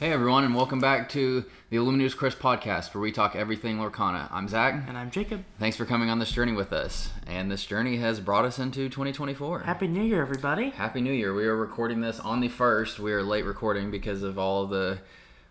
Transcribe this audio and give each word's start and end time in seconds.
Hey 0.00 0.12
everyone, 0.12 0.44
and 0.44 0.54
welcome 0.54 0.78
back 0.78 1.08
to 1.10 1.44
the 1.70 1.76
Illumineers 1.76 2.16
Quest 2.16 2.38
podcast, 2.38 2.94
where 2.94 3.00
we 3.02 3.10
talk 3.10 3.34
everything 3.34 3.78
Lorcana. 3.78 4.28
I'm 4.30 4.46
Zach. 4.46 4.84
And 4.86 4.96
I'm 4.96 5.10
Jacob. 5.10 5.44
Thanks 5.58 5.76
for 5.76 5.84
coming 5.84 6.08
on 6.08 6.20
this 6.20 6.30
journey 6.30 6.52
with 6.52 6.72
us. 6.72 7.10
And 7.26 7.50
this 7.50 7.66
journey 7.66 7.96
has 7.96 8.20
brought 8.20 8.44
us 8.44 8.60
into 8.60 8.88
2024. 8.88 9.60
Happy 9.60 9.88
New 9.88 10.02
Year, 10.04 10.22
everybody. 10.22 10.70
Happy 10.70 11.00
New 11.00 11.12
Year. 11.12 11.34
We 11.34 11.46
are 11.46 11.56
recording 11.56 12.00
this 12.00 12.20
on 12.20 12.38
the 12.38 12.48
first. 12.48 13.00
We 13.00 13.12
are 13.12 13.24
late 13.24 13.44
recording 13.44 13.90
because 13.90 14.22
of 14.22 14.38
all 14.38 14.66
the 14.66 14.98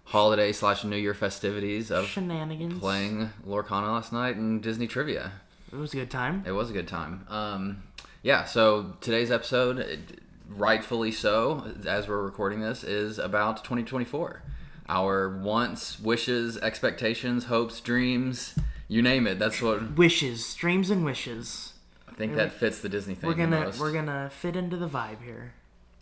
holiday 0.05 0.53
slash 0.53 0.85
New 0.85 0.95
Year 0.95 1.13
festivities 1.13 1.91
of 1.91 2.05
Shenanigans. 2.07 2.79
playing 2.79 3.31
Lorcana 3.45 3.91
last 3.93 4.13
night 4.13 4.37
and 4.37 4.63
Disney 4.63 4.87
trivia. 4.87 5.33
It 5.73 5.75
was 5.75 5.91
a 5.93 5.97
good 5.97 6.09
time. 6.11 6.43
It 6.47 6.53
was 6.53 6.69
a 6.69 6.73
good 6.73 6.87
time. 6.87 7.25
Um, 7.29 7.83
yeah, 8.23 8.45
so 8.45 8.93
today's 9.01 9.29
episode, 9.29 9.79
it- 9.79 10.21
rightfully 10.49 11.11
so, 11.11 11.73
as 11.85 12.07
we're 12.07 12.21
recording 12.21 12.61
this, 12.61 12.83
is 12.83 13.19
about 13.19 13.57
2024. 13.63 14.41
Our 14.89 15.37
wants, 15.39 15.99
wishes, 15.99 16.57
expectations, 16.57 17.45
hopes, 17.45 17.81
dreams, 17.81 18.55
you 18.87 19.01
name 19.01 19.27
it. 19.27 19.37
That's 19.37 19.61
what 19.61 19.97
Wishes, 19.97 20.53
dreams, 20.55 20.89
and 20.89 21.03
wishes. 21.03 21.73
I 22.07 22.13
think 22.13 22.35
that 22.35 22.53
fits 22.53 22.79
the 22.79 22.89
Disney 22.89 23.13
thing 23.13 23.27
We're 23.27 23.35
gonna 23.35 23.71
we're 23.79 23.91
gonna 23.91 24.29
fit 24.33 24.55
into 24.55 24.77
the 24.77 24.87
vibe 24.87 25.21
here. 25.23 25.53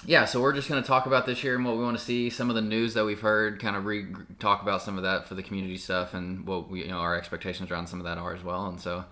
yeah, 0.05 0.25
so 0.25 0.39
we're 0.39 0.53
just 0.53 0.69
going 0.69 0.81
to 0.81 0.87
talk 0.87 1.07
about 1.07 1.25
this 1.25 1.43
year 1.43 1.55
and 1.55 1.65
what 1.65 1.77
we 1.77 1.83
want 1.83 1.97
to 1.97 2.03
see, 2.03 2.29
some 2.29 2.49
of 2.49 2.55
the 2.55 2.61
news 2.61 2.93
that 2.93 3.03
we've 3.05 3.21
heard, 3.21 3.59
kind 3.59 3.75
of 3.75 3.85
re- 3.85 4.05
talk 4.39 4.61
about 4.61 4.81
some 4.83 4.97
of 4.97 5.03
that 5.03 5.27
for 5.27 5.33
the 5.35 5.41
community 5.43 5.77
stuff 5.77 6.13
and 6.13 6.45
what 6.45 6.69
we, 6.69 6.83
you 6.83 6.89
know, 6.89 6.99
our 6.99 7.17
expectations 7.17 7.71
around 7.71 7.87
some 7.87 7.99
of 7.99 8.05
that 8.05 8.17
are 8.19 8.33
as 8.35 8.43
well. 8.43 8.67
And 8.67 8.79
so, 8.79 9.05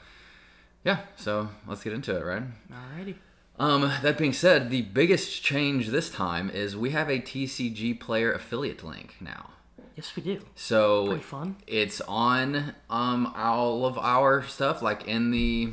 yeah, 0.85 0.99
so 1.15 1.49
let's 1.67 1.83
get 1.83 1.93
into 1.93 2.15
it, 2.15 2.23
right? 2.23 2.43
Alrighty. 2.71 3.15
Um, 3.59 3.91
that 4.01 4.17
being 4.17 4.33
said, 4.33 4.69
the 4.69 4.81
biggest 4.81 5.43
change 5.43 5.89
this 5.89 6.09
time 6.09 6.49
is 6.49 6.75
we 6.75 6.89
have 6.91 7.09
a 7.09 7.19
TCG 7.19 7.99
player 7.99 8.33
affiliate 8.33 8.83
link 8.83 9.15
now. 9.21 9.51
Yes, 9.95 10.15
we 10.15 10.23
do. 10.23 10.41
So 10.55 11.05
Pretty 11.07 11.21
fun. 11.21 11.55
it's 11.67 12.01
on 12.01 12.73
um, 12.89 13.31
all 13.35 13.85
of 13.85 13.97
our 13.99 14.41
stuff, 14.41 14.81
like 14.81 15.07
in 15.07 15.29
the 15.29 15.69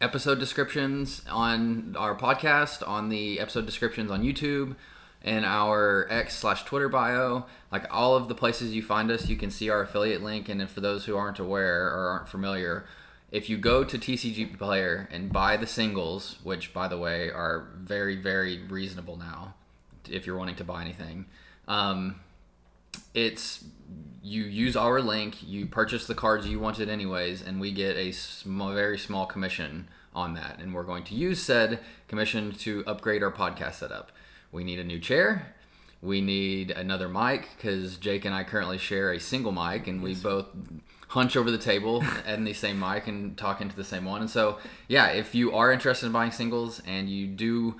episode 0.00 0.38
descriptions 0.38 1.22
on 1.30 1.94
our 1.98 2.14
podcast, 2.16 2.86
on 2.88 3.10
the 3.10 3.38
episode 3.38 3.66
descriptions 3.66 4.10
on 4.10 4.22
YouTube, 4.22 4.76
and 5.22 5.44
our 5.44 6.06
X 6.10 6.38
slash 6.38 6.64
Twitter 6.64 6.88
bio. 6.88 7.44
Like 7.70 7.86
all 7.90 8.16
of 8.16 8.28
the 8.28 8.34
places 8.34 8.74
you 8.74 8.82
find 8.82 9.10
us, 9.10 9.28
you 9.28 9.36
can 9.36 9.50
see 9.50 9.68
our 9.68 9.82
affiliate 9.82 10.22
link. 10.22 10.48
And 10.48 10.66
for 10.70 10.80
those 10.80 11.04
who 11.04 11.14
aren't 11.14 11.38
aware 11.38 11.86
or 11.88 12.08
aren't 12.08 12.28
familiar, 12.30 12.86
if 13.30 13.48
you 13.50 13.56
go 13.56 13.84
to 13.84 13.98
TCG 13.98 14.56
Player 14.58 15.08
and 15.10 15.32
buy 15.32 15.56
the 15.56 15.66
singles, 15.66 16.36
which 16.42 16.72
by 16.72 16.88
the 16.88 16.98
way 16.98 17.30
are 17.30 17.68
very, 17.76 18.16
very 18.16 18.62
reasonable 18.62 19.16
now, 19.16 19.54
if 20.08 20.26
you're 20.26 20.36
wanting 20.36 20.56
to 20.56 20.64
buy 20.64 20.82
anything. 20.82 21.26
Um, 21.66 22.20
it's 23.14 23.64
you 24.22 24.44
use 24.44 24.76
our 24.76 25.00
link, 25.00 25.42
you 25.42 25.66
purchase 25.66 26.06
the 26.06 26.14
cards 26.14 26.46
you 26.46 26.58
wanted 26.58 26.88
anyways, 26.88 27.42
and 27.42 27.60
we 27.60 27.72
get 27.72 27.96
a 27.96 28.12
small, 28.12 28.72
very 28.72 28.98
small 28.98 29.26
commission 29.26 29.88
on 30.14 30.34
that. 30.34 30.58
And 30.60 30.74
we're 30.74 30.84
going 30.84 31.04
to 31.04 31.14
use 31.14 31.42
said 31.42 31.80
commission 32.08 32.52
to 32.52 32.84
upgrade 32.86 33.22
our 33.22 33.32
podcast 33.32 33.74
setup. 33.74 34.12
We 34.50 34.64
need 34.64 34.78
a 34.78 34.84
new 34.84 34.98
chair. 34.98 35.54
We 36.00 36.20
need 36.20 36.70
another 36.70 37.08
mic 37.08 37.48
because 37.56 37.96
Jake 37.96 38.24
and 38.24 38.34
I 38.34 38.44
currently 38.44 38.78
share 38.78 39.12
a 39.12 39.20
single 39.20 39.52
mic, 39.52 39.86
and 39.86 40.02
we 40.02 40.14
both 40.14 40.46
hunch 41.14 41.36
over 41.36 41.48
the 41.50 41.58
table 41.58 42.04
and 42.26 42.46
the 42.46 42.52
same 42.52 42.78
mic 42.78 43.06
and 43.06 43.36
talk 43.38 43.60
into 43.60 43.76
the 43.76 43.84
same 43.84 44.04
one. 44.04 44.20
And 44.20 44.28
so, 44.28 44.58
yeah, 44.88 45.08
if 45.08 45.34
you 45.34 45.54
are 45.54 45.72
interested 45.72 46.06
in 46.06 46.12
buying 46.12 46.32
singles 46.32 46.82
and 46.86 47.08
you 47.08 47.28
do 47.28 47.76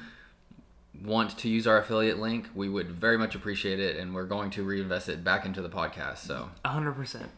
want 1.05 1.37
to 1.39 1.49
use 1.49 1.67
our 1.67 1.79
affiliate 1.79 2.21
link, 2.21 2.49
we 2.55 2.69
would 2.69 2.89
very 2.89 3.19
much 3.19 3.35
appreciate 3.35 3.81
it, 3.81 3.97
and 3.97 4.15
we're 4.15 4.25
going 4.25 4.51
to 4.51 4.63
reinvest 4.63 5.09
it 5.09 5.25
back 5.25 5.45
into 5.45 5.61
the 5.61 5.69
podcast. 5.69 6.19
So, 6.19 6.51
hundred 6.65 6.93
percent. 6.93 7.29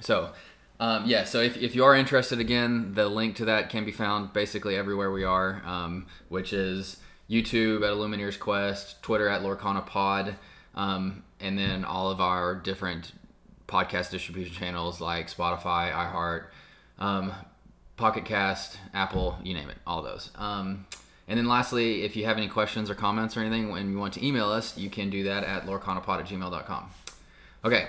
so 0.00 0.30
um, 0.78 1.06
yeah. 1.06 1.24
So 1.24 1.40
if, 1.40 1.56
if 1.56 1.74
you 1.74 1.84
are 1.84 1.96
interested, 1.96 2.38
again, 2.38 2.92
the 2.92 3.08
link 3.08 3.36
to 3.36 3.46
that 3.46 3.70
can 3.70 3.86
be 3.86 3.92
found 3.92 4.34
basically 4.34 4.76
everywhere 4.76 5.10
we 5.10 5.24
are, 5.24 5.62
um, 5.64 6.06
which 6.28 6.52
is 6.52 6.98
YouTube 7.30 7.78
at 7.78 7.92
Illumineers 7.94 8.38
Quest, 8.38 9.02
Twitter 9.02 9.28
at 9.28 9.40
Lorcana 9.40 9.84
Pod, 9.86 10.36
um, 10.74 11.22
and 11.40 11.58
then 11.58 11.84
all 11.84 12.10
of 12.10 12.20
our 12.20 12.54
different 12.54 13.12
podcast 13.70 14.10
distribution 14.10 14.54
channels 14.54 15.00
like 15.00 15.30
Spotify, 15.30 15.92
iHeart, 15.92 16.44
um, 16.98 17.32
Pocket 17.96 18.24
Cast, 18.24 18.78
Apple, 18.92 19.38
you 19.42 19.54
name 19.54 19.70
it, 19.70 19.76
all 19.86 20.02
those. 20.02 20.30
Um, 20.34 20.86
and 21.28 21.38
then 21.38 21.46
lastly, 21.46 22.02
if 22.02 22.16
you 22.16 22.24
have 22.24 22.36
any 22.36 22.48
questions 22.48 22.90
or 22.90 22.94
comments 22.94 23.36
or 23.36 23.40
anything, 23.40 23.70
when 23.70 23.92
you 23.92 23.98
want 23.98 24.14
to 24.14 24.26
email 24.26 24.48
us, 24.50 24.76
you 24.76 24.90
can 24.90 25.10
do 25.10 25.24
that 25.24 25.44
at 25.44 25.66
lorcanapod 25.66 26.18
at 26.20 26.26
gmail.com. 26.26 26.90
Okay, 27.64 27.86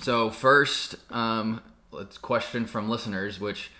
so 0.00 0.30
first, 0.30 0.96
um, 1.10 1.60
let's 1.92 2.18
question 2.18 2.66
from 2.66 2.88
listeners, 2.88 3.38
which 3.38 3.70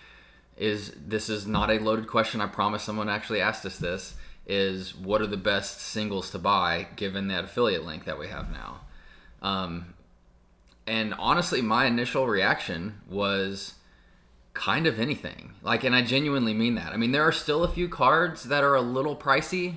is 0.57 0.93
this 1.05 1.27
is 1.27 1.45
not 1.45 1.69
a 1.69 1.79
loaded 1.79 2.07
question. 2.07 2.39
I 2.39 2.47
promise 2.47 2.83
someone 2.83 3.09
actually 3.09 3.41
asked 3.41 3.65
us 3.65 3.77
this. 3.77 4.15
Is 4.47 4.95
what 4.95 5.21
are 5.21 5.27
the 5.27 5.37
best 5.37 5.81
singles 5.81 6.29
to 6.29 6.37
buy 6.37 6.87
given 6.95 7.29
that 7.29 7.45
affiliate 7.45 7.83
link 7.83 8.05
that 8.05 8.19
we 8.19 8.27
have 8.27 8.51
now? 8.51 8.81
Um, 9.41 9.94
and 10.87 11.13
honestly, 11.17 11.61
my 11.61 11.85
initial 11.85 12.27
reaction 12.27 13.01
was 13.09 13.75
kind 14.53 14.87
of 14.87 14.99
anything. 14.99 15.53
Like, 15.61 15.83
and 15.83 15.95
I 15.95 16.01
genuinely 16.01 16.53
mean 16.53 16.75
that. 16.75 16.93
I 16.93 16.97
mean, 16.97 17.11
there 17.11 17.23
are 17.23 17.31
still 17.31 17.63
a 17.63 17.71
few 17.71 17.87
cards 17.89 18.45
that 18.45 18.63
are 18.63 18.75
a 18.75 18.81
little 18.81 19.15
pricey, 19.15 19.75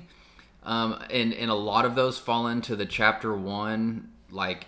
um, 0.62 1.02
and 1.10 1.32
and 1.34 1.50
a 1.50 1.54
lot 1.54 1.84
of 1.84 1.94
those 1.94 2.18
fall 2.18 2.46
into 2.46 2.76
the 2.76 2.86
chapter 2.86 3.34
one 3.34 4.10
like 4.30 4.66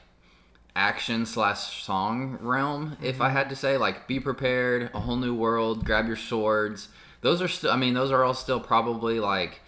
action 0.75 1.27
slash 1.27 1.83
song 1.83 2.39
realm. 2.41 2.97
If 3.03 3.21
I 3.21 3.31
had 3.31 3.49
to 3.51 3.57
say, 3.57 3.77
like, 3.77 4.07
be 4.07 4.21
prepared, 4.21 4.91
a 4.95 5.01
whole 5.01 5.17
new 5.17 5.35
world, 5.35 5.85
grab 5.85 6.07
your 6.07 6.17
swords. 6.17 6.89
Those 7.21 7.43
are 7.43 7.49
still. 7.49 7.71
I 7.71 7.77
mean, 7.77 7.95
those 7.95 8.11
are 8.11 8.25
all 8.25 8.35
still 8.35 8.61
probably 8.61 9.21
like 9.21 9.61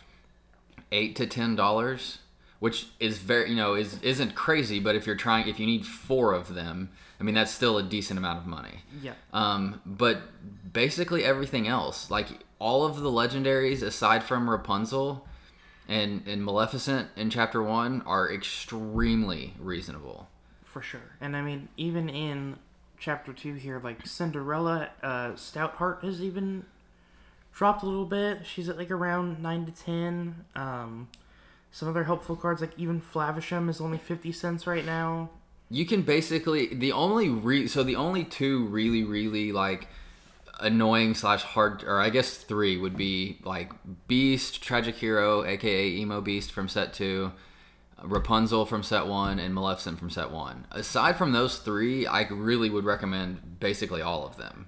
eight 0.91 1.17
to 1.17 1.27
ten 1.27 1.55
dollars, 1.55 2.19
which 2.63 2.87
is 3.01 3.19
very 3.19 3.51
you 3.51 3.57
know 3.57 3.75
is 3.75 4.01
isn't 4.03 4.37
crazy. 4.37 4.79
But 4.79 4.95
if 4.95 5.05
you're 5.05 5.17
trying, 5.17 5.49
if 5.49 5.59
you 5.59 5.67
need 5.67 5.85
four 5.85 6.33
of 6.33 6.55
them, 6.55 6.91
I 7.19 7.25
mean 7.25 7.35
that's 7.35 7.51
still 7.51 7.77
a 7.77 7.83
decent 7.83 8.19
amount 8.19 8.39
of 8.39 8.47
money. 8.47 8.85
Yeah. 9.03 9.15
Um, 9.33 9.81
but 9.85 10.23
basically 10.73 11.25
everything 11.25 11.67
else, 11.67 12.09
like 12.09 12.29
all 12.61 12.85
of 12.85 13.01
the 13.01 13.11
legendaries 13.11 13.83
aside 13.83 14.23
from 14.23 14.49
Rapunzel 14.49 15.27
and 15.89 16.23
and 16.25 16.45
Maleficent 16.45 17.09
in 17.17 17.31
chapter 17.31 17.61
one, 17.61 18.01
are 18.03 18.33
extremely 18.33 19.55
reasonable. 19.59 20.29
For 20.63 20.83
sure. 20.83 21.17
And 21.21 21.37
I 21.37 21.43
mean, 21.43 21.69
even 21.77 22.09
in 22.09 22.61
chapter 22.97 23.33
two 23.33 23.55
here, 23.55 23.81
like 23.83 24.07
Cinderella, 24.07 24.91
uh, 25.03 25.35
Stout 25.35 25.73
Heart 25.73 26.05
has 26.05 26.21
even 26.21 26.67
dropped 27.53 27.83
a 27.83 27.87
little 27.87 28.07
bit. 28.07 28.47
She's 28.47 28.69
at 28.69 28.79
like 28.79 28.93
around 28.93 29.43
nine 29.43 29.67
to 29.67 29.73
ten. 29.73 30.45
Um, 30.55 31.09
some 31.73 31.89
other 31.89 32.05
helpful 32.05 32.37
cards, 32.37 32.61
like 32.61 32.79
even 32.79 33.01
Flavisham, 33.01 33.69
is 33.69 33.81
only 33.81 33.99
fifty 33.99 34.31
cents 34.31 34.67
right 34.67 34.87
now. 34.87 35.31
You 35.71 35.87
can 35.87 36.03
basically 36.03 36.73
the 36.73 36.93
only 36.93 37.29
re 37.31 37.67
so 37.67 37.83
the 37.83 37.97
only 37.97 38.25
two 38.25 38.67
really 38.67 39.03
really 39.03 39.51
like 39.51 39.89
annoying 40.61 41.15
slash 41.15 41.43
hard 41.43 41.83
or 41.83 41.99
I 41.99 42.11
guess 42.11 42.37
three 42.37 42.77
would 42.77 42.97
be 42.97 43.39
like 43.43 43.73
Beast, 44.07 44.63
Tragic 44.63 44.97
Hero, 44.97 45.45
aka 45.45 45.89
Emo 45.89 46.21
Beast 46.21 46.53
from 46.53 46.69
set 46.69 46.93
two, 46.93 47.33
Rapunzel 48.03 48.67
from 48.67 48.83
set 48.83 49.07
one, 49.07 49.39
and 49.39 49.55
Maleficent 49.55 49.99
from 49.99 50.11
set 50.11 50.31
one. 50.31 50.67
Aside 50.71 51.17
from 51.17 51.33
those 51.33 51.59
three, 51.59 52.07
I 52.07 52.23
really 52.29 52.69
would 52.69 52.85
recommend 52.85 53.59
basically 53.59 54.03
all 54.03 54.27
of 54.27 54.37
them. 54.37 54.67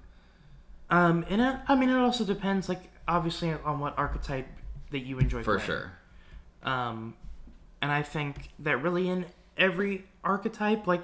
Um, 0.89 1.25
and 1.29 1.41
it, 1.41 1.55
I 1.67 1.75
mean, 1.75 1.89
it 1.89 1.97
also 1.97 2.23
depends, 2.23 2.69
like 2.69 2.83
obviously, 3.07 3.53
on 3.53 3.79
what 3.79 3.97
archetype 3.97 4.47
that 4.91 4.99
you 4.99 5.19
enjoy. 5.19 5.43
For 5.43 5.55
playing. 5.55 5.67
sure. 5.67 5.91
Um, 6.65 7.13
and 7.81 7.91
I 7.91 8.01
think 8.01 8.49
that 8.59 8.81
really 8.81 9.07
in 9.07 9.25
every 9.57 10.05
archetype, 10.23 10.87
like 10.87 11.03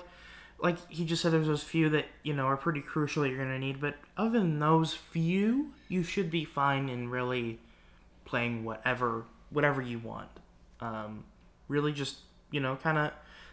like 0.59 0.77
he 0.91 1.05
just 1.05 1.21
said, 1.21 1.31
there's 1.31 1.47
those 1.47 1.63
few 1.63 1.89
that 1.89 2.05
you 2.23 2.33
know 2.33 2.45
are 2.45 2.57
pretty 2.57 2.81
crucial 2.81 3.23
that 3.23 3.29
you're 3.29 3.37
gonna 3.37 3.59
need. 3.59 3.79
But 3.79 3.95
other 4.17 4.39
than 4.39 4.59
those 4.59 4.93
few, 4.93 5.73
you 5.87 6.03
should 6.03 6.29
be 6.29 6.45
fine 6.45 6.89
in 6.89 7.09
really 7.09 7.59
playing 8.25 8.63
whatever 8.63 9.25
whatever 9.49 9.81
you 9.81 9.99
want. 9.99 10.29
Um, 10.79 11.23
really, 11.67 11.91
just 11.91 12.17
you 12.51 12.59
know, 12.59 12.75
kind 12.75 12.97
of 12.97 13.11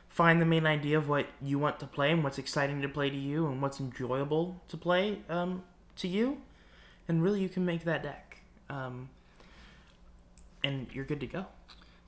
find 0.08 0.40
the 0.40 0.46
main 0.46 0.66
idea 0.66 0.98
of 0.98 1.08
what 1.08 1.26
you 1.42 1.58
want 1.58 1.78
to 1.80 1.86
play 1.86 2.10
and 2.10 2.24
what's 2.24 2.38
exciting 2.38 2.82
to 2.82 2.88
play 2.88 3.10
to 3.10 3.16
you 3.16 3.46
and 3.46 3.62
what's 3.62 3.80
enjoyable 3.80 4.60
to 4.68 4.76
play 4.76 5.18
um, 5.28 5.62
to 5.96 6.08
you, 6.08 6.38
and 7.06 7.22
really 7.22 7.40
you 7.40 7.48
can 7.48 7.64
make 7.64 7.84
that 7.84 8.02
deck. 8.02 8.40
Um, 8.70 9.08
and 10.64 10.88
you're 10.92 11.04
good 11.04 11.20
to 11.20 11.26
go. 11.26 11.46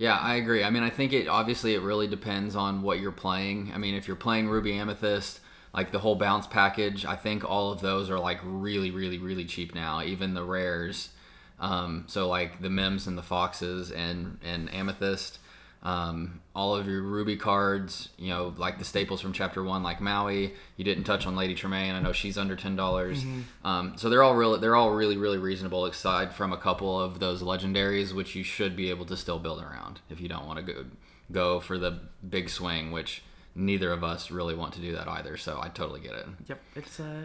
Yeah, 0.00 0.16
I 0.16 0.36
agree. 0.36 0.64
I 0.64 0.70
mean, 0.70 0.82
I 0.82 0.88
think 0.88 1.12
it 1.12 1.28
obviously 1.28 1.74
it 1.74 1.82
really 1.82 2.06
depends 2.06 2.56
on 2.56 2.80
what 2.80 3.00
you're 3.00 3.12
playing. 3.12 3.70
I 3.74 3.76
mean, 3.76 3.94
if 3.94 4.06
you're 4.08 4.16
playing 4.16 4.48
Ruby 4.48 4.72
Amethyst, 4.72 5.40
like 5.74 5.92
the 5.92 5.98
whole 5.98 6.16
bounce 6.16 6.46
package, 6.46 7.04
I 7.04 7.16
think 7.16 7.44
all 7.44 7.70
of 7.70 7.82
those 7.82 8.08
are 8.08 8.18
like 8.18 8.40
really, 8.42 8.90
really, 8.90 9.18
really 9.18 9.44
cheap 9.44 9.74
now. 9.74 10.02
Even 10.02 10.32
the 10.32 10.42
rares. 10.42 11.10
Um, 11.58 12.04
so 12.06 12.28
like 12.28 12.62
the 12.62 12.70
Mims 12.70 13.06
and 13.06 13.18
the 13.18 13.22
Foxes 13.22 13.90
and 13.90 14.38
and 14.42 14.72
Amethyst. 14.72 15.38
Um, 15.82 16.42
all 16.54 16.76
of 16.76 16.86
your 16.86 17.00
Ruby 17.00 17.36
cards, 17.36 18.10
you 18.18 18.28
know, 18.28 18.54
like 18.58 18.78
the 18.78 18.84
staples 18.84 19.22
from 19.22 19.32
Chapter 19.32 19.62
One, 19.62 19.82
like 19.82 20.00
Maui. 20.00 20.52
You 20.76 20.84
didn't 20.84 21.04
touch 21.04 21.26
on 21.26 21.36
Lady 21.36 21.54
Tremaine. 21.54 21.94
I 21.94 22.00
know 22.00 22.12
she's 22.12 22.36
under 22.36 22.54
ten 22.54 22.76
dollars. 22.76 23.24
Um, 23.64 23.94
so 23.96 24.10
they're 24.10 24.22
all 24.22 24.36
really 24.36 24.60
they're 24.60 24.76
all 24.76 24.90
really 24.90 25.16
really 25.16 25.38
reasonable, 25.38 25.86
aside 25.86 26.34
from 26.34 26.52
a 26.52 26.58
couple 26.58 27.00
of 27.00 27.18
those 27.18 27.42
legendaries, 27.42 28.12
which 28.12 28.34
you 28.34 28.44
should 28.44 28.76
be 28.76 28.90
able 28.90 29.06
to 29.06 29.16
still 29.16 29.38
build 29.38 29.62
around 29.62 30.00
if 30.10 30.20
you 30.20 30.28
don't 30.28 30.46
want 30.46 30.58
to 30.58 30.72
go 30.72 30.84
go 31.32 31.60
for 31.60 31.78
the 31.78 31.98
big 32.28 32.50
swing, 32.50 32.90
which 32.92 33.22
neither 33.54 33.90
of 33.90 34.04
us 34.04 34.30
really 34.30 34.54
want 34.54 34.74
to 34.74 34.80
do 34.80 34.92
that 34.92 35.08
either. 35.08 35.36
So 35.36 35.60
I 35.62 35.68
totally 35.68 36.00
get 36.00 36.12
it. 36.12 36.26
Yep, 36.48 36.60
it's 36.76 37.00
uh, 37.00 37.22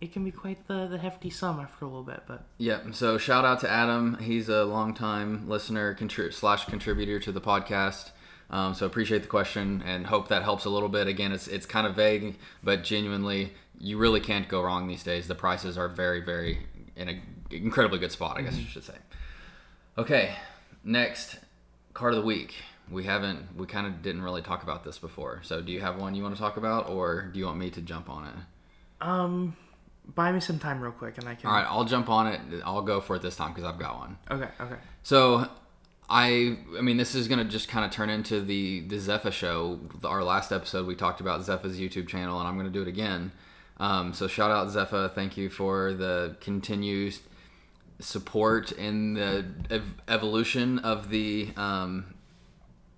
it 0.00 0.12
can 0.12 0.24
be 0.24 0.30
quite 0.30 0.66
the 0.66 0.86
the 0.86 0.98
hefty 0.98 1.30
sum 1.30 1.60
after 1.60 1.84
a 1.84 1.88
little 1.88 2.02
bit, 2.02 2.22
but 2.26 2.44
yeah. 2.58 2.80
So 2.92 3.18
shout 3.18 3.44
out 3.44 3.60
to 3.60 3.70
Adam. 3.70 4.18
He's 4.18 4.48
a 4.48 4.64
longtime 4.64 5.48
listener 5.48 5.94
contri- 5.94 6.32
slash 6.32 6.64
contributor 6.64 7.18
to 7.20 7.32
the 7.32 7.40
podcast. 7.40 8.10
Um, 8.50 8.74
so 8.74 8.86
appreciate 8.86 9.22
the 9.22 9.28
question 9.28 9.82
and 9.86 10.06
hope 10.06 10.28
that 10.28 10.42
helps 10.42 10.64
a 10.64 10.70
little 10.70 10.88
bit. 10.88 11.06
Again, 11.06 11.32
it's 11.32 11.46
it's 11.48 11.66
kind 11.66 11.86
of 11.86 11.94
vague, 11.94 12.36
but 12.62 12.82
genuinely, 12.82 13.52
you 13.78 13.98
really 13.98 14.20
can't 14.20 14.48
go 14.48 14.62
wrong 14.62 14.88
these 14.88 15.02
days. 15.02 15.28
The 15.28 15.34
prices 15.34 15.78
are 15.78 15.88
very, 15.88 16.20
very 16.20 16.66
in 16.96 17.08
an 17.08 17.20
incredibly 17.50 17.98
good 17.98 18.12
spot. 18.12 18.38
I 18.38 18.42
guess 18.42 18.56
I 18.56 18.62
should 18.62 18.84
say. 18.84 18.96
Okay, 19.98 20.34
next 20.82 21.38
card 21.94 22.14
of 22.14 22.20
the 22.20 22.26
week. 22.26 22.54
We 22.90 23.04
haven't. 23.04 23.56
We 23.56 23.66
kind 23.66 23.86
of 23.86 24.02
didn't 24.02 24.22
really 24.22 24.42
talk 24.42 24.62
about 24.64 24.82
this 24.82 24.98
before. 24.98 25.42
So 25.44 25.60
do 25.60 25.70
you 25.70 25.80
have 25.80 26.00
one 26.00 26.14
you 26.16 26.22
want 26.22 26.34
to 26.34 26.40
talk 26.40 26.56
about, 26.56 26.88
or 26.88 27.22
do 27.22 27.38
you 27.38 27.46
want 27.46 27.58
me 27.58 27.70
to 27.70 27.80
jump 27.80 28.08
on 28.10 28.24
it? 28.26 28.34
um, 29.00 29.56
buy 30.14 30.32
me 30.32 30.40
some 30.40 30.58
time 30.58 30.80
real 30.80 30.92
quick, 30.92 31.18
and 31.18 31.28
I 31.28 31.34
can. 31.34 31.48
All 31.48 31.56
right, 31.56 31.66
I'll 31.66 31.84
jump 31.84 32.08
on 32.08 32.26
it. 32.26 32.40
I'll 32.64 32.82
go 32.82 33.00
for 33.00 33.16
it 33.16 33.22
this 33.22 33.36
time 33.36 33.52
because 33.52 33.64
I've 33.64 33.78
got 33.78 33.98
one. 33.98 34.18
Okay, 34.30 34.48
okay. 34.60 34.76
So, 35.02 35.48
I 36.08 36.58
I 36.76 36.80
mean, 36.80 36.96
this 36.96 37.14
is 37.14 37.28
gonna 37.28 37.44
just 37.44 37.68
kind 37.68 37.84
of 37.84 37.90
turn 37.90 38.10
into 38.10 38.40
the 38.40 38.80
the 38.80 38.96
Zepha 38.96 39.32
show. 39.32 39.80
Our 40.04 40.22
last 40.24 40.52
episode, 40.52 40.86
we 40.86 40.94
talked 40.94 41.20
about 41.20 41.40
Zepha's 41.40 41.78
YouTube 41.78 42.08
channel, 42.08 42.38
and 42.38 42.48
I'm 42.48 42.56
gonna 42.56 42.70
do 42.70 42.82
it 42.82 42.88
again. 42.88 43.32
Um, 43.78 44.12
so 44.12 44.28
shout 44.28 44.50
out 44.50 44.68
Zepha, 44.68 45.10
thank 45.14 45.38
you 45.38 45.48
for 45.48 45.94
the 45.94 46.36
continued 46.40 47.16
support 47.98 48.72
in 48.72 49.14
the 49.14 49.44
ev- 49.70 49.94
evolution 50.08 50.78
of 50.80 51.08
the 51.08 51.48
um, 51.56 52.14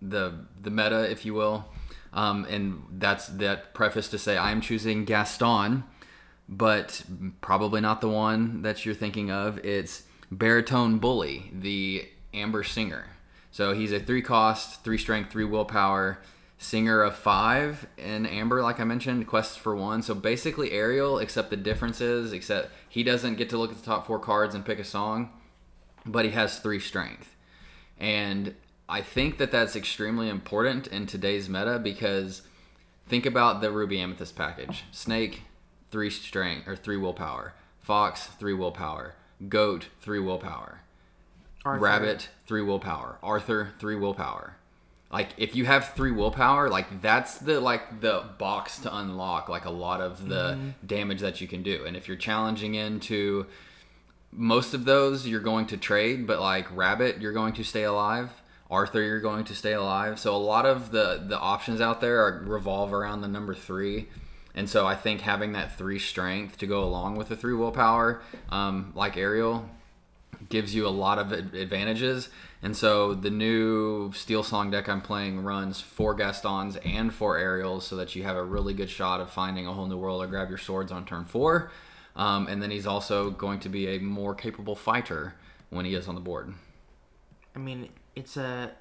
the 0.01 0.35
the 0.61 0.71
meta, 0.71 1.09
if 1.11 1.25
you 1.25 1.35
will. 1.35 1.67
Um, 2.13 2.45
and 2.51 2.83
that's 2.91 3.27
that 3.29 3.75
preface 3.75 4.09
to 4.11 4.19
say 4.19 4.37
I'm 4.37 4.61
choosing 4.61 5.05
Gaston, 5.05 5.85
but 6.57 7.03
probably 7.41 7.81
not 7.81 8.01
the 8.01 8.09
one 8.09 8.63
that 8.63 8.85
you're 8.85 8.95
thinking 8.95 9.31
of. 9.31 9.59
It's 9.65 10.03
Baritone 10.31 10.99
Bully, 10.99 11.51
the 11.53 12.09
Amber 12.35 12.63
Singer. 12.63 13.07
So 13.51 13.73
he's 13.73 13.93
a 13.93 14.01
three 14.01 14.23
cost, 14.23 14.85
three 14.85 14.99
strength, 14.99 15.31
three 15.31 15.45
willpower 15.45 16.19
singer 16.59 17.03
of 17.03 17.17
five 17.17 17.87
in 17.97 18.25
Amber, 18.27 18.63
like 18.63 18.79
I 18.79 18.85
mentioned, 18.85 19.27
quests 19.27 19.57
for 19.57 19.75
one. 19.75 20.03
So 20.03 20.15
basically 20.15 20.73
Ariel, 20.73 21.19
except 21.19 21.51
the 21.51 21.57
difference 21.57 22.01
is, 22.01 22.33
except 22.33 22.71
he 22.89 23.03
doesn't 23.03 23.37
get 23.37 23.51
to 23.51 23.59
look 23.59 23.73
at 23.73 23.79
the 23.79 23.85
top 23.85 24.07
four 24.07 24.19
cards 24.19 24.55
and 24.55 24.65
pick 24.65 24.79
a 24.79 24.85
song, 24.85 25.31
but 26.07 26.25
he 26.25 26.31
has 26.33 26.59
three 26.59 26.79
strength. 26.79 27.35
And 27.99 28.55
I 28.89 29.01
think 29.01 29.39
that 29.39 29.51
that's 29.51 29.75
extremely 29.75 30.29
important 30.29 30.87
in 30.87 31.07
today's 31.07 31.49
meta 31.49 31.79
because 31.79 32.43
think 33.09 33.27
about 33.27 33.61
the 33.61 33.71
Ruby 33.71 34.01
Amethyst 34.01 34.37
package. 34.37 34.85
Snake, 34.93 35.43
three 35.93 36.11
strength 36.11 36.67
or 36.67 36.75
three 36.75 36.97
willpower. 36.97 37.55
Fox, 37.81 38.27
three 38.27 38.55
willpower. 38.55 39.15
Goat, 39.49 39.89
three 40.01 40.19
willpower. 40.19 40.81
Arthur. 41.65 41.85
Rabbit, 41.85 42.29
three 42.47 42.63
willpower. 42.63 43.19
Arthur, 43.23 43.75
three 43.79 43.95
willpower. 43.95 44.57
Like 45.13 45.29
if 45.37 45.55
you 45.55 45.67
have 45.67 45.91
three 45.91 46.11
willpower, 46.11 46.71
like 46.71 47.03
that's 47.03 47.39
the 47.39 47.61
like 47.61 48.01
the 48.01 48.25
box 48.39 48.79
to 48.81 48.97
unlock 48.97 49.49
like 49.49 49.67
a 49.67 49.71
lot 49.71 50.01
of 50.01 50.27
the 50.27 50.55
mm-hmm. 50.55 50.87
damage 50.87 51.21
that 51.21 51.41
you 51.41 51.47
can 51.47 51.63
do. 51.63 51.85
And 51.85 51.97
if 51.97 52.09
you're 52.09 52.17
challenging 52.17 52.75
into 52.75 53.47
most 54.33 54.73
of 54.73 54.87
those 54.87 55.27
you're 55.27 55.41
going 55.41 55.67
to 55.67 55.77
trade, 55.77 56.27
but 56.27 56.41
like 56.41 56.75
Rabbit, 56.75 57.21
you're 57.21 57.35
going 57.35 57.53
to 57.55 57.63
stay 57.63 57.83
alive. 57.83 58.31
Arthur, 58.71 59.03
you're 59.03 59.21
going 59.21 59.45
to 59.45 59.55
stay 59.55 59.75
alive. 59.75 60.19
So 60.19 60.35
a 60.35 60.39
lot 60.39 60.65
of 60.65 60.93
the 60.93 61.23
the 61.27 61.39
options 61.39 61.83
out 61.83 62.01
there 62.01 62.25
are 62.27 62.43
revolve 62.47 62.95
around 62.95 63.21
the 63.21 63.29
number 63.29 63.55
three. 63.55 64.09
And 64.55 64.69
so 64.69 64.87
I 64.87 64.95
think 64.95 65.23
having 65.23 65.53
that 65.53 65.77
three 65.79 65.99
strength 65.99 66.59
to 66.59 66.67
go 66.67 66.85
along 66.85 67.17
with 67.17 67.29
the 67.29 67.37
three 67.37 67.55
willpower, 67.55 68.23
um, 68.51 68.93
like 68.95 69.17
Ariel, 69.17 69.69
gives 70.49 70.75
you 70.75 70.87
a 70.87 70.91
lot 70.91 71.19
of 71.19 71.33
advantages. 71.33 72.29
And 72.63 72.77
so 72.77 73.15
the 73.15 73.31
new 73.31 74.13
Steel 74.13 74.43
Song 74.43 74.71
deck 74.71 74.89
I'm 74.89 75.01
playing 75.01 75.43
runs 75.43 75.81
four 75.81 76.15
Gastons 76.15 76.77
and 76.85 77.13
four 77.13 77.39
Ariels 77.39 77.87
so 77.87 77.97
that 77.97 78.15
you 78.15 78.23
have 78.25 78.37
a 78.37 78.45
really 78.45 78.75
good 78.75 78.91
shot 78.91 79.21
of 79.21 79.31
finding 79.31 79.67
a 79.67 79.73
whole 79.73 79.87
new 79.87 79.97
world 79.97 80.23
or 80.23 80.27
grab 80.27 80.49
your 80.49 80.59
swords 80.59 80.93
on 80.93 81.05
turn 81.05 81.25
four. 81.25 81.71
Um, 82.15 82.47
and 82.47 82.63
then 82.63 82.71
he's 82.71 82.87
also 82.87 83.31
going 83.31 83.61
to 83.61 83.69
be 83.69 83.97
a 83.97 83.99
more 83.99 84.35
capable 84.35 84.77
fighter 84.77 85.35
when 85.71 85.87
he 85.87 85.95
is 85.95 86.09
on 86.09 86.15
the 86.15 86.21
board. 86.21 86.53
I 87.57 87.59
mean, 87.59 87.89
it's 88.15 88.37
a 88.37 88.73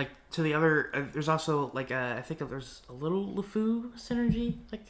like 0.00 0.10
to 0.32 0.42
the 0.42 0.54
other. 0.54 0.90
Uh, 0.94 1.02
there's 1.12 1.28
also 1.28 1.70
like 1.74 1.90
a, 1.90 2.16
I 2.18 2.22
think 2.22 2.40
there's 2.40 2.82
a 2.88 2.92
little 3.04 3.26
LeFou 3.36 3.92
synergy 3.98 4.48
like 4.72 4.86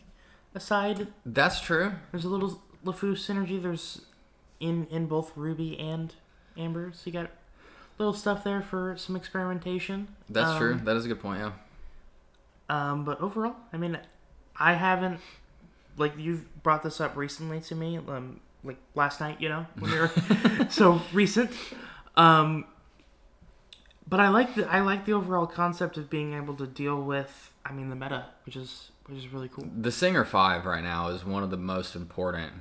aside. 0.55 1.09
That's 1.27 1.61
true. 1.61 1.93
There's 2.13 2.25
a 2.25 2.29
little 2.29 2.63
LeFou 2.85 3.13
synergy. 3.27 3.61
There's 3.61 4.03
in 4.61 4.87
in 4.91 5.07
both 5.07 5.33
Ruby 5.37 5.79
and 5.79 6.15
Amber. 6.57 6.93
So 6.95 7.03
you 7.07 7.13
got 7.13 7.31
little 7.99 8.15
stuff 8.15 8.45
there 8.45 8.63
for 8.63 8.97
some 8.97 9.17
experimentation. 9.17 10.09
That's 10.29 10.51
Um, 10.51 10.59
true. 10.59 10.81
That 10.85 10.97
is 10.97 11.05
a 11.05 11.09
good 11.09 11.21
point, 11.21 11.41
yeah. 11.41 11.53
Um, 12.69 13.05
but 13.05 13.21
overall, 13.21 13.57
I 13.73 13.77
mean, 13.77 13.99
I 14.57 14.75
haven't 14.75 15.21
like 15.97 16.13
you've 16.17 16.63
brought 16.63 16.83
this 16.83 17.01
up 17.01 17.17
recently 17.17 17.61
to 17.61 17.75
me, 17.75 17.97
um, 17.99 18.41
like 18.63 18.79
last 18.95 19.21
night, 19.21 19.41
you 19.41 19.49
know, 19.49 19.67
when 19.79 19.91
we 19.91 19.99
were 19.99 20.11
so 20.71 21.01
recent. 21.13 21.51
Um, 22.17 22.65
but 24.11 24.21
I 24.21 24.29
like 24.29 24.57
the 24.57 24.71
I 24.71 24.81
like 24.81 25.07
the 25.07 25.13
overall 25.13 25.47
concept 25.47 25.97
of 25.97 26.11
being 26.11 26.35
able 26.35 26.55
to 26.57 26.67
deal 26.67 27.01
with, 27.01 27.53
I 27.65 27.73
mean, 27.73 27.89
the 27.89 27.97
meta, 27.97 28.27
which 28.45 28.57
is 28.57 28.91
which 29.07 29.19
is 29.19 29.29
really 29.29 29.49
cool. 29.49 29.67
The 29.75 29.93
Singer 29.93 30.25
5 30.25 30.67
right 30.67 30.83
now 30.83 31.09
is 31.09 31.25
one 31.25 31.43
of 31.43 31.51
the 31.51 31.57
most 31.57 31.95
important 31.95 32.53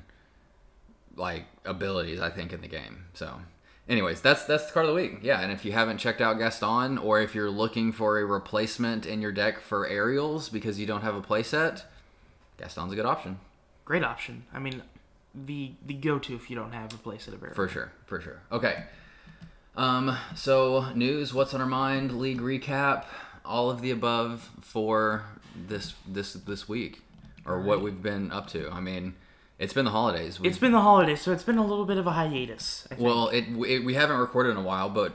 like 1.16 1.46
abilities 1.66 2.22
I 2.22 2.30
think 2.30 2.54
in 2.54 2.62
the 2.62 2.68
game. 2.68 3.06
So 3.14 3.42
anyways, 3.90 4.22
that's 4.22 4.46
that's 4.46 4.68
the 4.68 4.72
card 4.72 4.86
of 4.86 4.96
the 4.96 5.02
week. 5.02 5.20
Yeah, 5.24 5.42
and 5.42 5.52
if 5.52 5.66
you 5.66 5.72
haven't 5.72 5.98
checked 5.98 6.22
out 6.22 6.38
Gaston 6.38 7.00
or 7.00 7.20
if 7.20 7.34
you're 7.34 7.50
looking 7.50 7.92
for 7.92 8.20
a 8.20 8.26
replacement 8.26 9.08
in 9.08 9.20
your 9.20 9.32
deck 9.32 9.60
for 9.60 9.88
Ariels 9.88 10.50
because 10.50 10.80
you 10.80 10.86
don't 10.86 11.02
have 11.02 11.16
a 11.16 11.22
playset, 11.22 11.84
Gaston's 12.58 12.94
a 12.94 12.96
good 12.96 13.08
option. 13.08 13.40
Great 13.86 14.04
option. 14.04 14.44
I 14.54 14.60
mean, 14.60 14.84
the 15.34 15.72
the 15.86 15.96
go 15.96 16.20
to 16.20 16.36
if 16.36 16.50
you 16.52 16.56
don't 16.56 16.74
have 16.74 16.94
a 16.94 16.98
place 16.98 17.28
at 17.28 17.34
a 17.34 17.38
bear. 17.38 17.52
For 17.56 17.68
sure, 17.68 17.92
for 18.06 18.22
sure. 18.22 18.42
Okay. 18.52 18.84
Um, 19.76 20.18
so 20.36 20.92
news, 20.94 21.34
what's 21.34 21.54
on 21.54 21.62
our 21.62 21.68
mind, 21.68 22.20
league 22.20 22.42
recap, 22.42 23.06
all 23.46 23.70
of 23.70 23.82
the 23.82 23.92
above 23.92 24.50
for 24.62 25.24
this 25.56 25.94
this 26.08 26.34
this 26.34 26.68
week. 26.68 27.02
Or 27.46 27.62
what 27.62 27.82
we've 27.82 28.02
been 28.04 28.32
up 28.32 28.48
to. 28.50 28.70
I 28.70 28.80
mean, 28.80 29.16
it's 29.58 29.74
been 29.74 29.86
the 29.86 29.92
holidays. 29.92 30.40
We've- 30.40 30.48
It's 30.50 30.60
been 30.60 30.72
the 30.74 30.82
holidays, 30.82 31.22
so 31.22 31.32
it's 31.32 31.42
been 31.44 31.58
a 31.58 31.66
little 31.66 31.86
bit 31.86 31.98
of 31.98 32.06
a 32.06 32.12
hiatus. 32.12 32.86
I 32.92 32.96
think. 32.96 33.02
Well, 33.08 33.30
it, 33.30 33.46
it 33.68 33.84
we 33.84 33.96
haven't 33.96 34.18
recorded 34.18 34.52
in 34.52 34.58
a 34.58 34.62
while, 34.62 34.90
but 34.90 35.14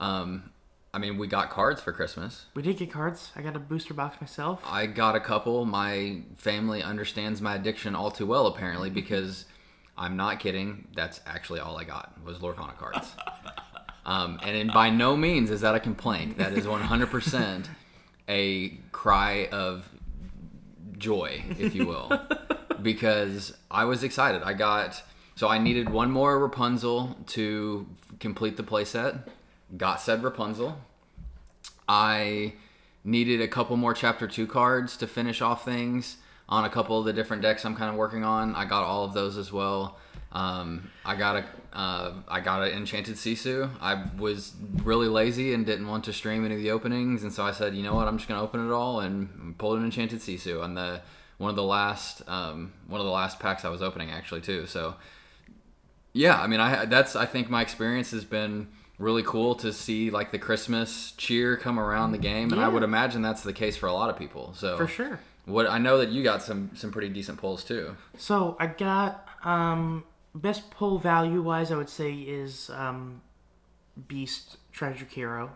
um, 0.00 0.50
I 0.92 0.98
mean, 0.98 1.16
we 1.16 1.28
got 1.28 1.48
cards 1.50 1.80
for 1.80 1.92
Christmas. 1.92 2.46
we 2.54 2.62
did 2.62 2.78
get 2.78 2.90
cards. 2.90 3.30
I 3.36 3.42
got 3.42 3.54
a 3.54 3.60
booster 3.60 3.94
box 3.94 4.20
myself. 4.20 4.62
I 4.66 4.86
got 4.86 5.14
a 5.14 5.20
couple. 5.20 5.64
My 5.64 6.22
family 6.36 6.82
understands 6.82 7.40
my 7.40 7.54
addiction 7.54 7.94
all 7.94 8.10
too 8.10 8.26
well, 8.26 8.46
apparently, 8.48 8.90
because 9.02 9.44
I'm 9.96 10.16
not 10.16 10.40
kidding. 10.40 10.88
That's 10.96 11.20
actually 11.24 11.60
all 11.60 11.76
I 11.76 11.84
got 11.84 12.14
was 12.24 12.38
Lorcana 12.38 12.76
cards. 12.76 13.12
Um, 14.06 14.38
and 14.42 14.56
in, 14.56 14.68
by 14.68 14.88
no 14.88 15.16
means 15.16 15.50
is 15.50 15.60
that 15.62 15.74
a 15.74 15.80
complaint. 15.80 16.38
That 16.38 16.52
is 16.52 16.64
100% 16.64 17.68
a 18.28 18.68
cry 18.92 19.48
of 19.50 19.88
joy, 20.96 21.44
if 21.58 21.74
you 21.74 21.86
will, 21.86 22.18
because 22.82 23.56
I 23.70 23.84
was 23.84 24.04
excited. 24.04 24.42
I 24.42 24.54
got 24.54 25.02
so 25.34 25.48
I 25.48 25.58
needed 25.58 25.90
one 25.90 26.10
more 26.10 26.38
Rapunzel 26.38 27.14
to 27.26 27.86
complete 28.20 28.56
the 28.56 28.62
playset. 28.62 29.28
Got 29.76 30.00
said 30.00 30.22
Rapunzel. 30.22 30.78
I 31.86 32.54
needed 33.04 33.40
a 33.40 33.48
couple 33.48 33.76
more 33.76 33.92
chapter 33.92 34.26
2 34.26 34.46
cards 34.46 34.96
to 34.96 35.06
finish 35.06 35.42
off 35.42 35.64
things 35.64 36.16
on 36.48 36.64
a 36.64 36.70
couple 36.70 36.98
of 36.98 37.04
the 37.04 37.12
different 37.12 37.42
decks 37.42 37.64
I'm 37.64 37.76
kind 37.76 37.90
of 37.90 37.96
working 37.96 38.24
on. 38.24 38.54
I 38.54 38.64
got 38.64 38.84
all 38.84 39.04
of 39.04 39.12
those 39.12 39.36
as 39.36 39.52
well. 39.52 39.98
Um, 40.36 40.90
I 41.02 41.16
got 41.16 41.36
a 41.36 41.44
uh, 41.72 42.12
I 42.28 42.40
got 42.40 42.62
an 42.62 42.76
enchanted 42.76 43.16
Sisu. 43.16 43.70
I 43.80 44.04
was 44.18 44.52
really 44.82 45.08
lazy 45.08 45.54
and 45.54 45.64
didn't 45.64 45.88
want 45.88 46.04
to 46.04 46.12
stream 46.12 46.44
any 46.44 46.54
of 46.54 46.60
the 46.60 46.70
openings, 46.72 47.22
and 47.22 47.32
so 47.32 47.42
I 47.42 47.52
said, 47.52 47.74
you 47.74 47.82
know 47.82 47.94
what, 47.94 48.06
I'm 48.06 48.18
just 48.18 48.28
gonna 48.28 48.42
open 48.42 48.66
it 48.66 48.70
all 48.70 49.00
and 49.00 49.56
pulled 49.56 49.78
an 49.78 49.84
enchanted 49.84 50.20
Sisu 50.20 50.62
on 50.62 50.74
the 50.74 51.00
one 51.38 51.48
of 51.48 51.56
the 51.56 51.62
last 51.62 52.20
um, 52.28 52.74
one 52.86 53.00
of 53.00 53.06
the 53.06 53.12
last 53.12 53.40
packs 53.40 53.64
I 53.64 53.70
was 53.70 53.80
opening 53.80 54.10
actually 54.10 54.42
too. 54.42 54.66
So 54.66 54.96
yeah, 56.12 56.38
I 56.38 56.46
mean, 56.46 56.60
I 56.60 56.84
that's 56.84 57.16
I 57.16 57.24
think 57.24 57.48
my 57.48 57.62
experience 57.62 58.10
has 58.10 58.24
been 58.24 58.68
really 58.98 59.22
cool 59.22 59.54
to 59.56 59.72
see 59.72 60.10
like 60.10 60.32
the 60.32 60.38
Christmas 60.38 61.12
cheer 61.12 61.56
come 61.56 61.80
around 61.80 62.12
the 62.12 62.18
game, 62.18 62.52
and 62.52 62.60
I 62.60 62.68
would 62.68 62.82
imagine 62.82 63.22
that's 63.22 63.42
the 63.42 63.54
case 63.54 63.78
for 63.78 63.86
a 63.86 63.92
lot 63.94 64.10
of 64.10 64.18
people. 64.18 64.52
So 64.54 64.76
For 64.76 64.86
sure. 64.86 65.18
What 65.46 65.66
I 65.66 65.78
know 65.78 65.96
that 65.96 66.10
you 66.10 66.22
got 66.22 66.42
some 66.42 66.72
some 66.74 66.92
pretty 66.92 67.08
decent 67.08 67.38
pulls 67.38 67.64
too. 67.64 67.96
So 68.18 68.56
I 68.60 68.66
got 68.66 69.26
um 69.42 70.04
best 70.36 70.70
pull 70.70 70.98
value 70.98 71.42
wise 71.42 71.70
I 71.72 71.76
would 71.76 71.88
say 71.88 72.12
is 72.12 72.70
um 72.70 73.22
Beast 74.08 74.58
Treasure 74.72 75.06
Hero. 75.06 75.50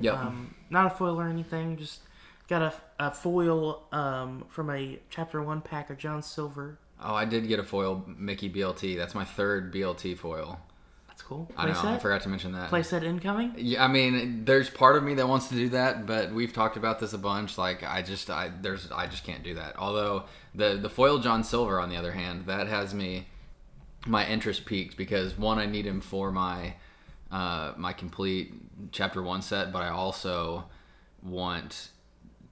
Yep. 0.00 0.14
Um 0.14 0.54
not 0.70 0.86
a 0.86 0.90
foil 0.90 1.20
or 1.20 1.28
anything, 1.28 1.76
just 1.76 2.00
got 2.48 2.62
a, 2.62 2.72
a 2.98 3.10
foil 3.10 3.82
um 3.92 4.44
from 4.48 4.70
a 4.70 4.98
chapter 5.10 5.42
one 5.42 5.60
pack 5.60 5.90
of 5.90 5.98
John 5.98 6.22
Silver. 6.22 6.78
oh, 7.02 7.14
I 7.14 7.24
did 7.24 7.48
get 7.48 7.58
a 7.58 7.64
foil 7.64 8.04
Mickey 8.06 8.48
BLT. 8.50 8.96
That's 8.96 9.14
my 9.14 9.24
third 9.24 9.72
BLT 9.72 10.16
foil. 10.18 10.60
That's 11.08 11.22
cool. 11.22 11.50
I 11.56 11.66
know. 11.66 11.80
I 11.82 11.98
forgot 11.98 12.20
to 12.24 12.28
mention 12.28 12.52
that. 12.52 12.70
Playset 12.70 13.02
incoming? 13.02 13.54
Yeah, 13.56 13.82
I 13.82 13.88
mean, 13.88 14.44
there's 14.44 14.68
part 14.68 14.96
of 14.98 15.02
me 15.02 15.14
that 15.14 15.26
wants 15.26 15.48
to 15.48 15.54
do 15.54 15.70
that, 15.70 16.04
but 16.04 16.30
we've 16.30 16.52
talked 16.52 16.76
about 16.76 16.98
this 17.00 17.14
a 17.14 17.18
bunch. 17.18 17.56
Like, 17.56 17.82
I 17.82 18.02
just, 18.02 18.28
I 18.28 18.50
there's, 18.60 18.92
I 18.92 19.06
just 19.06 19.24
can't 19.24 19.42
do 19.42 19.54
that. 19.54 19.76
Although 19.78 20.24
the 20.54 20.76
the 20.76 20.90
foil 20.90 21.18
John 21.18 21.42
Silver, 21.42 21.80
on 21.80 21.88
the 21.88 21.96
other 21.96 22.12
hand, 22.12 22.44
that 22.48 22.66
has 22.66 22.92
me 22.92 23.28
my 24.06 24.26
interest 24.26 24.64
peaked 24.66 24.96
because 24.96 25.36
one, 25.38 25.58
I 25.58 25.66
need 25.66 25.86
him 25.86 26.00
for 26.00 26.30
my 26.32 26.74
uh, 27.30 27.72
my 27.76 27.92
complete 27.92 28.54
chapter 28.92 29.22
one 29.22 29.42
set, 29.42 29.72
but 29.72 29.82
I 29.82 29.88
also 29.88 30.64
want 31.22 31.88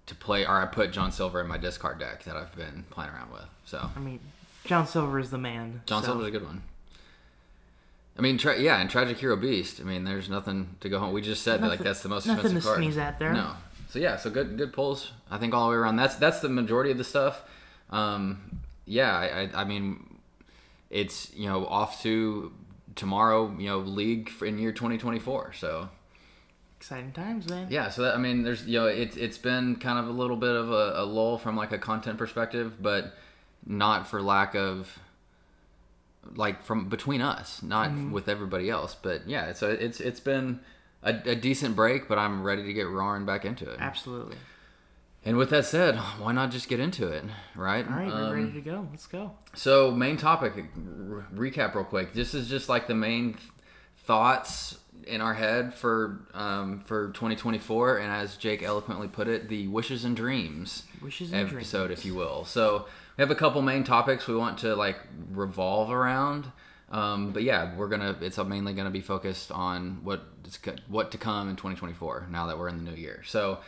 to 0.06 0.14
play, 0.14 0.44
or 0.44 0.60
I 0.60 0.66
put 0.66 0.92
John 0.92 1.12
Silver 1.12 1.40
in 1.40 1.46
my 1.46 1.58
discard 1.58 1.98
deck 1.98 2.24
that 2.24 2.36
I've 2.36 2.54
been 2.56 2.84
playing 2.90 3.10
around 3.10 3.32
with. 3.32 3.46
So 3.64 3.90
I 3.94 3.98
mean, 4.00 4.20
John 4.64 4.86
Silver 4.86 5.18
is 5.18 5.30
the 5.30 5.38
man. 5.38 5.82
John 5.86 6.02
so- 6.02 6.08
Silver's 6.08 6.28
a 6.28 6.30
good 6.30 6.44
one. 6.44 6.62
I 8.16 8.22
mean, 8.22 8.38
tra- 8.38 8.60
yeah, 8.60 8.80
and 8.80 8.88
Tragic 8.88 9.18
Hero 9.18 9.36
Beast. 9.36 9.80
I 9.80 9.82
mean, 9.82 10.04
there's 10.04 10.28
nothing 10.28 10.76
to 10.80 10.88
go 10.88 11.00
home. 11.00 11.12
We 11.12 11.20
just 11.20 11.42
said 11.42 11.60
that 11.62 11.68
like 11.68 11.80
that's 11.80 12.02
the 12.02 12.08
most 12.08 12.26
nothing 12.26 12.44
expensive 12.44 12.62
to 12.62 12.68
card. 12.68 12.78
sneeze 12.78 12.96
at 12.96 13.18
there. 13.18 13.32
No. 13.32 13.54
So 13.88 13.98
yeah, 13.98 14.16
so 14.16 14.30
good 14.30 14.56
good 14.56 14.72
pulls. 14.72 15.10
I 15.30 15.38
think 15.38 15.52
all 15.52 15.66
the 15.66 15.70
way 15.72 15.76
around. 15.76 15.96
That's 15.96 16.14
that's 16.14 16.40
the 16.40 16.48
majority 16.48 16.92
of 16.92 16.98
the 16.98 17.04
stuff. 17.04 17.42
Um, 17.90 18.60
yeah, 18.86 19.16
I, 19.16 19.26
I 19.42 19.62
I 19.62 19.64
mean, 19.64 20.13
it's 20.94 21.34
you 21.34 21.48
know 21.48 21.66
off 21.66 22.00
to 22.02 22.52
tomorrow. 22.94 23.54
You 23.58 23.68
know, 23.68 23.78
league 23.80 24.30
in 24.40 24.58
year 24.58 24.72
2024. 24.72 25.52
So 25.52 25.90
Exciting 26.78 27.12
times, 27.12 27.48
man. 27.48 27.66
yeah, 27.70 27.88
so 27.88 28.02
that, 28.02 28.14
I 28.14 28.18
mean, 28.18 28.42
there's 28.42 28.66
you 28.66 28.78
know, 28.78 28.86
it's 28.86 29.16
it's 29.16 29.38
been 29.38 29.76
kind 29.76 29.98
of 29.98 30.06
a 30.06 30.12
little 30.12 30.36
bit 30.36 30.54
of 30.54 30.70
a, 30.70 30.92
a 30.96 31.04
lull 31.04 31.38
from 31.38 31.56
like 31.56 31.72
a 31.72 31.78
content 31.78 32.18
perspective, 32.18 32.74
but 32.80 33.14
not 33.66 34.06
for 34.06 34.22
lack 34.22 34.54
of 34.54 34.98
like 36.34 36.62
from 36.62 36.88
between 36.88 37.20
us, 37.20 37.62
not 37.62 37.90
mm-hmm. 37.90 38.12
with 38.12 38.28
everybody 38.28 38.70
else. 38.70 38.94
But 39.00 39.26
yeah, 39.28 39.52
so 39.54 39.70
it's 39.70 39.98
it's 39.98 40.20
been 40.20 40.60
a, 41.02 41.14
a 41.24 41.34
decent 41.34 41.74
break, 41.74 42.06
but 42.06 42.18
I'm 42.18 42.42
ready 42.42 42.64
to 42.64 42.72
get 42.72 42.86
roaring 42.88 43.24
back 43.26 43.44
into 43.44 43.68
it. 43.70 43.78
Absolutely. 43.80 44.36
And 45.26 45.36
with 45.38 45.48
that 45.50 45.64
said, 45.64 45.96
why 46.18 46.32
not 46.32 46.50
just 46.50 46.68
get 46.68 46.80
into 46.80 47.08
it, 47.08 47.24
right? 47.56 47.86
All 47.88 47.94
right, 47.96 48.08
we're 48.08 48.24
Um, 48.26 48.32
ready 48.32 48.52
to 48.52 48.60
go. 48.60 48.86
Let's 48.90 49.06
go. 49.06 49.32
so 49.54 49.90
main 49.90 50.16
topic 50.18 50.52
r- 50.56 51.26
recap 51.34 51.74
real 51.74 51.84
quick. 51.84 52.12
This 52.12 52.34
is 52.34 52.48
just 52.48 52.68
like 52.68 52.86
the 52.88 52.94
main 52.94 53.34
th- 53.34 53.44
thoughts 54.04 54.78
in 55.06 55.20
our 55.20 55.34
head 55.34 55.74
for 55.74 56.26
um, 56.34 56.80
for 56.86 57.08
2024, 57.12 57.98
and 57.98 58.12
as 58.12 58.36
Jake 58.36 58.62
eloquently 58.62 59.08
put 59.08 59.28
it, 59.28 59.48
the 59.48 59.66
wishes 59.68 60.04
and 60.04 60.16
dreams 60.16 60.82
Wishes 61.02 61.32
and 61.32 61.48
episode, 61.48 61.86
dreams. 61.86 62.00
if 62.00 62.04
you 62.06 62.14
will. 62.14 62.44
So 62.44 62.86
we 63.16 63.22
have 63.22 63.30
a 63.30 63.34
couple 63.34 63.60
main 63.62 63.84
topics 63.84 64.26
we 64.26 64.36
want 64.36 64.58
to 64.58 64.74
like 64.76 64.98
revolve 65.30 65.90
around. 65.90 66.46
Um, 66.90 67.32
but 67.32 67.42
yeah, 67.42 67.74
we're 67.76 67.88
gonna. 67.88 68.16
It's 68.20 68.38
mainly 68.38 68.72
gonna 68.74 68.90
be 68.90 69.00
focused 69.00 69.50
on 69.50 70.00
what 70.04 70.22
what 70.88 71.10
to 71.12 71.18
come 71.18 71.48
in 71.48 71.56
2024. 71.56 72.28
Now 72.30 72.46
that 72.46 72.58
we're 72.58 72.68
in 72.68 72.84
the 72.84 72.90
new 72.90 72.96
year, 72.96 73.22
so. 73.26 73.60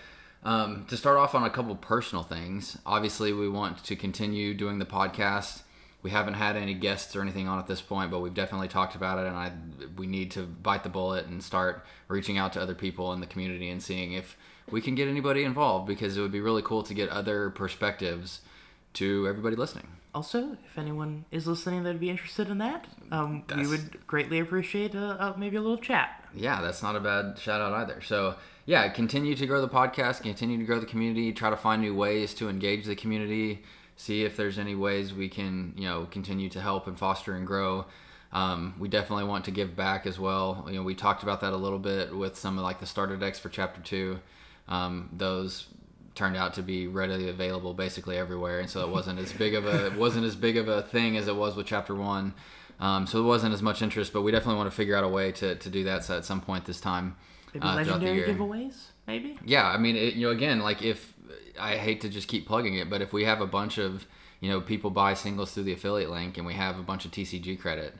Um, 0.47 0.87
to 0.91 0.97
start 0.97 1.17
off 1.19 1.35
on 1.35 1.43
a 1.43 1.51
couple 1.51 1.75
personal 1.75 2.23
things, 2.23 2.79
obviously 2.87 3.33
we 3.33 3.49
want 3.49 3.83
to 3.83 3.97
continue 3.97 4.55
doing 4.55 4.79
the 4.79 4.87
podcast. 4.87 5.63
We 6.03 6.13
haven't 6.13 6.35
had 6.35 6.55
any 6.55 6.73
guests 6.73 7.17
or 7.17 7.21
anything 7.21 7.49
on 7.49 7.59
at 7.59 7.67
this 7.67 7.81
point, 7.81 8.13
but 8.13 8.21
we've 8.21 8.33
definitely 8.33 8.69
talked 8.69 8.95
about 8.95 9.19
it, 9.19 9.27
and 9.27 9.37
I 9.37 9.51
we 9.97 10.07
need 10.07 10.31
to 10.33 10.43
bite 10.45 10.85
the 10.85 10.89
bullet 10.89 11.27
and 11.27 11.43
start 11.43 11.85
reaching 12.07 12.39
out 12.39 12.53
to 12.53 12.63
other 12.63 12.77
people 12.77 13.13
in 13.13 13.19
the 13.19 13.27
community 13.27 13.69
and 13.71 13.83
seeing 13.83 14.13
if 14.13 14.37
we 14.71 14.81
can 14.81 14.95
get 14.95 15.09
anybody 15.09 15.43
involved 15.43 15.89
because 15.89 16.17
it 16.17 16.21
would 16.21 16.31
be 16.31 16.41
really 16.41 16.63
cool 16.63 16.85
to 16.85 16.95
get 16.95 17.09
other 17.09 17.51
perspectives 17.51 18.41
to 18.95 19.27
everybody 19.27 19.57
listening. 19.57 19.89
Also, 20.15 20.57
if 20.65 20.79
anyone 20.79 21.25
is 21.33 21.49
listening 21.49 21.83
that'd 21.83 22.01
be 22.01 22.09
interested 22.09 22.49
in 22.49 22.59
that, 22.59 22.87
um, 23.11 23.43
we 23.57 23.67
would 23.67 24.07
greatly 24.07 24.39
appreciate 24.39 24.95
uh, 24.95 25.17
uh, 25.19 25.35
maybe 25.37 25.57
a 25.57 25.61
little 25.61 25.77
chat. 25.77 26.25
yeah, 26.35 26.63
that's 26.63 26.85
not 26.85 26.95
a 26.95 27.01
bad 27.01 27.37
shout 27.37 27.61
out 27.61 27.73
either. 27.73 28.01
So, 28.01 28.37
yeah, 28.67 28.89
continue 28.89 29.37
to 29.37 29.47
grow 29.47 29.61
the 29.61 29.69
podcast, 29.69 30.23
continue 30.23 30.59
to 30.59 30.65
grow 30.65 30.81
the 30.81 30.87
community, 30.87 31.33
try 31.33 31.51
to 31.51 31.57
find 31.57 31.81
new 31.81 31.95
ways 31.95 32.35
to 32.35 32.49
engage 32.49 32.85
the 32.85 32.97
community, 32.97 33.63
see 33.97 34.25
if 34.25 34.37
there's 34.37 34.59
any 34.59 34.75
ways 34.75 35.15
we 35.15 35.29
can, 35.29 35.73
you 35.77 35.85
know, 35.85 36.07
continue 36.11 36.49
to 36.51 36.61
help 36.61 36.89
and 36.89 36.99
foster 36.99 37.35
and 37.35 37.47
grow. 37.47 37.87
Um, 38.33 38.75
we 38.81 38.89
definitely 38.89 39.25
want 39.25 39.45
to 39.45 39.53
give 39.53 39.77
back 39.77 40.05
as 40.05 40.19
well. 40.19 40.67
You 40.69 40.75
know, 40.75 40.83
we 40.83 40.97
talked 40.97 41.23
about 41.23 41.41
that 41.43 41.53
a 41.53 41.57
little 41.57 41.79
bit 41.79 42.15
with 42.15 42.37
some 42.37 42.59
of 42.59 42.65
like 42.65 42.81
the 42.81 42.87
starter 42.87 43.17
decks 43.17 43.39
for 43.39 43.49
chapter 43.49 43.81
two. 43.81 44.19
Um, 44.69 45.11
those 45.13 45.69
turned 46.17 46.37
out 46.37 46.55
to 46.55 46.63
be 46.63 46.89
readily 46.89 47.29
available 47.29 47.73
basically 47.73 48.19
everywhere, 48.19 48.59
and 48.59 48.69
so 48.69 48.81
it 48.81 48.91
wasn't 48.91 49.21
as 49.21 49.33
big 49.33 49.55
of 49.55 49.65
a 49.65 49.87
it 49.87 49.95
wasn't 49.95 50.25
as 50.27 50.35
big 50.35 50.57
of 50.57 50.67
a 50.67 50.83
thing 50.83 51.17
as 51.17 51.29
it 51.29 51.37
was 51.37 51.55
with 51.55 51.67
chapter 51.67 51.95
one. 51.95 52.35
Um, 52.81 53.07
so 53.07 53.21
it 53.21 53.27
wasn't 53.27 53.55
as 53.55 53.63
much 53.63 53.81
interest, 53.81 54.13
but 54.13 54.23
we 54.23 54.33
definitely 54.33 54.57
want 54.57 54.71
to 54.71 54.77
figure 54.77 54.97
out 54.97 55.05
a 55.05 55.09
way 55.09 55.33
to, 55.33 55.55
to 55.55 55.71
do 55.71 55.85
that 55.85 56.05
so 56.05 56.17
at 56.17 56.25
some 56.25 56.41
point 56.41 56.67
this 56.67 56.81
time. 56.81 57.17
Maybe 57.61 57.67
uh, 57.67 57.75
legendary 57.77 58.17
year. 58.19 58.29
giveaways, 58.29 58.77
maybe. 59.07 59.39
Yeah, 59.45 59.67
I 59.67 59.79
mean, 59.79 59.97
it, 59.97 60.15
you 60.15 60.27
know, 60.27 60.33
again, 60.33 60.61
like 60.61 60.83
if 60.83 61.15
I 61.59 61.77
hate 61.77 62.01
to 62.03 62.09
just 62.09 62.29
keep 62.29 62.47
plugging 62.47 62.75
it, 62.75 62.91
but 62.91 63.03
if 63.03 63.13
we 63.13 63.25
have 63.25 63.41
a 63.41 63.47
bunch 63.47 63.79
of 63.79 64.07
you 64.41 64.51
know 64.51 64.61
people 64.61 64.91
buy 64.91 65.15
singles 65.15 65.53
through 65.53 65.65
the 65.65 65.73
affiliate 65.73 66.11
link 66.11 66.37
and 66.37 66.47
we 66.47 66.55
have 66.55 66.79
a 66.79 66.83
bunch 66.83 67.05
of 67.05 67.11
TCG 67.11 67.59
credit, 67.59 67.95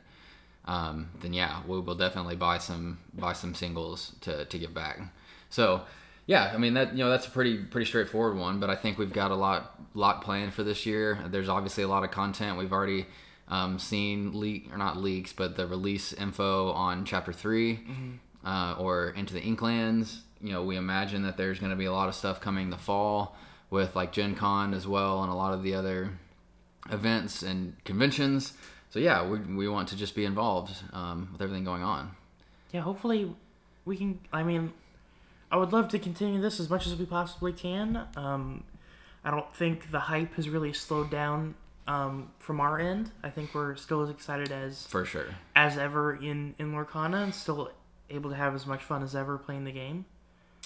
um, 0.65 1.09
then 1.21 1.33
yeah, 1.33 1.61
we 1.67 1.79
will 1.79 1.95
definitely 1.95 2.35
buy 2.35 2.57
some 2.57 2.99
buy 3.13 3.33
some 3.33 3.55
singles 3.55 4.13
to 4.21 4.45
to 4.45 4.59
give 4.59 4.73
back. 4.73 4.99
So 5.49 5.81
yeah, 6.25 6.51
I 6.53 6.57
mean 6.57 6.73
that 6.75 6.91
you 6.91 6.99
know 6.99 7.09
that's 7.09 7.27
a 7.27 7.31
pretty 7.31 7.57
pretty 7.57 7.85
straightforward 7.85 8.37
one, 8.37 8.59
but 8.59 8.69
I 8.69 8.75
think 8.75 8.97
we've 8.97 9.13
got 9.13 9.31
a 9.31 9.35
lot 9.35 9.79
lot 9.93 10.21
planned 10.21 10.53
for 10.53 10.63
this 10.63 10.85
year. 10.85 11.19
There's 11.27 11.49
obviously 11.49 11.83
a 11.83 11.87
lot 11.87 12.03
of 12.03 12.11
content 12.11 12.57
we've 12.57 12.73
already 12.73 13.05
um, 13.47 13.79
seen 13.79 14.37
leak 14.39 14.69
or 14.71 14.77
not 14.77 14.97
leaks, 14.97 15.31
but 15.33 15.55
the 15.55 15.65
release 15.65 16.11
info 16.13 16.71
on 16.71 17.05
chapter 17.05 17.31
3 17.31 17.79
uh, 18.47 18.75
or 18.79 19.09
into 19.09 19.33
the 19.33 19.41
Inklands. 19.41 20.19
You 20.41 20.53
know, 20.53 20.63
we 20.63 20.77
imagine 20.77 21.23
that 21.23 21.35
there's 21.35 21.59
going 21.59 21.71
to 21.71 21.75
be 21.75 21.85
a 21.85 21.91
lot 21.91 22.07
of 22.07 22.15
stuff 22.15 22.39
coming 22.39 22.69
the 22.69 22.77
fall 22.77 23.35
with 23.69 23.95
like 23.95 24.13
Gen 24.13 24.35
Con 24.35 24.73
as 24.73 24.87
well 24.87 25.21
and 25.23 25.31
a 25.31 25.35
lot 25.35 25.53
of 25.53 25.63
the 25.63 25.73
other 25.73 26.11
events 26.89 27.43
and 27.43 27.75
conventions. 27.83 28.53
So 28.89 28.99
yeah, 28.99 29.27
we, 29.27 29.39
we 29.39 29.67
want 29.67 29.89
to 29.89 29.97
just 29.97 30.15
be 30.15 30.23
involved 30.23 30.75
um, 30.93 31.29
with 31.33 31.41
everything 31.41 31.65
going 31.65 31.83
on. 31.83 32.11
Yeah, 32.71 32.81
hopefully 32.81 33.35
we 33.83 33.97
can. 33.97 34.19
I 34.31 34.43
mean, 34.43 34.71
I 35.51 35.57
would 35.57 35.73
love 35.73 35.89
to 35.89 35.99
continue 35.99 36.39
this 36.39 36.59
as 36.59 36.69
much 36.69 36.87
as 36.87 36.95
we 36.95 37.05
possibly 37.05 37.51
can. 37.51 38.07
Um, 38.15 38.63
I 39.25 39.31
don't 39.31 39.53
think 39.53 39.91
the 39.91 39.99
hype 39.99 40.35
has 40.35 40.47
really 40.47 40.71
slowed 40.71 41.09
down 41.09 41.55
um, 41.87 42.31
from 42.39 42.61
our 42.61 42.79
end. 42.79 43.11
I 43.23 43.29
think 43.29 43.53
we're 43.53 43.75
still 43.75 44.01
as 44.01 44.09
excited 44.09 44.51
as 44.51 44.85
For 44.87 45.03
sure. 45.03 45.35
as 45.55 45.77
ever 45.77 46.15
in 46.15 46.55
in 46.57 46.71
Lorcana 46.71 47.23
and 47.23 47.35
still 47.35 47.71
able 48.09 48.29
to 48.29 48.35
have 48.35 48.55
as 48.55 48.65
much 48.65 48.83
fun 48.83 49.03
as 49.03 49.15
ever 49.15 49.37
playing 49.37 49.65
the 49.65 49.71
game. 49.71 50.05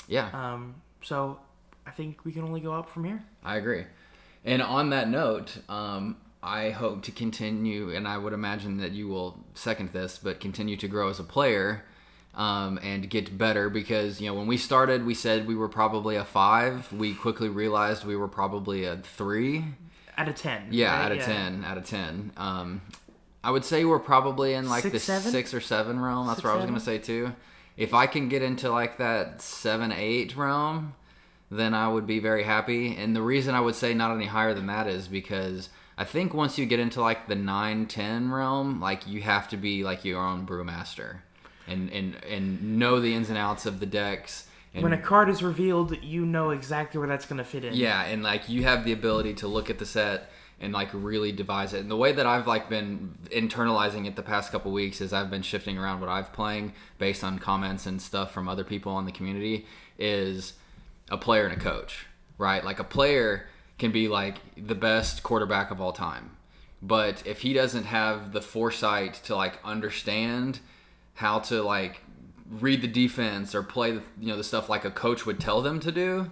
Yeah. 0.08 0.30
Um, 0.34 0.76
so 1.02 1.40
I 1.86 1.92
think 1.92 2.24
we 2.26 2.32
can 2.32 2.44
only 2.44 2.62
go 2.62 2.74
up 2.74 2.90
from 2.90 3.06
here. 3.06 3.24
I 3.44 3.58
agree. 3.58 3.86
And 4.44 4.62
on 4.62 4.90
that 4.90 5.10
note, 5.10 5.58
um, 5.70 6.18
I 6.44 6.72
hope 6.72 7.04
to 7.04 7.12
continue, 7.12 7.92
and 7.92 8.08
I 8.08 8.18
would 8.18 8.34
imagine 8.34 8.78
that 8.78 8.92
you 8.92 9.08
will 9.08 9.38
second 9.54 9.90
this, 9.90 10.18
but 10.18 10.40
continue 10.40 10.76
to 10.78 10.88
grow 10.88 11.10
as 11.10 11.20
a 11.20 11.24
player 11.24 11.84
um, 12.34 12.80
and 12.82 13.08
get 13.10 13.38
better 13.38 13.70
because, 13.70 14.20
you 14.20 14.28
know, 14.28 14.34
when 14.34 14.48
we 14.48 14.58
started, 14.58 15.06
we 15.06 15.14
said 15.14 15.48
we 15.48 15.56
were 15.56 15.70
probably 15.70 16.16
a 16.16 16.26
five. 16.26 16.92
We 16.92 17.14
quickly 17.14 17.50
realized 17.50 18.06
we 18.06 18.16
were 18.16 18.28
probably 18.28 18.86
a 18.86 18.98
three. 18.98 19.66
Out 20.18 20.28
of 20.28 20.36
ten. 20.36 20.68
Yeah, 20.72 20.92
right? 20.94 21.06
out 21.06 21.12
of 21.12 21.20
10. 21.24 21.64
Out 21.66 21.78
of 21.78 21.86
10. 21.86 22.32
Um, 22.38 22.82
I 23.44 23.52
would 23.52 23.66
say 23.66 23.86
we're 23.86 24.00
probably 24.00 24.54
in 24.54 24.70
like 24.70 24.84
Six, 24.84 24.94
the 24.94 25.00
seven? 25.00 25.32
six 25.32 25.54
or 25.54 25.62
seven 25.62 26.00
realm. 26.00 26.28
That's 26.28 26.38
Six, 26.38 26.46
what 26.46 26.54
I 26.54 26.56
was 26.58 26.66
going 26.66 26.80
to 26.80 26.86
say 26.86 26.98
too. 27.00 27.34
If 27.78 27.94
I 27.94 28.06
can 28.08 28.30
get 28.30 28.42
into 28.42 28.70
like 28.70 28.98
that 28.98 29.42
seven, 29.42 29.92
eight 29.92 30.36
realm, 30.36 30.94
then 31.50 31.74
I 31.74 31.88
would 31.88 32.06
be 32.06 32.20
very 32.20 32.44
happy. 32.44 32.96
And 32.96 33.16
the 33.16 33.22
reason 33.22 33.56
I 33.56 33.60
would 33.62 33.76
say 33.76 33.94
not 33.94 34.14
any 34.16 34.26
higher 34.28 34.54
than 34.54 34.68
that 34.68 34.88
is 34.88 35.08
because 35.08 35.70
I 35.98 36.04
think 36.06 36.34
once 36.34 36.58
you 36.58 36.66
get 36.66 36.80
into 36.80 37.02
like 37.02 37.28
the 37.28 37.36
9, 37.36 37.88
10 37.88 38.32
realm, 38.32 38.80
like 38.80 39.08
you 39.08 39.22
have 39.22 39.48
to 39.50 39.58
be 39.58 39.84
like 39.84 40.06
your 40.06 40.22
own 40.22 40.46
brewmaster 40.46 41.18
and, 41.68 41.90
and, 41.92 42.24
and 42.26 42.78
know 42.80 43.00
the 43.00 43.14
ins 43.14 43.30
and 43.30 43.38
outs 43.38 43.66
of 43.66 43.80
the 43.80 43.86
decks 43.86 44.48
And 44.74 44.84
when 44.84 44.94
a 44.94 44.98
card 44.98 45.30
is 45.30 45.42
revealed, 45.44 46.02
you 46.04 46.26
know 46.26 46.52
exactly 46.52 47.00
where 47.00 47.08
that's 47.08 47.26
going 47.26 47.38
to 47.40 47.44
fit 47.44 47.66
in. 47.66 47.74
yeah, 47.74 48.04
and 48.04 48.24
like 48.24 48.48
you 48.50 48.64
have 48.64 48.84
the 48.86 48.92
ability 48.94 49.34
to 49.36 49.48
look 49.48 49.70
at 49.70 49.80
the 49.80 49.86
set 49.86 50.30
and 50.62 50.72
like 50.72 50.90
really 50.94 51.32
devise 51.32 51.74
it. 51.74 51.80
And 51.80 51.90
the 51.90 51.98
way 51.98 52.12
that 52.12 52.26
I've 52.26 52.48
like 52.48 52.70
been 52.70 53.16
internalizing 53.26 54.08
it 54.08 54.16
the 54.16 54.22
past 54.22 54.52
couple 54.52 54.72
weeks 54.72 55.02
is 55.02 55.12
I've 55.12 55.32
been 55.32 55.42
shifting 55.42 55.78
around 55.78 56.00
what 56.00 56.10
I've 56.10 56.32
playing 56.32 56.74
based 57.00 57.24
on 57.24 57.40
comments 57.40 57.88
and 57.88 58.00
stuff 58.00 58.32
from 58.32 58.48
other 58.48 58.64
people 58.64 58.98
in 59.00 59.06
the 59.06 59.12
community 59.12 59.66
is 59.98 60.54
a 61.10 61.18
player 61.18 61.46
and 61.46 61.60
a 61.60 61.60
coach, 61.60 62.06
right? 62.38 62.64
Like 62.64 62.80
a 62.80 62.84
player 62.84 63.48
can 63.80 63.92
be 63.92 64.08
like 64.08 64.38
the 64.56 64.76
best 64.76 65.24
quarterback 65.24 65.72
of 65.72 65.82
all 65.82 65.92
time. 65.92 66.38
But 66.80 67.26
if 67.26 67.42
he 67.42 67.54
doesn't 67.54 67.86
have 67.86 68.32
the 68.32 68.42
foresight 68.42 69.16
to 69.26 69.36
like 69.36 69.60
understand 69.66 70.60
how 71.16 71.40
to 71.40 71.64
like 71.64 72.02
read 72.50 72.84
the 72.84 72.88
defense 72.88 73.56
or 73.56 73.64
play 73.64 73.92
the 73.92 74.02
you 74.20 74.28
know 74.28 74.38
the 74.38 74.44
stuff 74.44 74.70
like 74.70 74.86
a 74.86 74.92
coach 74.92 75.26
would 75.26 75.40
tell 75.40 75.62
them 75.62 75.80
to 75.80 75.92
do, 75.92 76.30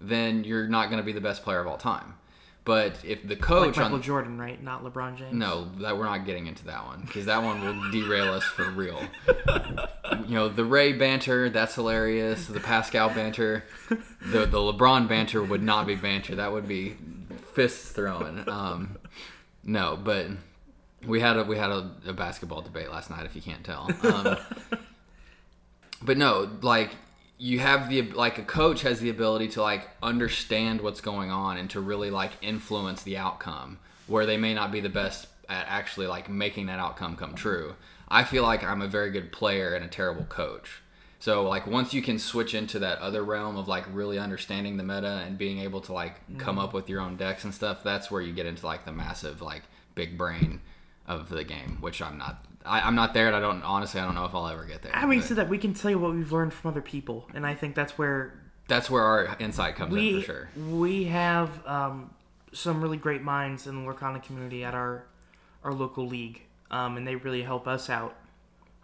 then 0.00 0.44
you're 0.44 0.68
not 0.68 0.90
going 0.90 0.98
to 0.98 1.04
be 1.04 1.12
the 1.12 1.20
best 1.20 1.42
player 1.42 1.60
of 1.60 1.66
all 1.66 1.78
time. 1.78 2.14
But 2.64 3.02
if 3.04 3.22
the 3.22 3.30
Like 3.30 3.40
coach 3.40 3.76
Michael 3.76 3.94
on 3.94 4.02
Jordan, 4.02 4.38
right? 4.38 4.62
Not 4.62 4.84
LeBron 4.84 5.16
James. 5.16 5.32
no, 5.32 5.64
that 5.80 5.96
we're 5.96 6.04
not 6.04 6.26
getting 6.26 6.46
into 6.46 6.66
that 6.66 6.84
one 6.86 7.02
because 7.02 7.24
that 7.26 7.42
one 7.42 7.62
will 7.64 7.90
derail 7.90 8.32
us 8.34 8.44
for 8.44 8.70
real. 8.70 9.02
You 10.26 10.34
know, 10.34 10.48
the 10.48 10.64
Ray 10.64 10.92
banter, 10.92 11.48
that's 11.50 11.76
hilarious. 11.76 12.46
The 12.46 12.60
Pascal 12.60 13.08
banter, 13.10 13.64
the 13.88 14.44
the 14.44 14.58
LeBron 14.58 15.08
banter 15.08 15.42
would 15.42 15.62
not 15.62 15.86
be 15.86 15.94
banter. 15.94 16.34
That 16.36 16.52
would 16.52 16.66
be 16.68 16.96
fists 17.54 17.90
throwing. 17.92 18.46
Um, 18.48 18.98
no, 19.64 19.96
but 19.96 20.26
we 21.06 21.20
had 21.20 21.36
a 21.36 21.44
we 21.44 21.56
had 21.56 21.70
a, 21.70 21.90
a 22.06 22.12
basketball 22.12 22.60
debate 22.60 22.90
last 22.90 23.08
night. 23.08 23.24
If 23.24 23.34
you 23.36 23.42
can't 23.42 23.64
tell, 23.64 23.88
um, 24.02 24.36
but 26.02 26.16
no, 26.16 26.50
like 26.60 26.90
you 27.40 27.58
have 27.58 27.88
the 27.88 28.02
like 28.02 28.36
a 28.36 28.42
coach 28.42 28.82
has 28.82 29.00
the 29.00 29.08
ability 29.08 29.48
to 29.48 29.62
like 29.62 29.88
understand 30.02 30.82
what's 30.82 31.00
going 31.00 31.30
on 31.30 31.56
and 31.56 31.70
to 31.70 31.80
really 31.80 32.10
like 32.10 32.32
influence 32.42 33.02
the 33.02 33.16
outcome 33.16 33.78
where 34.06 34.26
they 34.26 34.36
may 34.36 34.52
not 34.52 34.70
be 34.70 34.80
the 34.80 34.90
best 34.90 35.26
at 35.48 35.64
actually 35.66 36.06
like 36.06 36.28
making 36.28 36.66
that 36.66 36.78
outcome 36.78 37.16
come 37.16 37.34
true. 37.34 37.74
I 38.08 38.24
feel 38.24 38.42
like 38.42 38.62
I'm 38.62 38.82
a 38.82 38.88
very 38.88 39.10
good 39.10 39.32
player 39.32 39.74
and 39.74 39.82
a 39.82 39.88
terrible 39.88 40.24
coach. 40.24 40.82
So 41.18 41.48
like 41.48 41.66
once 41.66 41.94
you 41.94 42.02
can 42.02 42.18
switch 42.18 42.54
into 42.54 42.78
that 42.80 42.98
other 42.98 43.24
realm 43.24 43.56
of 43.56 43.66
like 43.66 43.84
really 43.90 44.18
understanding 44.18 44.76
the 44.76 44.84
meta 44.84 45.22
and 45.26 45.38
being 45.38 45.60
able 45.60 45.80
to 45.82 45.94
like 45.94 46.16
come 46.38 46.56
mm. 46.56 46.64
up 46.64 46.74
with 46.74 46.90
your 46.90 47.00
own 47.00 47.16
decks 47.16 47.44
and 47.44 47.54
stuff, 47.54 47.82
that's 47.82 48.10
where 48.10 48.20
you 48.20 48.34
get 48.34 48.44
into 48.44 48.66
like 48.66 48.84
the 48.84 48.92
massive 48.92 49.40
like 49.40 49.62
big 49.94 50.18
brain 50.18 50.60
of 51.10 51.28
the 51.28 51.44
game, 51.44 51.78
which 51.80 52.00
I'm 52.00 52.18
not. 52.18 52.44
I, 52.64 52.80
I'm 52.80 52.94
not 52.94 53.14
there, 53.14 53.26
and 53.26 53.36
I 53.36 53.40
don't 53.40 53.62
honestly. 53.62 54.00
I 54.00 54.04
don't 54.04 54.14
know 54.14 54.24
if 54.24 54.34
I'll 54.34 54.46
ever 54.46 54.64
get 54.64 54.82
there. 54.82 54.92
Having 54.92 55.20
but 55.20 55.28
said 55.28 55.36
that, 55.38 55.48
we 55.48 55.58
can 55.58 55.74
tell 55.74 55.90
you 55.90 55.98
what 55.98 56.12
we've 56.12 56.30
learned 56.30 56.52
from 56.52 56.70
other 56.70 56.82
people, 56.82 57.26
and 57.34 57.46
I 57.46 57.54
think 57.54 57.74
that's 57.74 57.98
where 57.98 58.40
that's 58.68 58.88
where 58.90 59.02
our 59.02 59.36
insight 59.40 59.76
comes 59.76 59.94
in 59.96 60.20
for 60.20 60.26
sure. 60.26 60.48
we 60.70 61.04
have 61.04 61.66
um, 61.66 62.10
some 62.52 62.80
really 62.80 62.96
great 62.96 63.22
minds 63.22 63.66
in 63.66 63.84
the 63.84 63.90
Lorcana 63.92 64.22
community 64.22 64.64
at 64.64 64.74
our 64.74 65.04
our 65.64 65.72
local 65.72 66.06
league, 66.06 66.42
um, 66.70 66.96
and 66.96 67.06
they 67.06 67.16
really 67.16 67.42
help 67.42 67.66
us 67.66 67.90
out. 67.90 68.16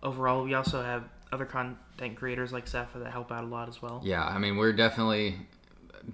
Overall, 0.02 0.44
we 0.44 0.54
also 0.54 0.82
have 0.82 1.04
other 1.32 1.44
content 1.44 2.16
creators 2.16 2.52
like 2.52 2.66
Sepha 2.66 3.02
that 3.02 3.12
help 3.12 3.32
out 3.32 3.44
a 3.44 3.46
lot 3.46 3.68
as 3.68 3.80
well. 3.80 4.00
Yeah, 4.04 4.24
I 4.24 4.38
mean, 4.38 4.56
we're 4.56 4.72
definitely 4.72 5.36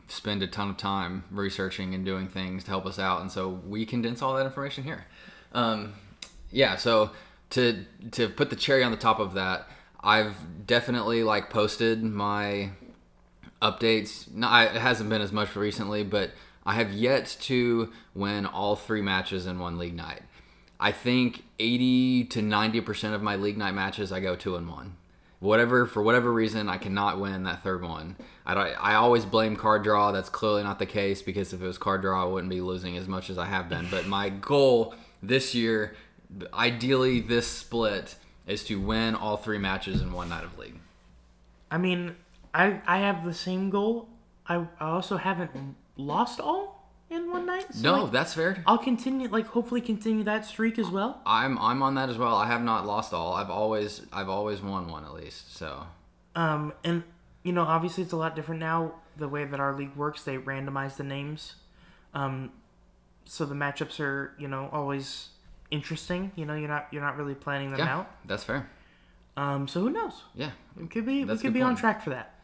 spend 0.08 0.42
a 0.42 0.46
ton 0.46 0.70
of 0.70 0.76
time 0.76 1.24
researching 1.30 1.94
and 1.94 2.04
doing 2.04 2.28
things 2.28 2.64
to 2.64 2.70
help 2.70 2.86
us 2.86 2.98
out, 2.98 3.20
and 3.20 3.30
so 3.30 3.48
we 3.48 3.86
condense 3.86 4.22
all 4.22 4.34
that 4.34 4.46
information 4.46 4.84
here. 4.84 5.06
Um, 5.52 5.94
yeah, 6.50 6.76
so 6.76 7.10
to 7.50 7.84
to 8.12 8.28
put 8.28 8.50
the 8.50 8.56
cherry 8.56 8.82
on 8.82 8.90
the 8.90 8.96
top 8.96 9.18
of 9.18 9.34
that, 9.34 9.68
I've 10.00 10.66
definitely 10.66 11.22
like 11.22 11.50
posted 11.50 12.02
my 12.02 12.70
updates. 13.60 14.30
No, 14.32 14.48
I, 14.48 14.64
it 14.64 14.80
hasn't 14.80 15.08
been 15.08 15.22
as 15.22 15.32
much 15.32 15.54
recently, 15.54 16.02
but 16.02 16.30
I 16.64 16.74
have 16.74 16.92
yet 16.92 17.36
to 17.42 17.92
win 18.14 18.46
all 18.46 18.76
three 18.76 19.02
matches 19.02 19.46
in 19.46 19.58
one 19.58 19.78
league 19.78 19.94
night. 19.94 20.22
I 20.78 20.90
think 20.90 21.44
80 21.60 22.24
to 22.24 22.40
90% 22.40 23.14
of 23.14 23.22
my 23.22 23.36
league 23.36 23.56
night 23.56 23.72
matches 23.72 24.10
I 24.10 24.18
go 24.18 24.34
2 24.34 24.56
and 24.56 24.68
1. 24.68 24.96
Whatever 25.38 25.86
for 25.86 26.02
whatever 26.02 26.32
reason 26.32 26.68
I 26.68 26.76
cannot 26.76 27.20
win 27.20 27.44
that 27.44 27.62
third 27.62 27.82
one. 27.82 28.16
I 28.46 28.54
I 28.54 28.94
always 28.94 29.24
blame 29.24 29.56
card 29.56 29.82
draw. 29.82 30.12
That's 30.12 30.28
clearly 30.28 30.62
not 30.62 30.78
the 30.78 30.86
case 30.86 31.20
because 31.20 31.52
if 31.52 31.60
it 31.60 31.66
was 31.66 31.78
card 31.78 32.02
draw 32.02 32.22
I 32.22 32.26
wouldn't 32.26 32.50
be 32.50 32.60
losing 32.60 32.96
as 32.96 33.08
much 33.08 33.28
as 33.28 33.38
I 33.38 33.46
have 33.46 33.68
been. 33.68 33.88
But 33.90 34.06
my 34.06 34.28
goal 34.28 34.94
this 35.22 35.54
year 35.54 35.94
ideally 36.54 37.20
this 37.20 37.46
split 37.46 38.16
is 38.46 38.64
to 38.64 38.80
win 38.80 39.14
all 39.14 39.36
three 39.36 39.58
matches 39.58 40.00
in 40.00 40.12
one 40.12 40.28
night 40.28 40.44
of 40.44 40.58
league. 40.58 40.78
I 41.70 41.78
mean, 41.78 42.16
I 42.52 42.80
I 42.86 42.98
have 42.98 43.24
the 43.24 43.34
same 43.34 43.70
goal. 43.70 44.08
I, 44.46 44.66
I 44.80 44.90
also 44.90 45.16
haven't 45.16 45.76
lost 45.96 46.40
all 46.40 46.88
in 47.08 47.30
one 47.30 47.46
night. 47.46 47.66
So 47.72 47.82
No, 47.82 48.02
like, 48.04 48.12
that's 48.12 48.34
fair. 48.34 48.62
I'll 48.66 48.78
continue, 48.78 49.28
like 49.28 49.46
hopefully 49.46 49.80
continue 49.80 50.24
that 50.24 50.44
streak 50.44 50.78
as 50.78 50.88
well. 50.88 51.20
I'm 51.24 51.58
I'm 51.58 51.82
on 51.82 51.94
that 51.94 52.08
as 52.08 52.18
well. 52.18 52.34
I 52.34 52.46
have 52.46 52.62
not 52.62 52.86
lost 52.86 53.12
all. 53.12 53.34
I've 53.34 53.50
always 53.50 54.02
I've 54.12 54.28
always 54.28 54.60
won 54.60 54.88
one 54.88 55.04
at 55.04 55.14
least. 55.14 55.56
So 55.56 55.86
Um, 56.34 56.72
and 56.82 57.04
you 57.42 57.52
know, 57.52 57.62
obviously 57.62 58.02
it's 58.04 58.12
a 58.12 58.16
lot 58.16 58.34
different 58.34 58.60
now. 58.60 58.94
The 59.16 59.28
way 59.28 59.44
that 59.44 59.60
our 59.60 59.74
league 59.74 59.94
works, 59.94 60.24
they 60.24 60.38
randomize 60.38 60.96
the 60.96 61.04
names, 61.04 61.56
um, 62.14 62.50
so 63.24 63.44
the 63.44 63.54
matchups 63.54 64.00
are 64.00 64.34
you 64.38 64.48
know 64.48 64.68
always 64.72 65.28
interesting. 65.70 66.30
You 66.36 66.46
know, 66.46 66.54
you're 66.54 66.68
not 66.68 66.88
you're 66.92 67.02
not 67.02 67.16
really 67.16 67.34
planning 67.34 67.70
them 67.70 67.80
yeah, 67.80 67.96
out. 67.96 68.10
that's 68.26 68.44
fair. 68.44 68.68
Um, 69.36 69.66
so 69.66 69.80
who 69.80 69.90
knows? 69.90 70.22
Yeah. 70.34 70.50
We 70.76 70.86
could 70.86 71.06
be 71.06 71.24
That's 71.24 71.42
we 71.42 71.48
could 71.48 71.54
be 71.54 71.62
on 71.62 71.74
track 71.74 72.02
for 72.04 72.10
that. 72.10 72.34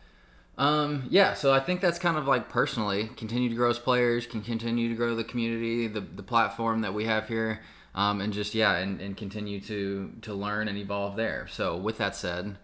Um, 0.56 1.04
yeah, 1.08 1.34
so 1.34 1.52
I 1.52 1.60
think 1.60 1.80
that's 1.80 2.00
kind 2.00 2.16
of 2.16 2.26
like 2.26 2.48
personally 2.48 3.10
continue 3.16 3.48
to 3.48 3.54
grow 3.54 3.70
as 3.70 3.78
players, 3.78 4.26
can 4.26 4.42
continue 4.42 4.88
to 4.88 4.94
grow 4.96 5.14
the 5.14 5.22
community, 5.22 5.86
the 5.86 6.00
the 6.00 6.22
platform 6.22 6.80
that 6.80 6.94
we 6.94 7.04
have 7.04 7.28
here, 7.28 7.60
um, 7.94 8.20
and 8.20 8.32
just 8.32 8.54
yeah, 8.56 8.76
and, 8.76 9.00
and 9.00 9.16
continue 9.16 9.60
to 9.60 10.12
to 10.22 10.34
learn 10.34 10.66
and 10.66 10.76
evolve 10.76 11.14
there. 11.14 11.46
So 11.48 11.76
with 11.76 11.98
that 11.98 12.16
said, 12.16 12.56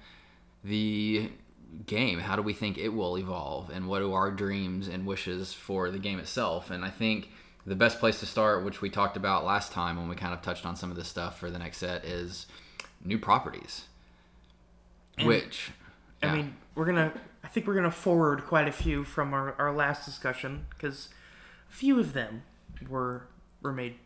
the 0.65 1.31
game, 1.87 2.19
how 2.19 2.35
do 2.35 2.43
we 2.43 2.53
think 2.53 2.79
it 2.79 2.89
will 2.89 3.17
evolve, 3.17 3.71
and 3.71 3.87
what 3.87 4.03
are 4.03 4.13
our 4.13 4.33
dreams 4.33 4.89
and 4.89 5.07
wishes 5.07 5.53
for 5.53 5.91
the 5.91 6.01
game 6.01 6.19
itself? 6.19 6.73
And 6.73 6.85
I 6.85 6.91
think 6.91 7.29
the 7.67 7.75
best 7.75 7.99
place 7.99 8.21
to 8.21 8.27
start, 8.27 8.65
which 8.65 8.81
we 8.81 8.91
talked 8.91 9.17
about 9.17 9.45
last 9.45 9.73
time 9.73 9.97
when 9.97 10.09
we 10.09 10.17
kind 10.17 10.35
of 10.35 10.43
touched 10.43 10.67
on 10.67 10.77
some 10.77 10.91
of 10.91 10.97
this 10.97 11.09
stuff 11.09 11.39
for 11.39 11.51
the 11.51 11.59
next 11.59 11.79
set, 11.79 12.05
is 12.05 12.47
new 13.05 13.19
properties. 13.19 13.85
And- 15.19 15.27
which 15.27 15.71
I 16.23 16.27
yeah. 16.27 16.35
mean, 16.35 16.57
we're 16.75 16.87
gonna. 16.87 17.13
I 17.43 17.49
think 17.49 17.67
we're 17.67 17.75
gonna 17.75 17.91
forward 17.91 18.45
quite 18.47 18.69
a 18.69 18.73
few 18.73 19.05
from 19.05 19.33
our, 19.35 19.55
our 19.59 19.73
last 19.73 20.05
discussion 20.05 20.67
because 20.71 21.09
a 21.71 21.73
few 21.73 22.01
of 22.01 22.13
them 22.13 22.43
were 22.89 23.27
were 23.63 23.73
made 23.73 23.97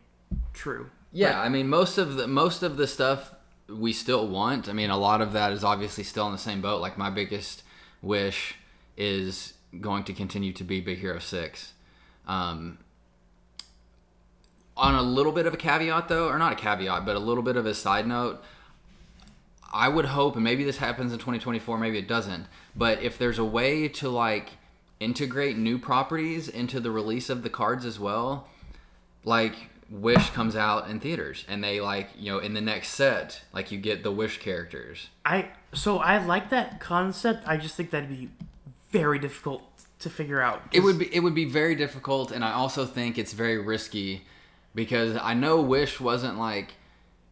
true. 0.53 0.89
Yeah, 1.11 1.39
I 1.39 1.49
mean 1.49 1.67
most 1.67 1.97
of 1.97 2.15
the 2.15 2.27
most 2.27 2.61
of 2.63 2.77
the 2.77 2.85
stuff 2.85 3.33
we 3.67 3.93
still 3.93 4.27
want. 4.27 4.69
I 4.69 4.73
mean 4.73 4.89
a 4.89 4.97
lot 4.97 5.21
of 5.21 5.33
that 5.33 5.51
is 5.51 5.63
obviously 5.63 6.03
still 6.03 6.25
in 6.27 6.31
the 6.31 6.37
same 6.37 6.61
boat. 6.61 6.81
Like 6.81 6.97
my 6.97 7.09
biggest 7.09 7.63
wish 8.01 8.55
is 8.97 9.53
going 9.79 10.03
to 10.03 10.13
continue 10.13 10.53
to 10.53 10.63
be 10.63 10.81
Big 10.81 10.99
Hero 10.99 11.19
Six. 11.19 11.73
Um, 12.27 12.77
on 14.79 14.95
a 14.95 15.01
little 15.01 15.31
bit 15.31 15.45
of 15.45 15.53
a 15.53 15.57
caveat 15.57 16.07
though, 16.07 16.27
or 16.27 16.37
not 16.37 16.53
a 16.53 16.55
caveat, 16.55 17.05
but 17.05 17.15
a 17.15 17.19
little 17.19 17.43
bit 17.43 17.55
of 17.55 17.65
a 17.65 17.73
side 17.73 18.07
note, 18.07 18.41
I 19.71 19.87
would 19.87 20.05
hope, 20.05 20.35
and 20.35 20.43
maybe 20.43 20.63
this 20.63 20.77
happens 20.77 21.11
in 21.11 21.19
2024, 21.19 21.77
maybe 21.77 21.99
it 21.99 22.07
doesn't, 22.07 22.47
but 22.75 23.01
if 23.03 23.17
there's 23.17 23.37
a 23.37 23.45
way 23.45 23.87
to 23.87 24.09
like 24.09 24.51
integrate 24.99 25.57
new 25.57 25.77
properties 25.77 26.47
into 26.47 26.79
the 26.79 26.91
release 26.91 27.29
of 27.29 27.43
the 27.43 27.49
cards 27.49 27.85
as 27.85 27.99
well, 27.99 28.47
like 29.23 29.69
Wish 29.89 30.29
comes 30.29 30.55
out 30.55 30.87
in 30.87 30.99
theaters 30.99 31.45
and 31.47 31.63
they 31.63 31.81
like, 31.81 32.09
you 32.15 32.31
know, 32.31 32.37
in 32.37 32.53
the 32.53 32.61
next 32.61 32.89
set, 32.89 33.41
like 33.53 33.71
you 33.71 33.79
get 33.79 34.03
the 34.03 34.11
Wish 34.11 34.37
characters. 34.37 35.09
I 35.25 35.49
so 35.73 35.97
I 35.97 36.23
like 36.23 36.51
that 36.51 36.79
concept. 36.79 37.47
I 37.47 37.57
just 37.57 37.75
think 37.75 37.89
that'd 37.89 38.09
be 38.09 38.29
very 38.91 39.17
difficult 39.17 39.63
to 39.99 40.09
figure 40.09 40.41
out. 40.41 40.61
It 40.71 40.81
would 40.81 40.99
be 40.99 41.13
it 41.13 41.21
would 41.21 41.33
be 41.33 41.45
very 41.45 41.73
difficult 41.73 42.31
and 42.31 42.45
I 42.45 42.51
also 42.51 42.85
think 42.85 43.17
it's 43.17 43.33
very 43.33 43.57
risky 43.57 44.25
because 44.75 45.17
I 45.21 45.33
know 45.33 45.61
Wish 45.61 45.99
wasn't 45.99 46.37
like 46.37 46.73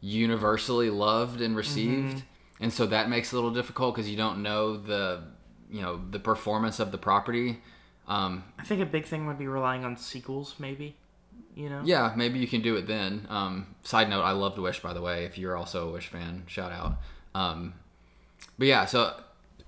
universally 0.02 0.89
loved 0.89 1.41
and 1.41 1.56
received. 1.56 2.23
And 2.60 2.73
so 2.73 2.86
that 2.88 3.10
makes 3.10 3.32
it 3.32 3.34
a 3.34 3.36
little 3.36 3.54
difficult 3.54 3.95
because 3.95 4.10
you 4.10 4.17
don't 4.17 4.41
know 4.41 4.78
the 4.78 5.23
you 5.69 5.82
know 5.82 6.02
the 6.10 6.19
performance 6.19 6.80
of 6.80 6.91
the 6.91 6.97
property. 6.97 7.60
Um, 8.08 8.43
I 8.58 8.63
think 8.63 8.82
a 8.82 8.86
big 8.86 9.06
thing 9.06 9.28
would 9.28 9.38
be 9.38 9.47
relying 9.47 9.84
on 9.86 9.97
sequels, 9.97 10.56
maybe. 10.60 10.95
You 11.56 11.69
know. 11.69 11.82
yeah 11.84 12.13
maybe 12.15 12.38
you 12.38 12.47
can 12.47 12.62
do 12.62 12.76
it 12.76 12.86
then. 12.88 13.26
Um, 13.30 13.76
side 13.82 14.10
note 14.10 14.21
i 14.21 14.32
loved 14.32 14.60
wish 14.60 14.80
by 14.80 14.93
the 14.93 15.02
way 15.02 15.26
if 15.26 15.39
you're 15.39 15.58
also 15.58 15.89
a 15.89 15.91
wish 15.91 16.08
fan 16.08 16.43
shout 16.47 16.71
out. 16.71 16.97
Um, 17.34 17.73
but 18.60 18.67
yeah 18.67 18.86
so 18.86 19.19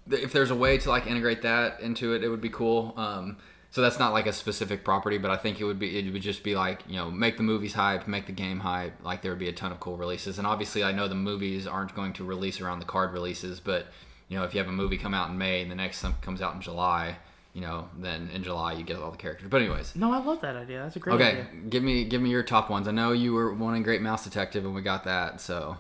th- 0.10 0.22
if 0.22 0.32
there's 0.32 0.52
a 0.52 0.56
way 0.56 0.78
to 0.78 0.90
like 0.90 1.08
integrate 1.08 1.42
that 1.42 1.80
into 1.82 2.14
it 2.14 2.24
it 2.24 2.30
would 2.30 2.42
be 2.42 2.50
cool. 2.50 2.94
Um, 2.96 3.38
so 3.72 3.82
that's 3.82 4.00
not 4.00 4.14
like 4.14 4.26
a 4.26 4.34
specific 4.34 4.84
property 4.84 5.18
but 5.18 5.32
i 5.32 5.38
think 5.38 5.60
it 5.60 5.64
would 5.64 5.80
be 5.80 6.00
it 6.00 6.12
would 6.12 6.22
just 6.22 6.44
be 6.44 6.56
like 6.56 6.82
you 6.88 6.96
know 6.96 7.10
make 7.12 7.38
the 7.38 7.44
movies 7.44 7.74
hype 7.74 8.08
make 8.08 8.26
the 8.26 8.32
game 8.32 8.60
hype 8.60 8.94
like 9.04 9.22
there 9.22 9.32
would 9.32 9.40
be 9.40 9.50
a 9.50 9.54
ton 9.54 9.72
of 9.72 9.80
cool 9.80 9.98
releases 9.98 10.38
and 10.38 10.48
obviously 10.48 10.84
i 10.84 10.92
know 10.92 11.08
the 11.08 11.16
movies 11.16 11.68
aren't 11.68 11.94
going 11.96 12.14
to 12.14 12.24
release 12.24 12.60
around 12.62 12.80
the 12.80 12.86
card 12.86 13.14
releases 13.14 13.60
but 13.60 13.88
you 14.30 14.38
know, 14.38 14.44
if 14.44 14.54
you 14.54 14.60
have 14.60 14.70
a 14.70 14.72
movie 14.72 14.98
come 14.98 15.14
out 15.14 15.30
in 15.30 15.38
May 15.38 15.62
and 15.62 15.70
the 15.70 15.76
next 15.76 16.02
one 16.04 16.14
comes 16.22 16.42
out 16.42 16.54
in 16.54 16.62
July, 16.62 17.18
you 17.54 17.62
know, 17.62 17.90
then 17.98 18.30
in 18.32 18.44
July 18.44 18.74
you 18.74 18.84
get 18.84 18.98
all 18.98 19.12
the 19.12 19.18
characters. 19.18 19.50
But 19.50 19.62
anyways, 19.64 19.96
No, 19.96 20.14
I 20.14 20.20
love 20.20 20.40
that 20.42 20.56
idea. 20.56 20.84
That's 20.84 20.96
a 20.96 21.00
great 21.00 21.16
idea. 21.16 21.28
okay, 21.28 21.40
idea. 21.42 21.62
give 21.70 21.84
me 21.84 22.04
give 22.06 22.22
me 22.22 22.30
your 22.30 22.44
top 22.44 22.70
ones. 22.70 22.88
I 22.88 22.92
know 22.92 23.12
you 23.12 23.34
were 23.34 23.54
wanting 23.54 23.84
Great 23.84 24.02
Mouse 24.02 24.24
Detective, 24.24 24.64
and 24.66 24.76
we 24.76 24.82
got 24.82 25.04
that. 25.06 25.42
So 25.42 25.78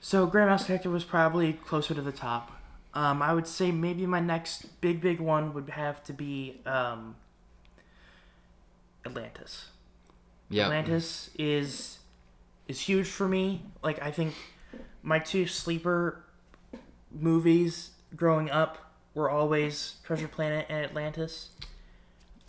So 0.00 0.26
Great 0.26 0.46
Mouse 0.46 0.62
Detective 0.62 0.92
was 0.92 1.04
probably 1.04 1.54
closer 1.54 1.94
to 1.94 2.02
the 2.02 2.12
top. 2.12 2.55
Um, 2.96 3.20
I 3.20 3.34
would 3.34 3.46
say 3.46 3.70
maybe 3.70 4.06
my 4.06 4.20
next 4.20 4.80
big 4.80 5.02
big 5.02 5.20
one 5.20 5.52
would 5.52 5.68
have 5.68 6.02
to 6.04 6.14
be 6.14 6.62
um, 6.64 7.14
Atlantis. 9.04 9.66
yeah, 10.48 10.64
Atlantis 10.64 11.28
is 11.38 11.98
is 12.66 12.80
huge 12.80 13.06
for 13.06 13.28
me. 13.28 13.66
Like 13.82 14.02
I 14.02 14.10
think 14.10 14.34
my 15.02 15.18
two 15.18 15.46
sleeper 15.46 16.24
movies 17.12 17.90
growing 18.16 18.50
up 18.50 18.78
were 19.12 19.28
always 19.28 19.96
Treasure 20.02 20.28
Planet 20.28 20.64
and 20.70 20.82
Atlantis. 20.82 21.50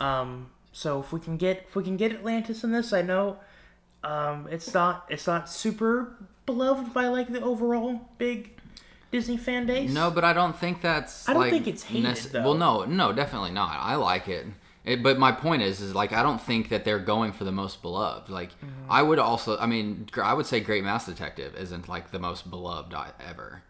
Um, 0.00 0.48
so 0.72 0.98
if 1.00 1.12
we 1.12 1.20
can 1.20 1.36
get 1.36 1.66
if 1.68 1.76
we 1.76 1.84
can 1.84 1.98
get 1.98 2.10
Atlantis 2.10 2.64
in 2.64 2.72
this, 2.72 2.94
I 2.94 3.02
know 3.02 3.36
um, 4.02 4.48
it's 4.50 4.72
not 4.72 5.04
it's 5.10 5.26
not 5.26 5.50
super 5.50 6.16
beloved 6.46 6.94
by 6.94 7.08
like 7.08 7.30
the 7.30 7.42
overall 7.42 8.08
big 8.16 8.57
Disney 9.10 9.36
fan 9.36 9.66
base. 9.66 9.90
No, 9.92 10.10
but 10.10 10.24
I 10.24 10.32
don't 10.32 10.56
think 10.56 10.82
that's. 10.82 11.28
I 11.28 11.32
don't 11.32 11.42
like, 11.42 11.50
think 11.52 11.66
it's 11.66 11.84
hated, 11.84 12.10
nece- 12.10 12.30
though. 12.30 12.42
Well, 12.42 12.54
no, 12.54 12.84
no, 12.84 13.12
definitely 13.12 13.50
not. 13.52 13.76
I 13.80 13.94
like 13.94 14.28
it. 14.28 14.46
it. 14.84 15.02
But 15.02 15.18
my 15.18 15.32
point 15.32 15.62
is, 15.62 15.80
is 15.80 15.94
like 15.94 16.12
I 16.12 16.22
don't 16.22 16.40
think 16.40 16.68
that 16.68 16.84
they're 16.84 16.98
going 16.98 17.32
for 17.32 17.44
the 17.44 17.52
most 17.52 17.80
beloved. 17.82 18.28
Like 18.28 18.50
Mm-hmm. 18.60 18.90
I 18.90 19.02
would 19.02 19.18
also, 19.18 19.56
I 19.58 19.66
mean, 19.66 20.08
I 20.22 20.34
would 20.34 20.46
say 20.46 20.60
Great 20.60 20.84
Mouse 20.84 21.06
Detective 21.06 21.54
isn't 21.56 21.88
like 21.88 22.10
the 22.10 22.18
most 22.18 22.50
beloved 22.50 22.92
I- 22.94 23.12
ever, 23.28 23.62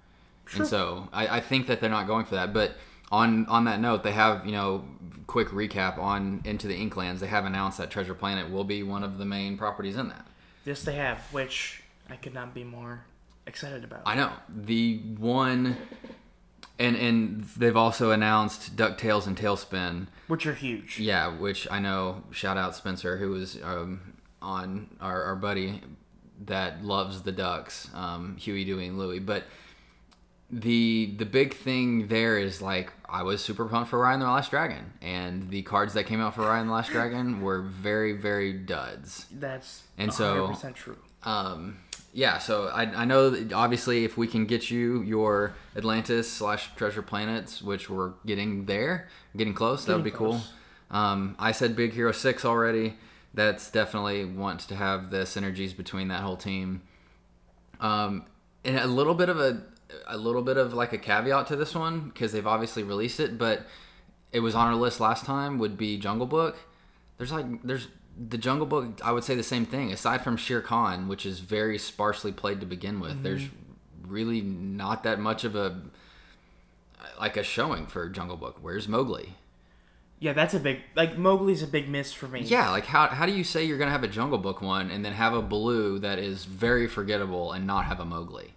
Sure. 0.47 0.63
and 0.63 0.69
so 0.69 1.09
I, 1.13 1.29
I 1.37 1.41
think 1.41 1.67
that 1.69 1.81
they're 1.81 1.91
not 1.91 2.07
going 2.07 2.25
for 2.25 2.35
that. 2.35 2.53
But 2.53 2.75
on 3.13 3.47
on 3.47 3.65
that 3.67 3.81
note, 3.81 4.03
they 4.03 4.13
have 4.13 4.45
you 4.45 4.53
know 4.53 4.85
quick 5.29 5.49
recap 5.49 5.99
on 5.99 6.41
Into 6.45 6.67
the 6.67 6.75
Inklands. 6.75 7.21
They 7.21 7.27
have 7.29 7.45
announced 7.45 7.79
that 7.79 7.91
Treasure 7.91 8.15
Planet 8.15 8.51
will 8.51 8.65
be 8.65 8.83
one 8.83 9.05
of 9.05 9.19
the 9.19 9.25
main 9.25 9.57
properties 9.59 9.97
in 9.97 10.09
that. 10.09 10.27
This 10.65 10.83
they 10.83 10.95
have, 10.97 11.21
which 11.33 11.83
I 12.11 12.17
could 12.17 12.35
not 12.35 12.55
be 12.55 12.65
more 12.65 13.05
excited 13.49 13.83
about. 13.85 14.03
I 14.07 14.15
know 14.15 14.31
the 14.49 14.99
one, 15.19 15.77
and 16.79 16.95
and 16.97 17.43
they've 17.57 17.77
also 17.77 18.11
announced 18.13 18.77
Ducktales 18.77 19.27
and 19.27 19.37
TaleSpin. 19.37 20.07
which 20.29 20.47
are 20.47 20.55
huge. 20.55 21.01
Yeah, 21.01 21.29
which 21.37 21.67
I 21.71 21.79
know. 21.81 22.23
Shout 22.31 22.57
out 22.57 22.77
Spencer, 22.77 23.17
who 23.17 23.31
was 23.31 23.59
um, 23.65 24.15
on 24.41 24.97
our, 25.01 25.23
our 25.25 25.37
buddy 25.37 25.81
that 26.45 26.85
loves 26.85 27.23
the 27.23 27.33
Ducks, 27.33 27.89
um, 27.95 28.37
Huey, 28.37 28.65
Dewey, 28.65 28.87
and 28.87 28.99
Louie. 28.99 29.19
But 29.19 29.45
the 30.51 31.15
the 31.19 31.27
big 31.27 31.53
thing 31.55 32.09
there 32.09 32.39
is 32.39 32.63
like 32.63 32.93
I 33.09 33.23
was 33.23 33.43
super 33.45 33.67
pumped 33.67 33.91
for 33.91 33.99
Raya 33.99 34.15
and 34.15 34.23
the 34.23 34.27
Last 34.27 34.51
Dragon, 34.51 34.93
and 35.03 35.51
the 35.51 35.63
cards 35.63 35.95
that 35.95 36.05
came 36.05 36.21
out 36.21 36.35
for 36.35 36.43
Raya 36.43 36.61
and 36.61 36.69
the 36.71 36.75
Last 36.75 36.91
Dragon 36.91 37.43
were 37.43 37.61
very 37.63 38.13
very 38.13 38.53
duds. 38.53 39.27
That's 39.31 39.83
And 39.99 40.13
so- 40.13 40.49
100% 40.49 40.75
true. 40.75 40.97
Um, 41.25 41.79
yeah, 42.13 42.39
so 42.39 42.69
I, 42.69 42.83
I 42.83 43.05
know 43.05 43.31
that 43.31 43.53
obviously 43.53 44.05
if 44.05 44.17
we 44.17 44.27
can 44.27 44.47
get 44.47 44.71
you 44.71 45.03
your 45.03 45.55
Atlantis 45.77 46.31
slash 46.31 46.75
Treasure 46.75 47.03
Planets, 47.03 47.63
which 47.63 47.91
we're 47.91 48.13
getting 48.25 48.65
there, 48.65 49.09
getting 49.37 49.55
close, 49.55 49.85
that 49.85 49.95
would 49.95 50.05
be 50.05 50.11
cool. 50.11 50.33
close. 50.33 50.53
Um, 50.91 51.37
I 51.39 51.53
said 51.53 51.77
Big 51.77 51.93
Hero 51.93 52.13
Six 52.13 52.45
already. 52.45 52.95
That's 53.35 53.71
definitely 53.71 54.25
wants 54.25 54.67
to 54.67 54.75
have 54.75 55.11
the 55.11 55.19
synergies 55.19 55.77
between 55.77 56.09
that 56.09 56.23
whole 56.23 56.37
team. 56.37 56.83
Um, 57.81 58.25
and 58.65 58.79
a 58.79 58.87
little 58.87 59.15
bit 59.15 59.29
of 59.29 59.39
a 59.39 59.63
a 60.07 60.17
little 60.17 60.43
bit 60.43 60.57
of 60.57 60.75
like 60.75 60.93
a 60.93 60.99
caveat 60.99 61.47
to 61.49 61.57
this 61.57 61.75
one 61.75 62.09
because 62.09 62.33
they've 62.33 62.47
obviously 62.47 62.83
released 62.83 63.21
it, 63.21 63.39
but 63.39 63.67
it 64.33 64.41
was 64.41 64.55
on 64.55 64.67
our 64.67 64.75
list 64.75 65.01
last 65.01 65.25
time. 65.25 65.59
Would 65.59 65.77
be 65.77 65.99
Jungle 65.99 66.27
Book. 66.27 66.57
There's 67.19 67.33
like 67.33 67.63
there's 67.63 67.89
the 68.19 68.39
Jungle 68.39 68.67
Book. 68.67 69.01
I 69.05 69.13
would 69.13 69.25
say 69.25 69.35
the 69.35 69.43
same 69.43 69.65
thing. 69.65 69.93
Aside 69.93 70.23
from 70.23 70.37
Shere 70.37 70.61
Khan, 70.61 71.09
which 71.09 71.25
is 71.25 71.41
very 71.41 71.79
sparsely 71.79 72.33
played 72.33 72.61
to 72.61 72.67
begin 72.67 73.01
with, 73.01 73.23
there's 73.23 73.45
really 74.07 74.41
not 74.41 75.03
that 75.05 75.21
much 75.21 75.45
of 75.45 75.55
a 75.55 75.81
like 77.21 77.37
a 77.37 77.43
showing 77.43 77.87
for 77.87 78.09
Jungle 78.09 78.37
Book. 78.37 78.59
Where's 78.61 78.89
Mowgli? 78.89 79.35
Yeah, 80.21 80.33
that's 80.33 80.55
a 80.55 80.61
big 80.61 80.81
like 80.97 81.17
Mowgli's 81.17 81.63
a 81.63 81.67
big 81.67 81.89
miss 81.89 82.13
for 82.13 82.27
me. 82.27 82.41
Yeah, 82.41 82.71
like 82.71 82.87
how 82.87 83.07
how 83.07 83.25
do 83.25 83.33
you 83.33 83.45
say 83.45 83.65
you're 83.65 83.79
gonna 83.79 83.93
have 83.93 84.05
a 84.05 84.09
Jungle 84.09 84.39
Book 84.39 84.61
one 84.61 84.91
and 84.91 85.05
then 85.05 85.13
have 85.13 85.33
a 85.33 85.43
Baloo 85.43 86.01
that 86.01 86.19
is 86.19 86.45
very 86.45 86.89
forgettable 86.89 87.53
and 87.53 87.67
not 87.67 87.85
have 87.85 88.01
a 88.01 88.05
Mowgli? 88.05 88.55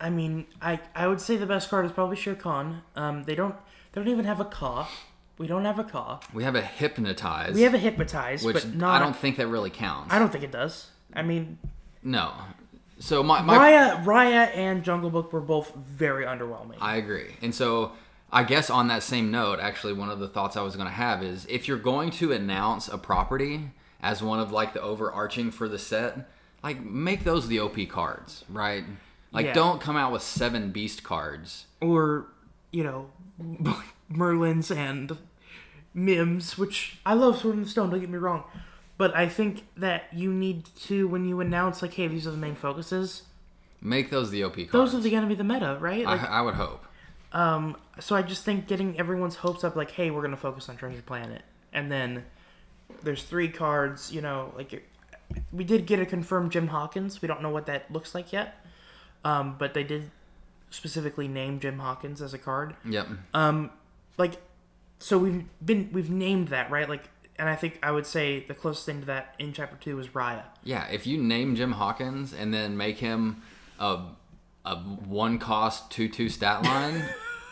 I 0.00 0.08
mean, 0.10 0.46
I 0.62 0.80
I 0.94 1.06
would 1.06 1.20
say 1.20 1.36
the 1.36 1.46
best 1.46 1.68
card 1.68 1.84
is 1.84 1.92
probably 1.92 2.16
Shere 2.16 2.34
Khan. 2.34 2.82
Um, 2.96 3.24
they 3.24 3.34
don't 3.34 3.54
they 3.92 4.00
don't 4.00 4.08
even 4.08 4.24
have 4.24 4.40
a 4.40 4.46
Kaa. 4.46 4.88
We 5.38 5.46
don't 5.46 5.64
have 5.64 5.78
a 5.78 5.84
Kaa. 5.84 6.20
We 6.34 6.44
have 6.44 6.54
a 6.56 6.60
Hypnotize. 6.62 7.54
We 7.54 7.62
have 7.62 7.74
a 7.74 7.78
Hypnotize, 7.78 8.44
which 8.44 8.54
but 8.54 8.74
not. 8.74 9.00
I 9.00 9.04
don't 9.04 9.16
think 9.16 9.36
that 9.36 9.46
really 9.46 9.70
counts. 9.70 10.12
I 10.12 10.18
don't 10.18 10.30
think 10.32 10.44
it 10.44 10.52
does. 10.52 10.88
I 11.14 11.22
mean, 11.22 11.58
No. 12.02 12.32
So 13.00 13.22
my, 13.22 13.40
my 13.42 13.56
Raya, 13.56 14.04
Raya, 14.04 14.50
and 14.56 14.82
Jungle 14.82 15.08
Book 15.10 15.32
were 15.32 15.40
both 15.40 15.72
very 15.76 16.24
underwhelming. 16.24 16.74
I 16.80 16.96
agree. 16.96 17.36
And 17.40 17.54
so 17.54 17.92
I 18.32 18.42
guess 18.42 18.70
on 18.70 18.88
that 18.88 19.04
same 19.04 19.30
note, 19.30 19.60
actually 19.60 19.92
one 19.92 20.10
of 20.10 20.18
the 20.18 20.26
thoughts 20.28 20.56
I 20.56 20.62
was 20.62 20.74
going 20.74 20.88
to 20.88 20.92
have 20.94 21.22
is 21.22 21.46
if 21.48 21.68
you're 21.68 21.78
going 21.78 22.10
to 22.12 22.32
announce 22.32 22.88
a 22.88 22.98
property 22.98 23.70
as 24.02 24.20
one 24.22 24.40
of 24.40 24.50
like 24.50 24.72
the 24.74 24.82
overarching 24.82 25.52
for 25.52 25.68
the 25.68 25.78
set, 25.78 26.28
like 26.64 26.82
make 26.82 27.22
those 27.22 27.46
the 27.46 27.60
OP 27.60 27.76
cards, 27.88 28.44
right? 28.48 28.82
Like 29.30 29.46
Yeah. 29.46 29.52
don't 29.54 29.80
come 29.80 29.96
out 29.96 30.10
with 30.10 30.22
seven 30.22 30.72
beast 30.72 31.04
cards. 31.04 31.66
or 31.80 32.26
you 32.72 32.82
know, 32.82 33.10
Merlins 34.12 34.74
and 34.74 35.16
Mims, 35.94 36.56
which 36.56 36.98
I 37.04 37.14
love 37.14 37.38
Sword 37.38 37.56
in 37.56 37.62
the 37.62 37.68
Stone. 37.68 37.90
Don't 37.90 38.00
get 38.00 38.08
me 38.08 38.18
wrong, 38.18 38.44
but 38.96 39.14
I 39.16 39.28
think 39.28 39.66
that 39.76 40.04
you 40.12 40.32
need 40.32 40.64
to 40.82 41.08
when 41.08 41.26
you 41.26 41.40
announce 41.40 41.82
like, 41.82 41.94
hey, 41.94 42.08
these 42.08 42.26
are 42.26 42.30
the 42.30 42.36
main 42.36 42.54
focuses. 42.54 43.22
Make 43.80 44.10
those 44.10 44.30
the 44.30 44.42
OP 44.42 44.54
cards. 44.54 44.72
Those 44.72 44.94
are 44.94 45.00
the, 45.00 45.10
gonna 45.10 45.26
be 45.26 45.34
the 45.34 45.44
meta, 45.44 45.76
right? 45.80 46.06
I, 46.06 46.16
I 46.16 46.40
would 46.42 46.54
hope. 46.54 46.84
Um, 47.32 47.76
so 48.00 48.16
I 48.16 48.22
just 48.22 48.44
think 48.44 48.66
getting 48.66 48.98
everyone's 48.98 49.36
hopes 49.36 49.62
up, 49.62 49.76
like, 49.76 49.92
hey, 49.92 50.10
we're 50.10 50.22
gonna 50.22 50.36
focus 50.36 50.68
on 50.68 50.76
Treasure 50.76 51.02
Planet, 51.02 51.42
and 51.72 51.90
then 51.90 52.24
there's 53.02 53.22
three 53.22 53.48
cards. 53.48 54.12
You 54.12 54.20
know, 54.20 54.52
like 54.56 54.84
we 55.52 55.64
did 55.64 55.86
get 55.86 56.00
a 56.00 56.06
confirmed 56.06 56.52
Jim 56.52 56.68
Hawkins. 56.68 57.22
We 57.22 57.28
don't 57.28 57.42
know 57.42 57.50
what 57.50 57.66
that 57.66 57.90
looks 57.92 58.14
like 58.14 58.32
yet, 58.32 58.64
um, 59.24 59.56
but 59.58 59.74
they 59.74 59.84
did 59.84 60.10
specifically 60.70 61.28
name 61.28 61.60
Jim 61.60 61.78
Hawkins 61.78 62.20
as 62.20 62.34
a 62.34 62.38
card. 62.38 62.74
Yep. 62.84 63.08
Um, 63.34 63.70
like, 64.18 64.34
so 64.98 65.16
we've 65.18 65.44
been 65.64 65.88
we've 65.92 66.10
named 66.10 66.48
that 66.48 66.70
right, 66.70 66.88
like, 66.88 67.04
and 67.36 67.48
I 67.48 67.56
think 67.56 67.78
I 67.82 67.90
would 67.92 68.06
say 68.06 68.44
the 68.46 68.54
closest 68.54 68.84
thing 68.84 69.00
to 69.00 69.06
that 69.06 69.34
in 69.38 69.52
chapter 69.52 69.76
two 69.80 69.98
is 69.98 70.08
Raya. 70.08 70.42
Yeah, 70.64 70.86
if 70.88 71.06
you 71.06 71.16
name 71.18 71.54
Jim 71.56 71.72
Hawkins 71.72 72.32
and 72.32 72.52
then 72.52 72.76
make 72.76 72.98
him 72.98 73.42
a 73.78 74.00
a 74.64 74.76
one 74.76 75.38
cost 75.38 75.90
two 75.90 76.08
two 76.08 76.28
stat 76.28 76.62
line, 76.64 77.02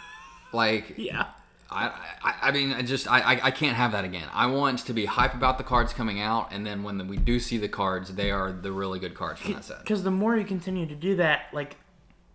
like 0.52 0.94
Yeah. 0.96 1.26
I, 1.68 1.90
I, 2.22 2.35
I 2.42 2.50
mean, 2.52 2.72
I 2.72 2.83
just 2.83 3.11
I, 3.11 3.40
I- 3.42 3.50
can't 3.50 3.76
have 3.76 3.90
that 3.90 4.05
again. 4.05 4.29
I 4.33 4.46
want 4.46 4.79
to 4.87 4.92
be 4.92 5.05
hype 5.05 5.35
about 5.35 5.59
the 5.59 5.64
cards 5.64 5.92
coming 5.92 6.20
out, 6.20 6.52
and 6.52 6.64
then 6.64 6.85
when 6.85 7.09
we 7.09 7.16
do 7.16 7.40
see 7.40 7.59
the 7.59 7.68
cards, 7.68 8.14
they 8.14 8.31
are 8.31 8.52
the 8.52 8.70
really 8.70 9.00
good 9.00 9.14
cards 9.14 9.40
from 9.40 9.55
that 9.55 9.64
set. 9.64 9.81
Because 9.81 10.05
the 10.05 10.12
more 10.12 10.37
you 10.37 10.44
continue 10.44 10.87
to 10.87 10.94
do 10.94 11.16
that, 11.16 11.46
like, 11.52 11.74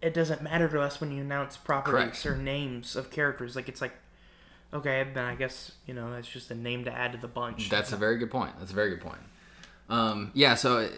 it 0.02 0.14
doesn't 0.14 0.42
matter 0.42 0.68
to 0.68 0.82
us 0.82 1.00
when 1.00 1.14
you 1.14 1.22
announce 1.22 1.56
properties 1.56 2.22
Correct. 2.22 2.26
or 2.26 2.36
names 2.36 2.98
of 2.98 3.10
characters. 3.10 3.56
Like, 3.56 3.70
it's 3.70 3.80
like, 3.80 3.94
okay, 4.74 5.08
then 5.14 5.26
I 5.26 5.36
guess 5.36 5.72
you 5.86 5.94
know 5.94 6.12
that's 6.12 6.28
just 6.28 6.52
a 6.52 6.56
name 6.56 6.86
to 6.86 6.92
add 6.92 7.12
to 7.14 7.18
the 7.18 7.28
bunch. 7.28 7.70
That's 7.70 7.92
a 7.92 7.98
very 7.98 8.18
good 8.18 8.32
point. 8.32 8.54
That's 8.60 8.72
a 8.72 8.76
very 8.76 8.90
good 8.90 9.02
point. 9.02 9.22
Um, 9.90 10.32
yeah. 10.34 10.56
So 10.56 10.90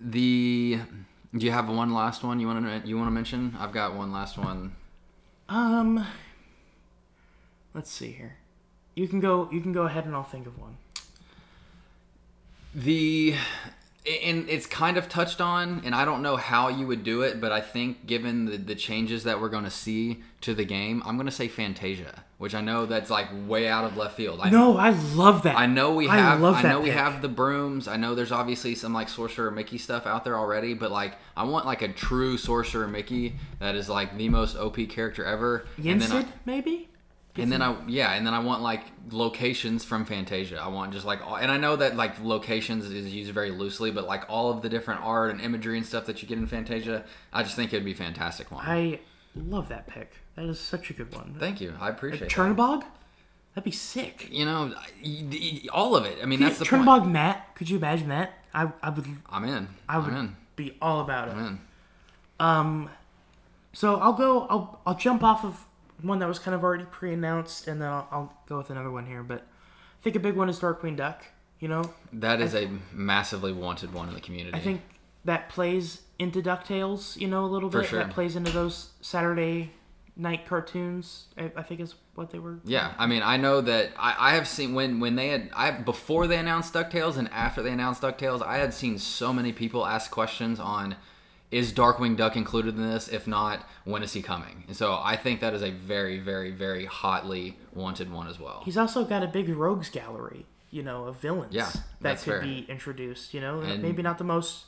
the 0.00 0.80
do 1.36 1.46
you 1.46 1.52
have 1.52 1.68
one 1.68 1.92
last 1.92 2.22
one 2.22 2.40
you 2.40 2.46
want 2.46 2.64
to 2.64 2.88
you 2.88 2.96
want 2.96 3.08
to 3.08 3.12
mention? 3.12 3.56
I've 3.58 3.72
got 3.72 3.94
one 3.94 4.12
last 4.12 4.38
one. 4.38 4.76
um. 5.48 6.06
Let's 7.72 7.90
see 7.90 8.10
here. 8.10 8.36
You 8.96 9.06
can 9.06 9.20
go. 9.20 9.48
You 9.52 9.60
can 9.60 9.72
go 9.72 9.82
ahead, 9.82 10.04
and 10.04 10.14
I'll 10.14 10.24
think 10.24 10.46
of 10.46 10.58
one. 10.58 10.76
The 12.74 13.34
and 14.06 14.48
it's 14.48 14.64
kind 14.64 14.96
of 14.96 15.08
touched 15.10 15.40
on, 15.42 15.82
and 15.84 15.94
I 15.94 16.06
don't 16.06 16.22
know 16.22 16.36
how 16.36 16.68
you 16.68 16.86
would 16.86 17.04
do 17.04 17.20
it, 17.20 17.40
but 17.40 17.52
I 17.52 17.60
think 17.60 18.06
given 18.06 18.46
the, 18.46 18.56
the 18.56 18.74
changes 18.74 19.24
that 19.24 19.40
we're 19.40 19.50
going 19.50 19.64
to 19.64 19.70
see 19.70 20.22
to 20.40 20.54
the 20.54 20.64
game, 20.64 21.02
I'm 21.04 21.16
going 21.16 21.26
to 21.26 21.32
say 21.32 21.48
Fantasia, 21.48 22.24
which 22.38 22.54
I 22.54 22.62
know 22.62 22.86
that's 22.86 23.10
like 23.10 23.28
way 23.46 23.68
out 23.68 23.84
of 23.84 23.98
left 23.98 24.16
field. 24.16 24.40
I, 24.40 24.48
No, 24.48 24.78
I 24.78 24.90
love 24.90 25.42
that. 25.42 25.56
I 25.56 25.66
know 25.66 25.94
we 25.94 26.06
have. 26.06 26.38
I, 26.38 26.42
love 26.42 26.54
that 26.62 26.64
I 26.64 26.68
know 26.70 26.80
we 26.80 26.90
have 26.90 27.20
the 27.20 27.28
brooms. 27.28 27.88
I 27.88 27.96
know 27.96 28.14
there's 28.14 28.32
obviously 28.32 28.74
some 28.74 28.94
like 28.94 29.10
Sorcerer 29.10 29.50
Mickey 29.50 29.76
stuff 29.76 30.06
out 30.06 30.24
there 30.24 30.38
already, 30.38 30.72
but 30.72 30.90
like 30.90 31.16
I 31.36 31.44
want 31.44 31.66
like 31.66 31.82
a 31.82 31.88
true 31.88 32.38
Sorcerer 32.38 32.88
Mickey 32.88 33.34
that 33.58 33.74
is 33.74 33.90
like 33.90 34.16
the 34.16 34.30
most 34.30 34.56
OP 34.56 34.76
character 34.88 35.24
ever. 35.24 35.66
And 35.76 36.00
then 36.00 36.12
I, 36.12 36.26
maybe. 36.46 36.89
And 37.36 37.52
then 37.52 37.62
I 37.62 37.76
yeah, 37.86 38.12
and 38.12 38.26
then 38.26 38.34
I 38.34 38.40
want 38.40 38.62
like 38.62 38.82
locations 39.10 39.84
from 39.84 40.04
Fantasia. 40.04 40.60
I 40.60 40.68
want 40.68 40.92
just 40.92 41.06
like 41.06 41.24
all, 41.26 41.36
and 41.36 41.50
I 41.50 41.56
know 41.56 41.76
that 41.76 41.96
like 41.96 42.22
locations 42.22 42.86
is 42.90 43.12
used 43.12 43.32
very 43.32 43.50
loosely, 43.50 43.90
but 43.90 44.06
like 44.06 44.24
all 44.28 44.50
of 44.50 44.62
the 44.62 44.68
different 44.68 45.02
art 45.02 45.30
and 45.30 45.40
imagery 45.40 45.76
and 45.76 45.86
stuff 45.86 46.06
that 46.06 46.22
you 46.22 46.28
get 46.28 46.38
in 46.38 46.46
Fantasia, 46.46 47.04
I 47.32 47.42
just 47.42 47.56
think 47.56 47.72
it'd 47.72 47.84
be 47.84 47.94
fantastic 47.94 48.50
one. 48.50 48.64
I 48.66 49.00
love 49.36 49.68
that 49.68 49.86
pick. 49.86 50.12
That 50.36 50.46
is 50.46 50.58
such 50.58 50.90
a 50.90 50.92
good 50.92 51.14
one. 51.14 51.36
Thank 51.38 51.60
you. 51.60 51.74
I 51.80 51.88
appreciate 51.88 52.20
that. 52.20 52.30
Chernobog? 52.30 52.84
That'd 53.54 53.64
be 53.64 53.70
sick. 53.70 54.28
You 54.30 54.44
know, 54.44 54.74
all 55.72 55.96
of 55.96 56.04
it. 56.04 56.18
I 56.22 56.26
mean, 56.26 56.40
that's 56.40 56.58
the 56.58 56.64
point. 56.64 56.82
Chernobog 56.82 57.10
Matt, 57.10 57.54
could 57.54 57.68
you 57.68 57.76
imagine 57.76 58.08
that? 58.08 58.32
I, 58.54 58.70
I 58.82 58.90
would 58.90 59.06
I'm 59.28 59.44
in. 59.44 59.68
I 59.88 59.98
would 59.98 60.12
in. 60.12 60.36
be 60.56 60.76
all 60.82 61.00
about 61.00 61.28
it. 61.28 61.32
I'm 61.32 61.46
in. 61.46 61.60
Um, 62.40 62.90
so 63.72 63.96
I'll 63.96 64.12
go. 64.12 64.46
I'll 64.48 64.80
I'll 64.86 64.96
jump 64.96 65.22
off 65.22 65.44
of 65.44 65.66
one 66.02 66.18
that 66.20 66.28
was 66.28 66.38
kind 66.38 66.54
of 66.54 66.62
already 66.62 66.84
pre-announced, 66.84 67.68
and 67.68 67.80
then 67.80 67.88
I'll, 67.88 68.08
I'll 68.10 68.34
go 68.48 68.58
with 68.58 68.70
another 68.70 68.90
one 68.90 69.06
here. 69.06 69.22
But 69.22 69.40
I 69.40 70.02
think 70.02 70.16
a 70.16 70.20
big 70.20 70.36
one 70.36 70.48
is 70.48 70.58
Darkwing 70.58 70.96
Duck. 70.96 71.24
You 71.58 71.68
know, 71.68 71.92
That 72.12 72.40
is 72.40 72.54
a 72.54 72.70
massively 72.92 73.52
wanted 73.52 73.92
one 73.92 74.08
in 74.08 74.14
the 74.14 74.20
community. 74.20 74.56
I 74.56 74.60
think 74.60 74.80
that 75.26 75.50
plays 75.50 76.02
into 76.18 76.40
Ducktales. 76.40 77.16
You 77.18 77.28
know, 77.28 77.44
a 77.44 77.46
little 77.46 77.70
For 77.70 77.80
bit. 77.80 77.88
sure. 77.90 77.98
That 78.02 78.10
plays 78.14 78.34
into 78.34 78.50
those 78.50 78.90
Saturday 79.02 79.72
night 80.16 80.46
cartoons. 80.46 81.26
I, 81.36 81.52
I 81.56 81.62
think 81.62 81.80
is 81.80 81.94
what 82.14 82.30
they 82.30 82.38
were. 82.38 82.60
Yeah, 82.64 82.94
I 82.98 83.06
mean, 83.06 83.22
I 83.22 83.36
know 83.36 83.60
that 83.60 83.90
I, 83.98 84.14
I 84.18 84.34
have 84.36 84.48
seen 84.48 84.74
when 84.74 85.00
when 85.00 85.16
they 85.16 85.28
had 85.28 85.50
I 85.54 85.70
before 85.70 86.26
they 86.26 86.38
announced 86.38 86.72
Ducktales 86.72 87.18
and 87.18 87.28
after 87.30 87.62
they 87.62 87.72
announced 87.72 88.00
Ducktales, 88.00 88.42
I 88.42 88.56
had 88.56 88.72
seen 88.72 88.98
so 88.98 89.32
many 89.32 89.52
people 89.52 89.86
ask 89.86 90.10
questions 90.10 90.58
on 90.58 90.96
is 91.50 91.72
Darkwing 91.72 92.16
Duck 92.16 92.36
included 92.36 92.76
in 92.76 92.88
this? 92.88 93.08
If 93.08 93.26
not, 93.26 93.66
when 93.84 94.02
is 94.02 94.12
he 94.12 94.22
coming? 94.22 94.64
And 94.68 94.76
so 94.76 94.98
I 95.02 95.16
think 95.16 95.40
that 95.40 95.52
is 95.54 95.62
a 95.62 95.70
very, 95.70 96.18
very, 96.18 96.50
very 96.52 96.84
hotly 96.86 97.56
wanted 97.74 98.12
one 98.12 98.28
as 98.28 98.38
well. 98.38 98.62
He's 98.64 98.76
also 98.76 99.04
got 99.04 99.22
a 99.22 99.26
big 99.26 99.48
rogues 99.48 99.88
gallery. 99.90 100.46
You 100.72 100.84
know, 100.84 101.06
of 101.06 101.16
villains. 101.16 101.52
Yeah, 101.52 101.68
that 102.00 102.18
could 102.18 102.24
fair. 102.24 102.40
be 102.42 102.64
introduced. 102.68 103.34
You 103.34 103.40
know, 103.40 103.58
And- 103.60 103.82
maybe 103.82 104.02
not 104.02 104.18
the 104.18 104.24
most 104.24 104.66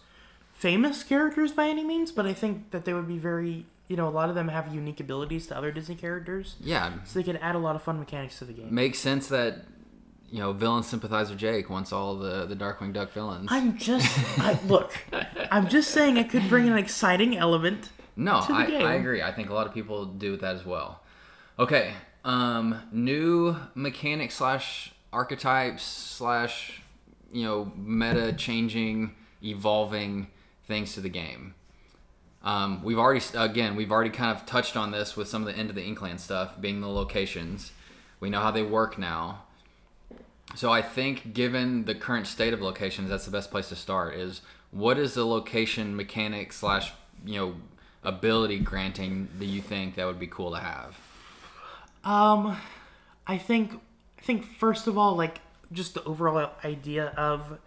famous 0.52 1.02
characters 1.04 1.52
by 1.52 1.68
any 1.68 1.84
means, 1.84 2.10
but 2.12 2.26
I 2.26 2.32
think 2.32 2.70
that 2.72 2.84
they 2.84 2.92
would 2.94 3.08
be 3.08 3.18
very. 3.18 3.66
You 3.88 3.96
know, 3.96 4.08
a 4.08 4.10
lot 4.10 4.28
of 4.30 4.34
them 4.34 4.48
have 4.48 4.72
unique 4.74 5.00
abilities 5.00 5.46
to 5.48 5.56
other 5.56 5.70
Disney 5.70 5.96
characters. 5.96 6.54
Yeah, 6.60 6.92
So 7.04 7.18
they 7.18 7.22
could 7.24 7.36
add 7.42 7.54
a 7.54 7.58
lot 7.58 7.76
of 7.76 7.82
fun 7.82 7.98
mechanics 7.98 8.38
to 8.38 8.46
the 8.46 8.52
game. 8.54 8.74
makes 8.74 8.98
sense 8.98 9.26
that 9.28 9.66
you 10.32 10.38
know 10.38 10.52
villain 10.52 10.82
sympathizer 10.82 11.34
Jake 11.34 11.68
wants 11.68 11.92
all 11.92 12.16
the 12.16 12.46
the 12.46 12.56
Darkwing 12.56 12.92
Duck 12.92 13.12
villains. 13.12 13.48
I'm 13.50 13.76
just 13.76 14.18
I, 14.40 14.58
look. 14.66 14.92
I'm 15.50 15.68
just 15.68 15.90
saying 15.90 16.16
it 16.16 16.30
could 16.30 16.48
bring 16.48 16.66
an 16.66 16.78
exciting 16.78 17.36
element. 17.36 17.90
No, 18.16 18.40
to 18.40 18.46
the 18.48 18.54
I. 18.54 18.92
I 18.92 18.94
agree. 18.94 19.22
I 19.22 19.30
think 19.30 19.50
a 19.50 19.54
lot 19.54 19.66
of 19.66 19.74
people 19.74 20.06
do 20.06 20.32
with 20.32 20.40
that 20.40 20.56
as 20.56 20.64
well. 20.64 21.02
Okay, 21.58 21.92
um, 22.24 22.80
new 22.90 23.54
mechanic 23.74 24.30
slash 24.30 24.92
archetypes 25.12 25.82
slash 25.82 26.80
you 27.30 27.44
know 27.44 27.70
meta 27.76 28.32
changing, 28.32 29.14
evolving 29.44 30.28
things 30.64 30.94
to 30.94 31.02
the 31.02 31.10
game. 31.10 31.54
Um, 32.42 32.82
we've 32.82 32.98
already 32.98 33.22
again 33.34 33.76
we've 33.76 33.92
already 33.92 34.10
kind 34.10 34.34
of 34.34 34.46
touched 34.46 34.78
on 34.78 34.92
this 34.92 35.14
with 35.14 35.28
some 35.28 35.46
of 35.46 35.52
the 35.52 35.60
end 35.60 35.68
of 35.68 35.76
the 35.76 35.82
Inkland 35.82 36.20
stuff 36.20 36.58
being 36.58 36.80
the 36.80 36.88
locations. 36.88 37.72
We 38.18 38.30
know 38.30 38.40
how 38.40 38.50
they 38.50 38.62
work 38.62 38.98
now. 38.98 39.42
So 40.54 40.70
I 40.70 40.82
think 40.82 41.32
given 41.32 41.84
the 41.84 41.94
current 41.94 42.26
state 42.26 42.52
of 42.52 42.60
locations, 42.60 43.08
that's 43.08 43.24
the 43.24 43.30
best 43.30 43.50
place 43.50 43.68
to 43.70 43.76
start. 43.76 44.14
Is 44.14 44.42
what 44.70 44.98
is 44.98 45.14
the 45.14 45.26
location 45.26 45.96
mechanic 45.96 46.52
slash 46.52 46.92
you 47.24 47.38
know 47.38 47.54
ability 48.02 48.58
granting 48.58 49.28
that 49.38 49.46
you 49.46 49.62
think 49.62 49.94
that 49.94 50.06
would 50.06 50.18
be 50.18 50.26
cool 50.26 50.52
to 50.52 50.58
have? 50.58 50.98
Um, 52.04 52.56
I 53.26 53.38
think 53.38 53.80
I 54.18 54.22
think 54.22 54.44
first 54.44 54.86
of 54.86 54.98
all, 54.98 55.14
like 55.14 55.40
just 55.72 55.94
the 55.94 56.04
overall 56.04 56.50
idea 56.64 57.06
of 57.16 57.58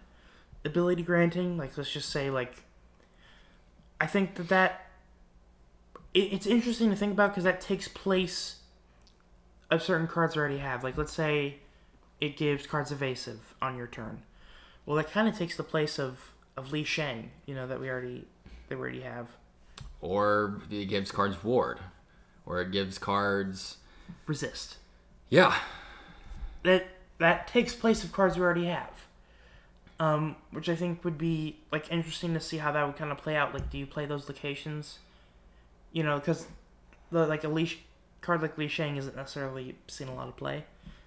ability 0.64 1.02
granting. 1.02 1.56
Like 1.56 1.76
let's 1.76 1.92
just 1.92 2.10
say 2.10 2.30
like 2.30 2.62
I 4.00 4.06
think 4.06 4.34
that 4.36 4.48
that 4.48 4.86
it, 6.14 6.32
it's 6.32 6.46
interesting 6.46 6.90
to 6.90 6.96
think 6.96 7.12
about 7.12 7.30
because 7.30 7.44
that 7.44 7.60
takes 7.60 7.88
place 7.88 8.56
of 9.70 9.82
certain 9.82 10.06
cards 10.06 10.36
already 10.36 10.58
have. 10.58 10.84
Like 10.84 10.96
let's 10.96 11.12
say 11.12 11.56
it 12.20 12.36
gives 12.36 12.66
cards 12.66 12.92
evasive 12.92 13.54
on 13.60 13.76
your 13.76 13.86
turn. 13.86 14.22
Well, 14.84 14.96
that 14.96 15.10
kind 15.10 15.28
of 15.28 15.36
takes 15.36 15.56
the 15.56 15.64
place 15.64 15.98
of 15.98 16.32
of 16.56 16.72
Li 16.72 16.84
Shang, 16.84 17.30
you 17.44 17.54
know, 17.54 17.66
that 17.66 17.80
we 17.80 17.90
already 17.90 18.24
that 18.68 18.76
we 18.76 18.80
already 18.80 19.00
have. 19.02 19.28
Or 20.00 20.60
it 20.70 20.86
gives 20.86 21.10
cards 21.10 21.42
ward, 21.42 21.78
or 22.44 22.60
it 22.60 22.70
gives 22.70 22.98
cards. 22.98 23.78
Resist. 24.26 24.76
Yeah, 25.28 25.56
that 26.62 26.86
that 27.18 27.48
takes 27.48 27.74
place 27.74 28.04
of 28.04 28.12
cards 28.12 28.36
we 28.36 28.42
already 28.42 28.66
have. 28.66 28.90
Um, 29.98 30.36
which 30.50 30.68
I 30.68 30.76
think 30.76 31.04
would 31.04 31.16
be 31.16 31.56
like 31.72 31.90
interesting 31.90 32.34
to 32.34 32.40
see 32.40 32.58
how 32.58 32.70
that 32.72 32.86
would 32.86 32.96
kind 32.96 33.10
of 33.10 33.18
play 33.18 33.34
out. 33.34 33.54
Like, 33.54 33.70
do 33.70 33.78
you 33.78 33.86
play 33.86 34.04
those 34.04 34.28
locations? 34.28 34.98
You 35.92 36.02
know, 36.02 36.18
because 36.18 36.46
the 37.10 37.26
like 37.26 37.44
a 37.44 37.48
leash 37.48 37.78
card 38.20 38.42
like 38.42 38.58
Li 38.58 38.68
Shang 38.68 38.96
isn't 38.96 39.16
necessarily 39.16 39.76
seen 39.88 40.08
a 40.08 40.14
lot 40.14 40.28
of 40.28 40.36
play. 40.36 40.64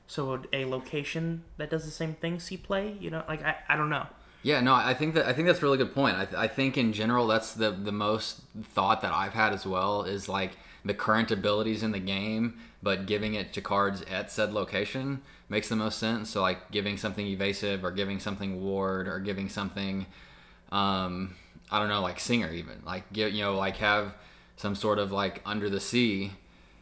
So 0.09 0.41
a 0.51 0.65
location 0.65 1.43
that 1.57 1.69
does 1.69 1.85
the 1.85 1.91
same 1.91 2.15
thing 2.15 2.39
see 2.39 2.57
play? 2.57 2.97
You 2.99 3.11
know, 3.11 3.23
like 3.27 3.43
I, 3.45 3.57
I 3.69 3.77
don't 3.77 3.91
know. 3.91 4.07
Yeah, 4.41 4.59
no, 4.59 4.73
I 4.73 4.95
think 4.95 5.13
that 5.13 5.27
I 5.27 5.33
think 5.33 5.47
that's 5.47 5.59
a 5.59 5.61
really 5.61 5.77
good 5.77 5.93
point. 5.93 6.17
I, 6.17 6.25
th- 6.25 6.35
I 6.35 6.47
think 6.47 6.79
in 6.79 6.93
general 6.93 7.27
that's 7.27 7.53
the 7.53 7.69
the 7.69 7.91
most 7.91 8.41
thought 8.73 9.01
that 9.01 9.13
I've 9.13 9.33
had 9.33 9.53
as 9.53 9.67
well 9.67 10.01
is 10.01 10.27
like 10.27 10.53
the 10.83 10.95
current 10.95 11.29
abilities 11.29 11.83
in 11.83 11.91
the 11.91 11.99
game, 11.99 12.57
but 12.81 13.05
giving 13.05 13.35
it 13.35 13.53
to 13.53 13.61
cards 13.61 14.01
at 14.09 14.31
said 14.31 14.51
location 14.51 15.21
makes 15.47 15.69
the 15.69 15.75
most 15.75 15.99
sense. 15.99 16.31
So 16.31 16.41
like 16.41 16.71
giving 16.71 16.97
something 16.97 17.27
evasive 17.27 17.85
or 17.85 17.91
giving 17.91 18.19
something 18.19 18.63
ward 18.63 19.07
or 19.07 19.19
giving 19.19 19.47
something, 19.47 20.07
um, 20.71 21.35
I 21.69 21.77
don't 21.77 21.89
know, 21.89 22.01
like 22.01 22.19
singer 22.19 22.51
even 22.51 22.81
like 22.83 23.13
give 23.13 23.31
you 23.31 23.43
know 23.43 23.53
like 23.53 23.77
have 23.77 24.15
some 24.55 24.73
sort 24.73 24.97
of 24.97 25.11
like 25.11 25.43
under 25.45 25.69
the 25.69 25.79
sea 25.79 26.31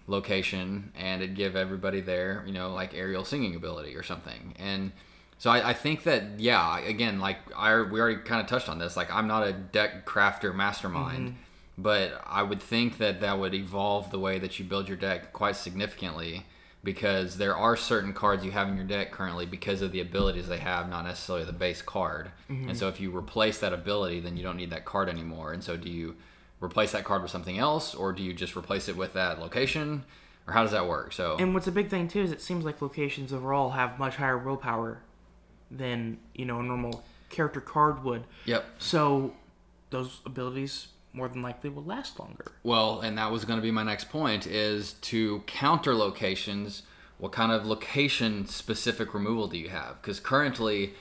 location 0.08 0.91
and 0.96 1.22
it'd 1.22 1.36
give 1.36 1.56
everybody 1.56 2.02
there, 2.02 2.43
you 2.46 2.54
know, 2.54 2.74
like 2.74 2.93
Ariel 2.93 3.26
singing 3.26 3.56
ability 3.56 3.96
or 3.96 4.04
something. 4.04 4.56
And 4.58 4.93
so 5.38 5.52
I, 5.52 5.70
I 5.70 5.74
think 5.74 6.04
that 6.04 6.39
yeah, 6.39 6.80
again, 6.80 7.20
like 7.20 7.38
I 7.56 7.82
we 7.82 8.00
already 8.00 8.22
kind 8.22 8.41
of 8.41 8.48
touched 8.48 8.70
on 8.70 8.80
this. 8.80 8.98
Like 8.98 9.13
I'm 9.13 9.28
not 9.28 9.46
a 9.46 9.54
deck 9.54 10.06
crafter 10.06 10.56
mastermind, 10.56 11.30
mm-hmm. 11.30 11.38
but 11.78 12.22
I 12.26 12.41
would 12.41 12.62
think 12.62 12.98
that 12.98 13.22
that 13.22 13.38
would 13.38 13.54
evolve 13.54 14.10
the 14.10 14.20
way 14.20 14.39
that 14.39 14.58
you 14.58 14.65
build 14.65 14.88
your 14.88 14.98
deck 14.98 15.34
quite 15.34 15.56
significantly 15.56 16.46
because 16.84 17.38
there 17.38 17.56
are 17.56 17.76
certain 17.76 18.13
cards 18.13 18.46
you 18.46 18.52
have 18.52 18.70
in 18.70 18.78
your 18.78 18.86
deck 18.86 19.12
currently 19.12 19.46
because 19.46 19.82
of 19.82 19.91
the 19.91 20.00
abilities 20.00 20.48
they 20.48 20.60
have, 20.60 20.89
not 20.89 21.04
necessarily 21.04 21.43
the 21.43 21.52
base 21.52 21.82
card. 21.82 22.32
Mm-hmm. 22.50 22.70
And 22.70 22.78
so 22.78 22.88
if 22.88 23.02
you 23.02 23.15
replace 23.15 23.60
that 23.60 23.74
ability, 23.74 24.22
then 24.22 24.38
you 24.38 24.43
don't 24.43 24.56
need 24.56 24.70
that 24.70 24.86
card 24.86 25.10
anymore. 25.10 25.52
And 25.52 25.62
so 25.62 25.76
do 25.76 25.89
you 25.89 26.15
replace 26.60 26.91
that 26.91 27.04
card 27.04 27.22
with 27.22 27.32
something 27.32 27.58
else, 27.58 27.93
or 27.93 28.13
do 28.13 28.24
you 28.24 28.34
just 28.34 28.56
replace 28.56 28.89
it 28.89 28.98
with 28.98 29.13
that 29.13 29.39
location, 29.39 30.04
or 30.48 30.54
how 30.54 30.63
does 30.63 30.72
that 30.72 30.88
work? 30.88 31.13
So 31.13 31.38
And 31.39 31.54
what's 31.54 31.67
a 31.67 31.72
big 31.72 31.89
thing 31.89 32.08
too 32.08 32.22
is 32.22 32.32
it 32.32 32.41
seems 32.41 32.65
like 32.65 32.82
locations 32.82 33.32
overall 33.32 33.72
have 33.72 34.00
much 34.00 34.15
higher 34.15 34.38
willpower 34.38 35.02
than 35.70 36.17
you 36.34 36.46
know 36.46 36.60
a 36.60 36.63
normal 36.63 37.04
character 37.30 37.62
card 37.62 38.04
would. 38.04 38.24
yep. 38.46 38.65
So 38.80 39.34
those 39.89 40.22
abilities 40.26 40.88
more 41.13 41.28
than 41.28 41.41
likely 41.41 41.70
will 41.70 41.84
last 41.84 42.20
longer. 42.20 42.52
Well, 42.63 43.02
and 43.02 43.17
that 43.17 43.32
was 43.32 43.43
going 43.46 43.58
to 43.58 43.63
be 43.63 43.72
my 43.72 43.84
next 43.84 44.10
point 44.10 44.46
is 44.46 44.93
to 44.93 45.41
counter 45.48 45.96
locations. 45.96 46.84
What 47.17 47.32
kind 47.32 47.52
of 47.52 47.65
location 47.65 48.46
specific 48.46 49.13
removal 49.13 49.48
do 49.48 49.58
you 49.58 49.70
have? 49.70 50.00
Because 50.02 50.20
currently, 50.20 50.93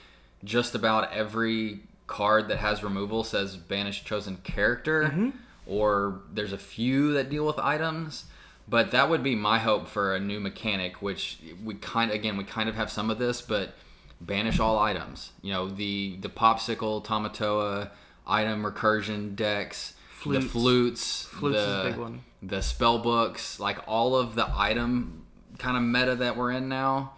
just 0.42 0.75
about 0.75 1.12
every 1.12 1.81
card 2.07 2.49
that 2.49 2.59
has 2.59 2.83
removal 2.83 3.23
says 3.25 3.57
banish 3.57 4.05
chosen 4.05 4.38
character, 4.38 5.05
mm-hmm. 5.05 5.31
Or 5.66 6.20
there's 6.33 6.52
a 6.52 6.59
few 6.59 7.12
that 7.14 7.29
deal 7.29 7.46
with 7.46 7.59
items. 7.59 8.24
But 8.68 8.90
that 8.90 9.09
would 9.09 9.22
be 9.22 9.37
my 9.37 9.59
hope 9.59 9.87
for 9.87 10.14
a 10.14 10.20
new 10.20 10.40
mechanic, 10.40 11.00
which 11.00 11.38
we 11.64 11.74
kind 11.74 12.11
again 12.11 12.37
we 12.37 12.44
kind 12.44 12.68
of 12.68 12.74
have 12.74 12.90
some 12.90 13.11
of 13.11 13.18
this, 13.18 13.40
but 13.40 13.74
banish 14.20 14.59
all 14.59 14.79
items. 14.79 15.31
You 15.40 15.52
know 15.52 15.68
the 15.68 16.16
the 16.20 16.29
Pawpsicle, 16.29 17.05
Tamatoa, 17.05 17.90
item 18.26 18.64
recursion 18.64 19.37
decks, 19.37 19.94
the 20.18 20.40
Flutes. 20.40 20.46
flutes, 20.46 21.22
Flutes 21.26 21.59
is 21.59 21.66
the, 21.66 21.81
a 21.81 21.85
big 21.90 21.96
one. 21.96 22.24
the 22.42 22.61
spell 22.61 22.98
books, 22.98 23.61
like 23.61 23.79
all 23.87 24.16
of 24.16 24.35
the 24.35 24.50
item 24.57 25.26
kind 25.59 25.76
of 25.76 25.83
meta 25.85 26.16
that 26.16 26.37
we're 26.37 26.50
in 26.50 26.68
now. 26.68 27.12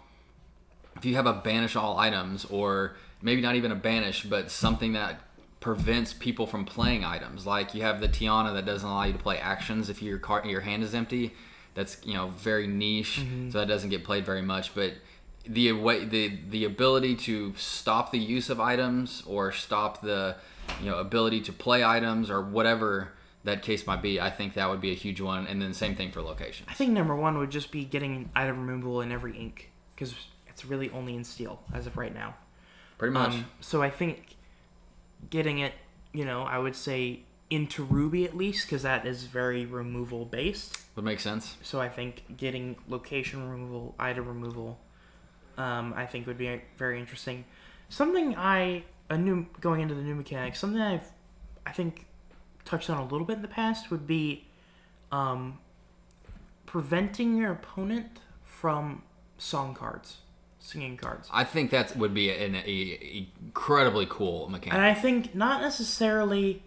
If 0.97 1.05
you 1.05 1.15
have 1.15 1.25
a 1.25 1.33
banish 1.33 1.75
all 1.75 1.97
items, 1.97 2.45
or 2.45 2.95
maybe 3.21 3.41
not 3.41 3.55
even 3.55 3.71
a 3.71 3.75
banish, 3.75 4.23
but 4.23 4.51
something 4.51 4.93
that 4.93 5.19
prevents 5.59 6.13
people 6.13 6.47
from 6.47 6.63
playing 6.65 7.03
items, 7.03 7.45
like 7.45 7.73
you 7.75 7.81
have 7.81 7.99
the 7.99 8.07
Tiana 8.07 8.53
that 8.53 8.65
doesn't 8.65 8.87
allow 8.87 9.03
you 9.03 9.13
to 9.13 9.19
play 9.19 9.37
actions 9.37 9.89
if 9.89 10.01
your 10.01 10.17
car, 10.17 10.45
your 10.45 10.61
hand 10.61 10.83
is 10.83 10.93
empty. 10.95 11.33
That's 11.75 11.97
you 12.05 12.13
know 12.13 12.27
very 12.29 12.67
niche, 12.67 13.19
Mm-hmm. 13.21 13.51
so 13.51 13.59
that 13.59 13.67
doesn't 13.67 13.89
get 13.89 14.03
played 14.03 14.25
very 14.25 14.41
much. 14.41 14.73
But 14.73 14.93
the 15.45 15.71
way 15.73 16.05
the 16.05 16.37
the 16.49 16.65
ability 16.65 17.15
to 17.15 17.53
stop 17.57 18.11
the 18.11 18.19
use 18.19 18.49
of 18.49 18.59
items 18.59 19.23
or 19.25 19.51
stop 19.51 20.01
the 20.01 20.35
you 20.81 20.89
know 20.89 20.97
ability 20.97 21.41
to 21.41 21.53
play 21.53 21.83
items 21.83 22.29
or 22.29 22.41
whatever 22.41 23.09
that 23.45 23.61
case 23.61 23.87
might 23.87 24.01
be, 24.01 24.19
I 24.19 24.29
think 24.29 24.53
that 24.55 24.69
would 24.69 24.81
be 24.81 24.91
a 24.91 24.95
huge 24.95 25.21
one. 25.21 25.47
And 25.47 25.61
then 25.61 25.73
same 25.73 25.95
thing 25.95 26.11
for 26.11 26.21
location. 26.21 26.65
I 26.69 26.73
think 26.73 26.91
number 26.91 27.15
one 27.15 27.37
would 27.37 27.51
just 27.51 27.71
be 27.71 27.85
getting 27.85 28.29
item 28.35 28.67
removal 28.67 28.99
in 29.01 29.11
every 29.13 29.37
ink 29.37 29.71
because 29.95 30.13
it's 30.47 30.65
really 30.65 30.89
only 30.91 31.15
in 31.15 31.23
steel 31.23 31.61
as 31.73 31.87
of 31.87 31.95
right 31.97 32.13
now. 32.13 32.35
Pretty 32.97 33.13
much. 33.13 33.31
Um, 33.33 33.45
so 33.61 33.81
I 33.81 33.89
think 33.89 34.35
getting 35.29 35.59
it, 35.59 35.73
you 36.13 36.25
know, 36.25 36.43
I 36.43 36.57
would 36.57 36.75
say 36.75 37.21
into 37.49 37.83
Ruby 37.83 38.25
at 38.25 38.37
least, 38.37 38.65
because 38.65 38.83
that 38.83 39.05
is 39.05 39.23
very 39.23 39.65
removal 39.65 40.25
based. 40.25 40.77
Would 40.95 41.05
make 41.05 41.19
sense. 41.19 41.57
So 41.63 41.81
I 41.81 41.89
think 41.89 42.37
getting 42.37 42.75
location 42.87 43.49
removal, 43.49 43.95
item 43.97 44.27
removal, 44.27 44.79
um, 45.57 45.93
I 45.95 46.05
think 46.05 46.27
would 46.27 46.37
be 46.37 46.61
very 46.77 46.99
interesting. 46.99 47.45
Something 47.89 48.35
I 48.35 48.83
a 49.09 49.17
new 49.17 49.47
going 49.59 49.81
into 49.81 49.95
the 49.95 50.01
new 50.01 50.15
mechanics, 50.15 50.59
something 50.59 50.81
I've 50.81 51.11
I 51.65 51.71
think 51.71 52.05
touched 52.65 52.89
on 52.89 52.99
a 52.99 53.03
little 53.03 53.25
bit 53.25 53.37
in 53.37 53.41
the 53.41 53.47
past 53.47 53.89
would 53.89 54.05
be 54.05 54.45
um, 55.11 55.57
preventing 56.65 57.35
your 57.35 57.51
opponent 57.51 58.19
from 58.43 59.01
song 59.37 59.73
cards, 59.73 60.17
singing 60.59 60.97
cards. 60.97 61.29
I 61.31 61.43
think 61.43 61.71
that 61.71 61.95
would 61.95 62.13
be 62.13 62.29
an 62.31 62.55
a, 62.55 62.59
a 62.59 63.27
incredibly 63.41 64.05
cool 64.09 64.49
mechanic. 64.49 64.73
And 64.73 64.81
I 64.81 64.93
think 64.93 65.33
not 65.33 65.61
necessarily 65.61 66.63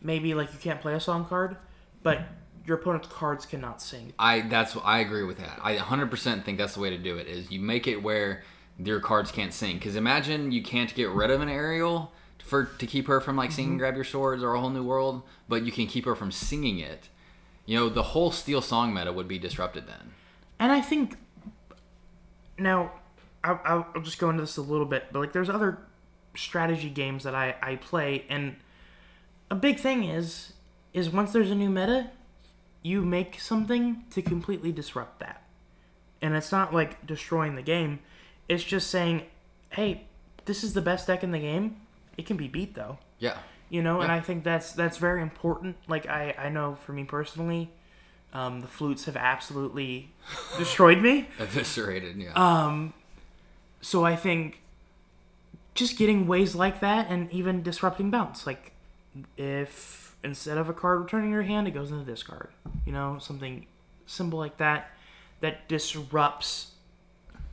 maybe 0.00 0.34
like 0.34 0.52
you 0.52 0.58
can't 0.58 0.80
play 0.80 0.94
a 0.94 1.00
song 1.00 1.24
card, 1.24 1.56
but 2.02 2.22
your 2.64 2.78
opponent's 2.78 3.08
cards 3.08 3.44
cannot 3.44 3.82
sing. 3.82 4.12
I 4.18 4.40
that's 4.42 4.76
I 4.84 5.00
agree 5.00 5.24
with 5.24 5.38
that. 5.38 5.58
I 5.62 5.76
100% 5.76 6.44
think 6.44 6.58
that's 6.58 6.74
the 6.74 6.80
way 6.80 6.90
to 6.90 6.98
do 6.98 7.18
it. 7.18 7.26
Is 7.26 7.50
you 7.50 7.60
make 7.60 7.86
it 7.86 8.02
where 8.02 8.42
your 8.78 9.00
cards 9.00 9.30
can't 9.30 9.52
sing. 9.52 9.76
Because 9.76 9.96
imagine 9.96 10.52
you 10.52 10.62
can't 10.62 10.94
get 10.94 11.08
rid 11.10 11.30
of 11.30 11.40
an 11.40 11.48
Ariel 11.48 12.12
for 12.42 12.64
to 12.64 12.86
keep 12.86 13.06
her 13.06 13.20
from 13.20 13.36
like 13.36 13.52
singing 13.52 13.72
mm-hmm. 13.72 13.78
"Grab 13.78 13.94
Your 13.94 14.04
Swords" 14.04 14.42
or 14.42 14.54
a 14.54 14.60
whole 14.60 14.70
new 14.70 14.82
world, 14.82 15.22
but 15.48 15.64
you 15.64 15.72
can 15.72 15.86
keep 15.86 16.04
her 16.04 16.14
from 16.14 16.30
singing 16.30 16.78
it. 16.78 17.08
You 17.66 17.78
know, 17.78 17.88
the 17.88 18.02
whole 18.02 18.32
Steel 18.32 18.60
Song 18.60 18.92
meta 18.92 19.12
would 19.12 19.28
be 19.28 19.38
disrupted 19.38 19.86
then. 19.86 20.14
And 20.58 20.72
I 20.72 20.80
think 20.80 21.16
now 22.58 22.92
I'll, 23.44 23.60
I'll 23.64 23.86
I'll 23.94 24.02
just 24.02 24.18
go 24.18 24.30
into 24.30 24.42
this 24.42 24.56
a 24.56 24.62
little 24.62 24.86
bit, 24.86 25.06
but 25.12 25.20
like 25.20 25.32
there's 25.32 25.50
other 25.50 25.78
strategy 26.34 26.90
games 26.90 27.24
that 27.24 27.34
I 27.34 27.56
I 27.62 27.76
play, 27.76 28.24
and 28.28 28.56
a 29.50 29.54
big 29.54 29.78
thing 29.80 30.04
is 30.04 30.52
is 30.92 31.10
once 31.10 31.32
there's 31.32 31.50
a 31.50 31.54
new 31.54 31.70
meta, 31.70 32.10
you 32.82 33.02
make 33.02 33.40
something 33.40 34.04
to 34.10 34.22
completely 34.22 34.72
disrupt 34.72 35.20
that, 35.20 35.42
and 36.20 36.34
it's 36.34 36.52
not 36.52 36.72
like 36.74 37.06
destroying 37.06 37.54
the 37.56 37.62
game. 37.62 38.00
It's 38.48 38.64
just 38.64 38.90
saying, 38.90 39.22
hey, 39.70 40.04
this 40.44 40.62
is 40.62 40.74
the 40.74 40.82
best 40.82 41.06
deck 41.06 41.22
in 41.24 41.30
the 41.30 41.38
game. 41.38 41.76
It 42.18 42.26
can 42.26 42.36
be 42.36 42.48
beat 42.48 42.74
though. 42.74 42.98
Yeah. 43.18 43.38
you 43.70 43.82
know 43.82 44.00
and 44.00 44.10
i 44.12 44.20
think 44.20 44.42
that's 44.44 44.72
that's 44.72 44.98
very 44.98 45.22
important 45.22 45.76
like 45.88 46.06
i 46.08 46.34
i 46.36 46.48
know 46.48 46.74
for 46.74 46.92
me 46.92 47.04
personally 47.04 47.70
um, 48.34 48.60
the 48.60 48.66
flutes 48.68 49.04
have 49.04 49.16
absolutely 49.16 50.10
destroyed 50.58 51.00
me 51.02 51.28
Eviscerated. 51.38 52.16
Yeah. 52.16 52.32
um 52.34 52.92
so 53.80 54.04
i 54.04 54.14
think 54.16 54.60
just 55.74 55.96
getting 55.98 56.26
ways 56.26 56.54
like 56.54 56.80
that 56.80 57.08
and 57.08 57.30
even 57.32 57.62
disrupting 57.62 58.10
bounce 58.10 58.46
like 58.46 58.72
if 59.36 60.14
instead 60.24 60.56
of 60.58 60.68
a 60.68 60.72
card 60.72 61.00
returning 61.02 61.30
your 61.30 61.42
hand 61.42 61.66
it 61.66 61.72
goes 61.72 61.90
into 61.90 62.04
this 62.04 62.22
card 62.22 62.48
you 62.86 62.92
know 62.92 63.18
something 63.20 63.66
simple 64.06 64.38
like 64.38 64.56
that 64.58 64.90
that 65.40 65.68
disrupts 65.68 66.68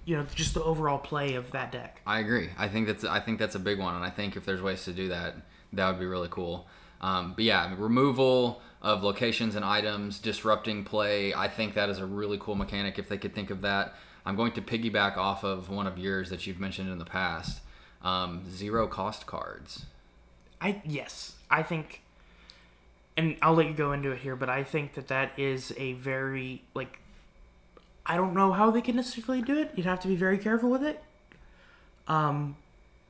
you 0.06 0.16
know 0.16 0.26
just 0.36 0.54
the 0.54 0.64
overall 0.64 0.98
play 0.98 1.34
of 1.36 1.52
that 1.52 1.72
deck 1.72 2.02
I 2.06 2.20
agree. 2.20 2.50
I 2.58 2.68
think 2.68 2.88
that's 2.88 3.04
I 3.04 3.20
think 3.20 3.38
that's 3.38 3.56
a 3.56 3.60
big 3.60 3.78
one, 3.80 3.96
and 3.96 4.04
I 4.04 4.10
think 4.10 4.36
if 4.36 4.44
there's 4.46 4.62
ways 4.62 4.84
to 4.86 4.92
do 4.94 5.10
that, 5.10 5.36
that 5.74 5.88
would 5.90 6.00
be 6.00 6.06
really 6.08 6.30
cool. 6.32 6.66
Um, 7.02 7.34
but 7.36 7.44
yeah, 7.44 7.74
removal 7.78 8.62
of 8.82 9.04
locations 9.04 9.56
and 9.56 9.66
items, 9.66 10.20
disrupting 10.20 10.84
play. 10.84 11.34
I 11.34 11.48
think 11.48 11.74
that 11.74 11.90
is 11.90 12.00
a 12.00 12.06
really 12.06 12.38
cool 12.40 12.56
mechanic 12.56 12.98
if 12.98 13.10
they 13.10 13.18
could 13.18 13.36
think 13.36 13.50
of 13.50 13.62
that. 13.62 13.96
I'm 14.26 14.36
going 14.36 14.52
to 14.54 14.62
piggyback 14.62 15.18
off 15.18 15.44
of 15.44 15.70
one 15.70 15.88
of 15.88 15.98
yours 15.98 16.30
that 16.30 16.48
you've 16.48 16.60
mentioned 16.60 16.90
in 16.90 16.98
the 16.98 17.06
past. 17.06 17.62
Um, 18.02 18.50
zero 18.50 18.88
cost 18.88 19.26
cards. 19.26 19.86
I 20.62 20.82
yes, 20.86 21.36
I 21.50 21.64
think, 21.64 22.02
and 23.18 23.38
I'll 23.42 23.54
let 23.54 23.68
you 23.68 23.74
go 23.74 23.92
into 23.92 24.12
it 24.12 24.20
here, 24.20 24.36
but 24.36 24.50
I 24.50 24.64
think 24.64 24.94
that 24.94 25.08
that 25.08 25.38
is 25.38 25.74
a 25.78 25.94
very 25.94 26.64
like, 26.74 27.00
I 28.06 28.16
don't 28.16 28.34
know 28.34 28.54
how 28.54 28.72
they 28.72 28.82
can 28.82 28.96
necessarily 28.96 29.42
do 29.42 29.58
it. 29.58 29.72
You'd 29.76 29.86
have 29.86 30.00
to 30.02 30.08
be 30.08 30.16
very 30.16 30.38
careful 30.38 30.70
with 30.70 30.84
it. 30.84 31.04
Um, 32.08 32.56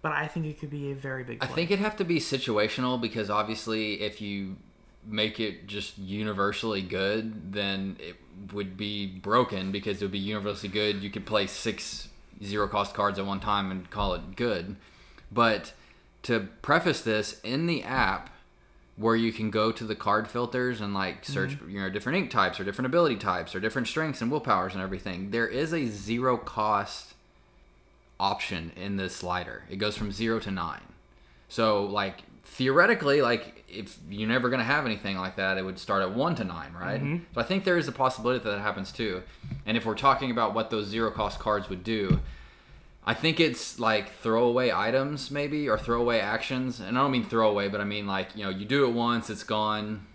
but 0.02 0.12
I 0.12 0.28
think 0.28 0.46
it 0.46 0.60
could 0.60 0.70
be 0.70 0.92
a 0.92 0.96
very 0.96 1.24
big. 1.24 1.44
I 1.44 1.48
think 1.48 1.70
it'd 1.70 1.84
have 1.84 1.98
to 1.98 2.06
be 2.06 2.20
situational 2.20 3.00
because 3.00 3.30
obviously, 3.30 4.02
if 4.02 4.22
you 4.22 4.58
make 5.06 5.40
it 5.40 5.68
just 5.68 5.98
universally 5.98 6.82
good, 6.82 7.54
then 7.54 7.98
it 8.00 8.16
would 8.54 8.78
be 8.78 9.08
broken 9.08 9.72
because 9.72 10.02
it 10.02 10.06
would 10.06 10.12
be 10.12 10.20
universally 10.20 10.70
good. 10.70 11.04
You 11.04 11.10
could 11.10 11.26
play 11.26 11.48
six 11.48 12.10
zero 12.44 12.68
cost 12.68 12.94
cards 12.94 13.20
at 13.20 13.26
one 13.26 13.40
time 13.40 13.72
and 13.72 13.90
call 13.90 14.14
it 14.14 14.36
good. 14.36 14.76
But 15.32 15.74
to 16.24 16.48
preface 16.62 17.02
this, 17.02 17.40
in 17.42 17.66
the 17.66 17.84
app 17.84 18.30
where 19.00 19.16
you 19.16 19.32
can 19.32 19.50
go 19.50 19.72
to 19.72 19.86
the 19.86 19.96
card 19.96 20.28
filters 20.28 20.82
and 20.82 20.94
like 20.94 21.24
mm-hmm. 21.24 21.34
search 21.34 21.58
you 21.68 21.80
know 21.80 21.90
different 21.90 22.18
ink 22.18 22.30
types 22.30 22.60
or 22.60 22.66
different 22.66 22.86
ability 22.86 23.16
types 23.16 23.56
or 23.56 23.60
different 23.60 23.88
strengths 23.88 24.22
and 24.22 24.30
willpowers 24.30 24.74
and 24.74 24.82
everything, 24.82 25.32
there 25.32 25.48
is 25.48 25.74
a 25.74 25.86
zero 25.86 26.38
cost 26.38 27.14
option 28.20 28.72
in 28.76 28.98
this 28.98 29.16
slider. 29.16 29.64
It 29.70 29.78
goes 29.78 29.96
from 29.96 30.12
zero 30.12 30.40
to 30.42 30.52
nine. 30.52 30.82
So 31.48 31.86
like 31.86 32.24
theoretically, 32.50 33.22
like 33.22 33.64
if 33.70 33.98
you're 34.10 34.28
never 34.28 34.50
gonna 34.50 34.64
have 34.64 34.86
anything 34.86 35.18
like 35.18 35.36
that, 35.38 35.58
it 35.58 35.64
would 35.64 35.80
start 35.80 36.02
at 36.02 36.14
one 36.14 36.36
to 36.36 36.44
nine, 36.44 36.74
right? 36.74 37.00
So 37.34 37.42
I 37.42 37.44
think 37.44 37.64
there 37.64 37.78
is 37.78 37.88
a 37.88 37.92
possibility 37.92 38.44
that 38.44 38.50
that 38.50 38.60
happens 38.60 38.92
too. 38.92 39.24
And 39.66 39.78
if 39.78 39.86
we're 39.86 39.96
talking 39.96 40.32
about 40.32 40.54
what 40.54 40.70
those 40.70 40.88
zero 40.88 41.12
cost 41.12 41.40
cards 41.40 41.70
would 41.70 41.84
do, 41.84 42.20
I 43.06 43.14
think 43.14 43.40
it's 43.40 43.80
like 43.80 44.12
throwaway 44.12 44.72
items 44.72 45.32
maybe 45.32 45.70
or 45.70 45.78
throwaway 45.78 46.20
actions. 46.20 46.80
And 46.80 46.98
I 46.98 47.02
don't 47.02 47.12
mean 47.12 47.24
throwaway, 47.24 47.70
but 47.70 47.82
I 47.82 47.86
mean 47.86 48.08
like 48.08 48.36
you 48.36 48.44
know 48.44 48.50
you 48.50 48.66
do 48.66 48.86
it 48.86 48.94
once, 48.94 49.30
it's 49.30 49.44
gone. 49.44 50.06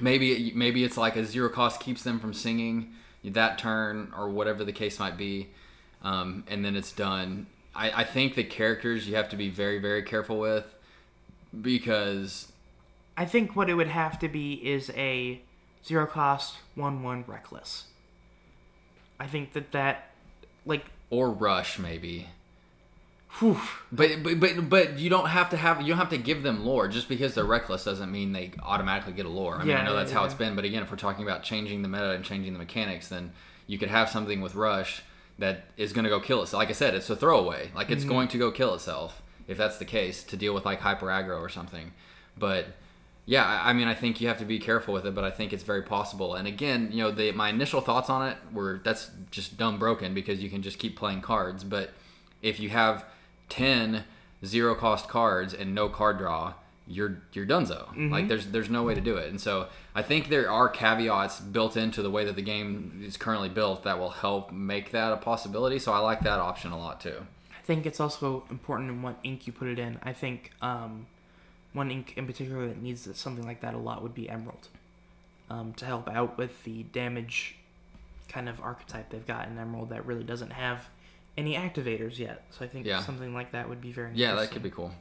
Maybe 0.00 0.52
maybe 0.54 0.82
it's 0.82 0.96
like 0.96 1.16
a 1.16 1.24
zero 1.24 1.48
cost 1.48 1.80
keeps 1.80 2.02
them 2.02 2.18
from 2.18 2.34
singing 2.34 2.92
that 3.24 3.58
turn 3.58 4.12
or 4.16 4.28
whatever 4.28 4.64
the 4.64 4.72
case 4.72 4.98
might 4.98 5.16
be, 5.16 5.48
um, 6.02 6.44
and 6.48 6.64
then 6.64 6.76
it's 6.76 6.92
done. 6.92 7.46
I, 7.74 8.02
I 8.02 8.04
think 8.04 8.34
the 8.34 8.44
characters 8.44 9.08
you 9.08 9.16
have 9.16 9.28
to 9.30 9.36
be 9.36 9.50
very 9.50 9.78
very 9.78 10.02
careful 10.02 10.38
with 10.38 10.75
because 11.60 12.52
I 13.16 13.24
think 13.24 13.56
what 13.56 13.68
it 13.70 13.74
would 13.74 13.88
have 13.88 14.18
to 14.20 14.28
be 14.28 14.54
is 14.54 14.90
a 14.96 15.40
zero 15.84 16.06
cost 16.06 16.56
one 16.74 17.02
one 17.02 17.24
reckless. 17.26 17.84
I 19.18 19.26
think 19.26 19.52
that 19.54 19.72
that 19.72 20.10
like 20.64 20.86
or 21.10 21.30
rush 21.30 21.78
maybe. 21.78 22.26
whew, 23.38 23.58
But, 23.92 24.22
but 24.22 24.40
but 24.40 24.68
but 24.68 24.98
you 24.98 25.08
don't 25.08 25.28
have 25.28 25.50
to 25.50 25.56
have 25.56 25.80
you 25.80 25.88
don't 25.88 25.98
have 25.98 26.10
to 26.10 26.18
give 26.18 26.42
them 26.42 26.64
lore 26.64 26.88
just 26.88 27.08
because 27.08 27.34
they're 27.34 27.44
reckless 27.44 27.84
doesn't 27.84 28.10
mean 28.12 28.32
they 28.32 28.52
automatically 28.62 29.12
get 29.12 29.26
a 29.26 29.30
lore. 29.30 29.54
I 29.56 29.58
mean 29.60 29.68
Yeah, 29.68 29.80
I 29.80 29.84
know 29.84 29.92
yeah, 29.92 29.98
that's 30.00 30.12
how 30.12 30.20
yeah. 30.20 30.26
it's 30.26 30.34
been, 30.34 30.54
but 30.56 30.64
again, 30.64 30.82
if 30.82 30.90
we're 30.90 30.96
talking 30.96 31.24
about 31.24 31.42
changing 31.42 31.82
the 31.82 31.88
meta 31.88 32.10
and 32.10 32.24
changing 32.24 32.52
the 32.52 32.58
mechanics, 32.58 33.08
then 33.08 33.32
you 33.66 33.78
could 33.78 33.88
have 33.88 34.08
something 34.10 34.40
with 34.40 34.54
rush 34.54 35.02
that 35.38 35.64
is 35.76 35.92
going 35.92 36.04
to 36.04 36.10
go 36.10 36.18
kill 36.20 36.42
itself. 36.42 36.58
Like 36.60 36.70
I 36.70 36.72
said, 36.72 36.94
it's 36.94 37.10
a 37.10 37.16
throwaway. 37.16 37.70
Like 37.74 37.86
Mm-hmm. 37.86 37.92
it's 37.94 38.04
going 38.04 38.28
to 38.28 38.38
go 38.38 38.50
kill 38.50 38.74
itself 38.74 39.22
if 39.48 39.56
that's 39.56 39.78
the 39.78 39.84
case 39.84 40.24
to 40.24 40.36
deal 40.36 40.54
with 40.54 40.64
like 40.64 40.80
hyper 40.80 41.06
aggro 41.06 41.40
or 41.40 41.48
something. 41.48 41.92
But 42.38 42.66
yeah, 43.24 43.44
I 43.44 43.70
I 43.70 43.72
mean, 43.72 43.88
I 43.88 43.94
think 43.94 44.20
you 44.20 44.28
have 44.28 44.38
to 44.38 44.44
be 44.44 44.58
careful 44.58 44.94
with 44.94 45.06
it, 45.06 45.14
but 45.14 45.24
I 45.24 45.30
think 45.30 45.52
it's 45.52 45.64
very 45.64 45.82
possible. 45.82 46.34
And 46.34 46.46
again, 46.46 46.90
you 46.92 47.02
know, 47.02 47.10
the, 47.10 47.32
my 47.32 47.50
initial 47.50 47.80
thoughts 47.80 48.08
on 48.08 48.28
it 48.28 48.36
were 48.52 48.80
that's 48.84 49.10
just 49.30 49.56
dumb 49.56 49.78
broken 49.78 50.14
because 50.14 50.42
you 50.42 50.50
can 50.50 50.62
just 50.62 50.78
keep 50.78 50.96
playing 50.96 51.20
cards. 51.22 51.64
But 51.64 51.90
if 52.42 52.60
you 52.60 52.68
have 52.70 53.04
10 53.48 54.04
zero 54.44 54.74
cost 54.74 55.08
cards 55.08 55.54
and 55.54 55.74
no 55.74 55.88
card 55.88 56.18
draw, 56.18 56.54
you're 56.86 57.22
you're 57.32 57.46
donezo. 57.46 57.88
Mm-hmm. 57.88 58.12
Like 58.12 58.28
there's 58.28 58.46
there's 58.46 58.70
no 58.70 58.84
way 58.84 58.94
to 58.94 59.00
do 59.00 59.16
it. 59.16 59.28
And 59.28 59.40
so 59.40 59.68
I 59.94 60.02
think 60.02 60.28
there 60.28 60.50
are 60.50 60.68
caveats 60.68 61.40
built 61.40 61.76
into 61.76 62.02
the 62.02 62.10
way 62.10 62.24
that 62.24 62.36
the 62.36 62.42
game 62.42 63.02
is 63.04 63.16
currently 63.16 63.48
built 63.48 63.82
that 63.84 63.98
will 63.98 64.10
help 64.10 64.52
make 64.52 64.92
that 64.92 65.12
a 65.12 65.16
possibility. 65.16 65.78
So 65.78 65.92
I 65.92 65.98
like 65.98 66.20
that 66.20 66.38
option 66.38 66.72
a 66.72 66.78
lot 66.78 67.00
too. 67.00 67.26
I 67.66 67.72
think 67.74 67.84
it's 67.84 67.98
also 67.98 68.44
important 68.48 68.90
in 68.90 69.02
what 69.02 69.18
ink 69.24 69.48
you 69.48 69.52
put 69.52 69.66
it 69.66 69.80
in. 69.80 69.98
I 70.00 70.12
think 70.12 70.52
um, 70.62 71.08
one 71.72 71.90
ink 71.90 72.14
in 72.16 72.24
particular 72.24 72.68
that 72.68 72.80
needs 72.80 73.08
something 73.18 73.44
like 73.44 73.60
that 73.62 73.74
a 73.74 73.78
lot 73.78 74.04
would 74.04 74.14
be 74.14 74.30
Emerald, 74.30 74.68
um, 75.50 75.72
to 75.74 75.84
help 75.84 76.08
out 76.08 76.38
with 76.38 76.62
the 76.62 76.84
damage 76.84 77.56
kind 78.28 78.48
of 78.48 78.60
archetype 78.60 79.10
they've 79.10 79.26
got 79.26 79.48
in 79.48 79.58
Emerald 79.58 79.90
that 79.90 80.06
really 80.06 80.22
doesn't 80.22 80.52
have 80.52 80.86
any 81.36 81.56
activators 81.56 82.20
yet. 82.20 82.44
So 82.50 82.64
I 82.64 82.68
think 82.68 82.86
Yeah. 82.86 83.00
something 83.00 83.34
like 83.34 83.50
that 83.50 83.68
would 83.68 83.80
be 83.80 83.90
very 83.90 84.12
Yeah, 84.14 84.36
that 84.36 84.52
could 84.52 84.62
be 84.62 84.70
cool. 84.70 84.92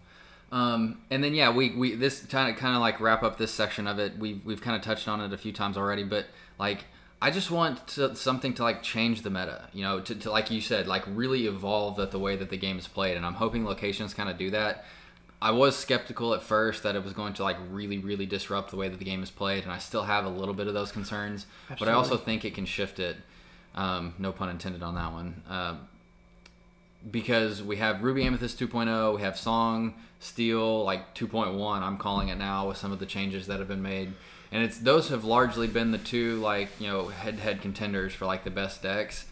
Um, 0.51 1.01
and 1.11 1.23
then 1.23 1.35
yeah, 1.35 1.51
we, 1.51 1.69
we 1.69 1.93
this 1.93 2.23
kind 2.25 2.51
of 2.51 2.59
kind 2.59 2.73
of 2.75 2.81
like 2.81 2.99
wrap 2.99 3.21
up 3.21 3.37
this 3.37 3.51
section 3.51 3.85
of 3.85 3.99
it. 3.99 4.17
We've 4.17 4.43
we've 4.43 4.61
kind 4.61 4.75
of 4.75 4.81
touched 4.81 5.07
on 5.07 5.21
it 5.21 5.31
a 5.31 5.37
few 5.37 5.51
times 5.51 5.77
already, 5.77 6.03
but 6.03 6.25
like 6.57 6.85
I 7.25 7.31
just 7.31 7.49
want 7.49 7.87
to, 7.87 8.15
something 8.15 8.53
to 8.53 8.61
like 8.61 8.83
change 8.83 9.23
the 9.23 9.31
meta, 9.31 9.67
you 9.73 9.81
know, 9.81 9.99
to, 9.99 10.13
to 10.13 10.29
like 10.29 10.51
you 10.51 10.61
said, 10.61 10.85
like 10.85 11.03
really 11.07 11.47
evolve 11.47 11.95
that 11.95 12.11
the 12.11 12.19
way 12.19 12.35
that 12.35 12.51
the 12.51 12.57
game 12.57 12.77
is 12.77 12.87
played. 12.87 13.17
And 13.17 13.25
I'm 13.25 13.33
hoping 13.33 13.65
locations 13.65 14.13
kind 14.13 14.29
of 14.29 14.37
do 14.37 14.51
that. 14.51 14.85
I 15.41 15.49
was 15.49 15.75
skeptical 15.75 16.35
at 16.35 16.43
first 16.43 16.83
that 16.83 16.95
it 16.95 17.03
was 17.03 17.13
going 17.13 17.33
to 17.33 17.43
like 17.43 17.57
really 17.71 17.97
really 17.97 18.27
disrupt 18.27 18.69
the 18.69 18.75
way 18.75 18.89
that 18.89 18.99
the 18.99 19.05
game 19.05 19.23
is 19.23 19.31
played, 19.31 19.63
and 19.63 19.71
I 19.71 19.79
still 19.79 20.03
have 20.03 20.25
a 20.25 20.29
little 20.29 20.53
bit 20.53 20.67
of 20.67 20.75
those 20.75 20.91
concerns. 20.91 21.47
But 21.79 21.87
I 21.87 21.93
also 21.93 22.15
think 22.15 22.45
it 22.45 22.53
can 22.53 22.67
shift 22.67 22.99
it. 22.99 23.17
Um, 23.73 24.13
no 24.19 24.31
pun 24.31 24.49
intended 24.49 24.83
on 24.83 24.93
that 24.93 25.11
one. 25.11 25.41
Um, 25.49 25.79
because 27.09 27.63
we 27.63 27.77
have 27.77 28.03
Ruby 28.03 28.23
Amethyst 28.23 28.59
2.0, 28.59 29.15
we 29.15 29.23
have 29.23 29.35
Song 29.35 29.95
Steel 30.19 30.83
like 30.83 31.15
2.1. 31.15 31.81
I'm 31.81 31.97
calling 31.97 32.29
it 32.29 32.37
now 32.37 32.67
with 32.67 32.77
some 32.77 32.91
of 32.91 32.99
the 32.99 33.07
changes 33.07 33.47
that 33.47 33.57
have 33.57 33.67
been 33.67 33.81
made, 33.81 34.13
and 34.55 34.63
it's 34.63 34.77
those 34.77 35.09
have 35.09 35.25
largely 35.25 35.67
been 35.67 35.91
the 35.91 35.97
two 35.97 36.39
like 36.39 36.69
you 36.79 36.87
know 36.87 37.09
head-to-head 37.09 37.61
contenders 37.61 38.13
for 38.13 38.25
like 38.25 38.45
the 38.45 38.49
best 38.49 38.81
decks. 38.81 39.25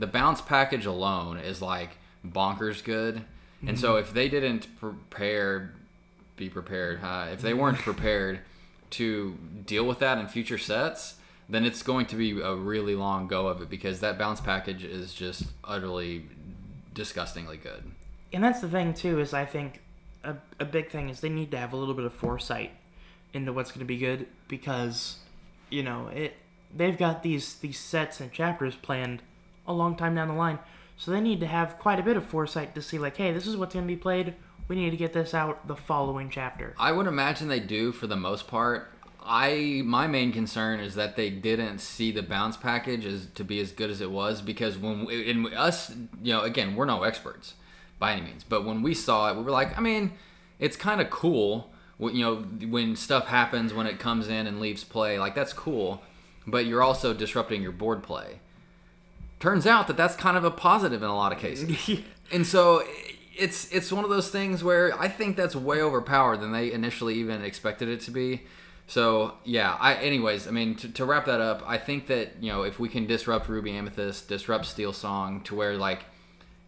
The 0.00 0.08
bounce 0.08 0.40
package 0.40 0.84
alone 0.84 1.36
is 1.36 1.62
like 1.62 1.90
bonkers 2.26 2.82
good, 2.82 3.22
and 3.64 3.78
so 3.78 3.90
mm-hmm. 3.90 4.00
if 4.00 4.12
they 4.12 4.28
didn't 4.28 4.66
prepare, 4.80 5.74
be 6.34 6.48
prepared. 6.48 6.98
Huh? 6.98 7.28
If 7.32 7.40
they 7.40 7.54
weren't 7.54 7.78
prepared 7.90 8.40
to 8.90 9.38
deal 9.64 9.84
with 9.84 10.00
that 10.00 10.18
in 10.18 10.26
future 10.26 10.58
sets, 10.58 11.18
then 11.48 11.64
it's 11.64 11.84
going 11.84 12.06
to 12.06 12.16
be 12.16 12.40
a 12.40 12.56
really 12.56 12.96
long 12.96 13.28
go 13.28 13.46
of 13.46 13.62
it 13.62 13.70
because 13.70 14.00
that 14.00 14.18
bounce 14.18 14.40
package 14.40 14.82
is 14.82 15.14
just 15.14 15.44
utterly 15.62 16.26
disgustingly 16.94 17.58
good. 17.58 17.84
And 18.32 18.42
that's 18.42 18.60
the 18.60 18.68
thing 18.68 18.92
too 18.92 19.20
is 19.20 19.32
I 19.32 19.44
think 19.44 19.82
a, 20.24 20.34
a 20.58 20.64
big 20.64 20.90
thing 20.90 21.10
is 21.10 21.20
they 21.20 21.28
need 21.28 21.52
to 21.52 21.58
have 21.58 21.72
a 21.72 21.76
little 21.76 21.94
bit 21.94 22.06
of 22.06 22.12
foresight 22.12 22.72
into 23.34 23.52
what's 23.52 23.70
going 23.70 23.80
to 23.80 23.84
be 23.84 23.98
good 23.98 24.26
because 24.48 25.16
you 25.68 25.82
know 25.82 26.08
it 26.08 26.36
they've 26.74 26.96
got 26.96 27.22
these 27.22 27.56
these 27.56 27.78
sets 27.78 28.20
and 28.20 28.32
chapters 28.32 28.74
planned 28.76 29.22
a 29.66 29.72
long 29.72 29.96
time 29.96 30.14
down 30.14 30.28
the 30.28 30.34
line 30.34 30.58
so 30.96 31.10
they 31.10 31.20
need 31.20 31.40
to 31.40 31.46
have 31.46 31.78
quite 31.78 31.98
a 31.98 32.02
bit 32.02 32.16
of 32.16 32.24
foresight 32.24 32.74
to 32.74 32.80
see 32.80 32.98
like 32.98 33.16
hey 33.16 33.32
this 33.32 33.46
is 33.46 33.56
what's 33.56 33.74
going 33.74 33.86
to 33.86 33.92
be 33.92 34.00
played 34.00 34.34
we 34.68 34.76
need 34.76 34.90
to 34.90 34.96
get 34.96 35.12
this 35.12 35.34
out 35.34 35.66
the 35.68 35.76
following 35.76 36.30
chapter 36.30 36.74
I 36.78 36.92
would 36.92 37.06
imagine 37.06 37.48
they 37.48 37.60
do 37.60 37.92
for 37.92 38.06
the 38.06 38.16
most 38.16 38.48
part. 38.48 38.90
I 39.26 39.82
my 39.84 40.06
main 40.06 40.32
concern 40.32 40.80
is 40.80 40.94
that 40.96 41.16
they 41.16 41.30
didn't 41.30 41.78
see 41.78 42.12
the 42.12 42.22
bounce 42.22 42.56
package 42.56 43.06
as 43.06 43.26
to 43.34 43.44
be 43.44 43.58
as 43.58 43.72
good 43.72 43.90
as 43.90 44.00
it 44.00 44.10
was 44.10 44.42
because 44.42 44.76
when 44.76 45.06
we, 45.06 45.30
in 45.30 45.46
us, 45.54 45.90
you 46.22 46.32
know, 46.34 46.42
again, 46.42 46.76
we're 46.76 46.84
no 46.84 47.04
experts 47.04 47.54
by 47.98 48.12
any 48.12 48.20
means, 48.20 48.44
but 48.44 48.66
when 48.66 48.82
we 48.82 48.92
saw 48.92 49.30
it, 49.30 49.36
we 49.36 49.42
were 49.42 49.50
like, 49.50 49.76
I 49.78 49.80
mean, 49.80 50.12
it's 50.58 50.76
kind 50.76 51.00
of 51.00 51.08
cool. 51.08 51.70
When- 51.98 52.14
You 52.16 52.24
know, 52.24 52.36
when 52.68 52.96
stuff 52.96 53.26
happens 53.26 53.72
when 53.74 53.86
it 53.86 53.98
comes 53.98 54.28
in 54.28 54.46
and 54.46 54.60
leaves 54.60 54.84
play, 54.84 55.18
like 55.18 55.34
that's 55.34 55.52
cool, 55.52 56.02
but 56.46 56.66
you're 56.66 56.82
also 56.82 57.14
disrupting 57.14 57.62
your 57.62 57.72
board 57.72 58.02
play. 58.02 58.40
Turns 59.40 59.66
out 59.66 59.86
that 59.88 59.96
that's 59.96 60.16
kind 60.16 60.36
of 60.36 60.44
a 60.44 60.50
positive 60.50 61.02
in 61.02 61.08
a 61.08 61.14
lot 61.16 61.32
of 61.32 61.38
cases. 61.38 62.00
And 62.32 62.46
so 62.46 62.82
it's 63.36 63.70
it's 63.70 63.92
one 63.92 64.02
of 64.02 64.08
those 64.10 64.30
things 64.30 64.64
where 64.64 64.98
I 64.98 65.08
think 65.08 65.36
that's 65.36 65.54
way 65.54 65.82
overpowered 65.82 66.38
than 66.38 66.52
they 66.52 66.72
initially 66.72 67.14
even 67.16 67.42
expected 67.44 67.88
it 67.90 68.00
to 68.02 68.10
be. 68.10 68.42
So 68.86 69.34
yeah, 69.44 69.76
I 69.78 69.94
anyways, 69.96 70.48
I 70.48 70.50
mean 70.50 70.74
to, 70.76 70.88
to 70.88 71.04
wrap 71.04 71.26
that 71.26 71.42
up, 71.42 71.62
I 71.66 71.76
think 71.76 72.06
that 72.06 72.42
you 72.42 72.50
know 72.50 72.62
if 72.62 72.80
we 72.80 72.88
can 72.88 73.06
disrupt 73.06 73.48
Ruby 73.50 73.72
Amethyst, 73.72 74.26
disrupt 74.28 74.64
Steel 74.64 74.94
Song 74.94 75.42
to 75.42 75.54
where 75.54 75.76
like 75.76 76.06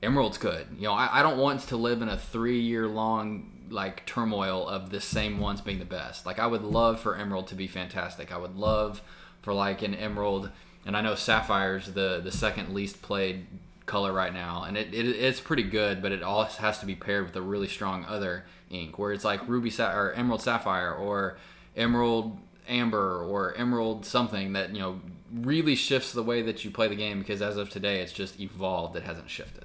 Emerald's 0.02 0.36
good. 0.36 0.66
You 0.76 0.82
know, 0.88 0.92
I, 0.92 1.20
I 1.20 1.22
don't 1.22 1.38
want 1.38 1.60
to 1.62 1.76
live 1.78 2.02
in 2.02 2.10
a 2.10 2.18
three 2.18 2.60
year 2.60 2.86
long 2.86 3.50
like 3.70 4.06
turmoil 4.06 4.66
of 4.68 4.90
the 4.90 5.00
same 5.00 5.38
ones 5.38 5.60
being 5.60 5.78
the 5.78 5.84
best. 5.84 6.26
Like 6.26 6.38
I 6.38 6.46
would 6.46 6.62
love 6.62 7.00
for 7.00 7.16
Emerald 7.16 7.48
to 7.48 7.54
be 7.54 7.66
fantastic. 7.66 8.32
I 8.32 8.38
would 8.38 8.56
love 8.56 9.02
for 9.42 9.52
like 9.52 9.82
an 9.82 9.94
Emerald, 9.94 10.50
and 10.84 10.96
I 10.96 11.00
know 11.00 11.14
Sapphire's 11.14 11.92
the 11.92 12.20
the 12.22 12.32
second 12.32 12.74
least 12.74 13.02
played 13.02 13.46
color 13.86 14.12
right 14.12 14.34
now, 14.34 14.64
and 14.64 14.76
it, 14.76 14.92
it 14.92 15.06
it's 15.06 15.40
pretty 15.40 15.62
good, 15.62 16.02
but 16.02 16.12
it 16.12 16.22
all 16.22 16.44
has 16.44 16.78
to 16.80 16.86
be 16.86 16.94
paired 16.94 17.26
with 17.26 17.36
a 17.36 17.42
really 17.42 17.68
strong 17.68 18.04
other 18.04 18.44
ink, 18.70 18.98
where 18.98 19.12
it's 19.12 19.24
like 19.24 19.46
Ruby 19.48 19.70
Sa- 19.70 19.92
or 19.92 20.12
Emerald 20.12 20.42
Sapphire 20.42 20.92
or 20.92 21.38
Emerald 21.76 22.38
Amber 22.68 23.22
or 23.22 23.54
Emerald 23.56 24.04
something 24.04 24.52
that 24.54 24.74
you 24.74 24.80
know 24.80 25.00
really 25.32 25.74
shifts 25.74 26.12
the 26.12 26.22
way 26.22 26.42
that 26.42 26.64
you 26.64 26.70
play 26.70 26.88
the 26.88 26.96
game 26.96 27.20
because 27.20 27.42
as 27.42 27.56
of 27.56 27.70
today, 27.70 28.00
it's 28.00 28.12
just 28.12 28.40
evolved. 28.40 28.96
It 28.96 29.04
hasn't 29.04 29.30
shifted. 29.30 29.64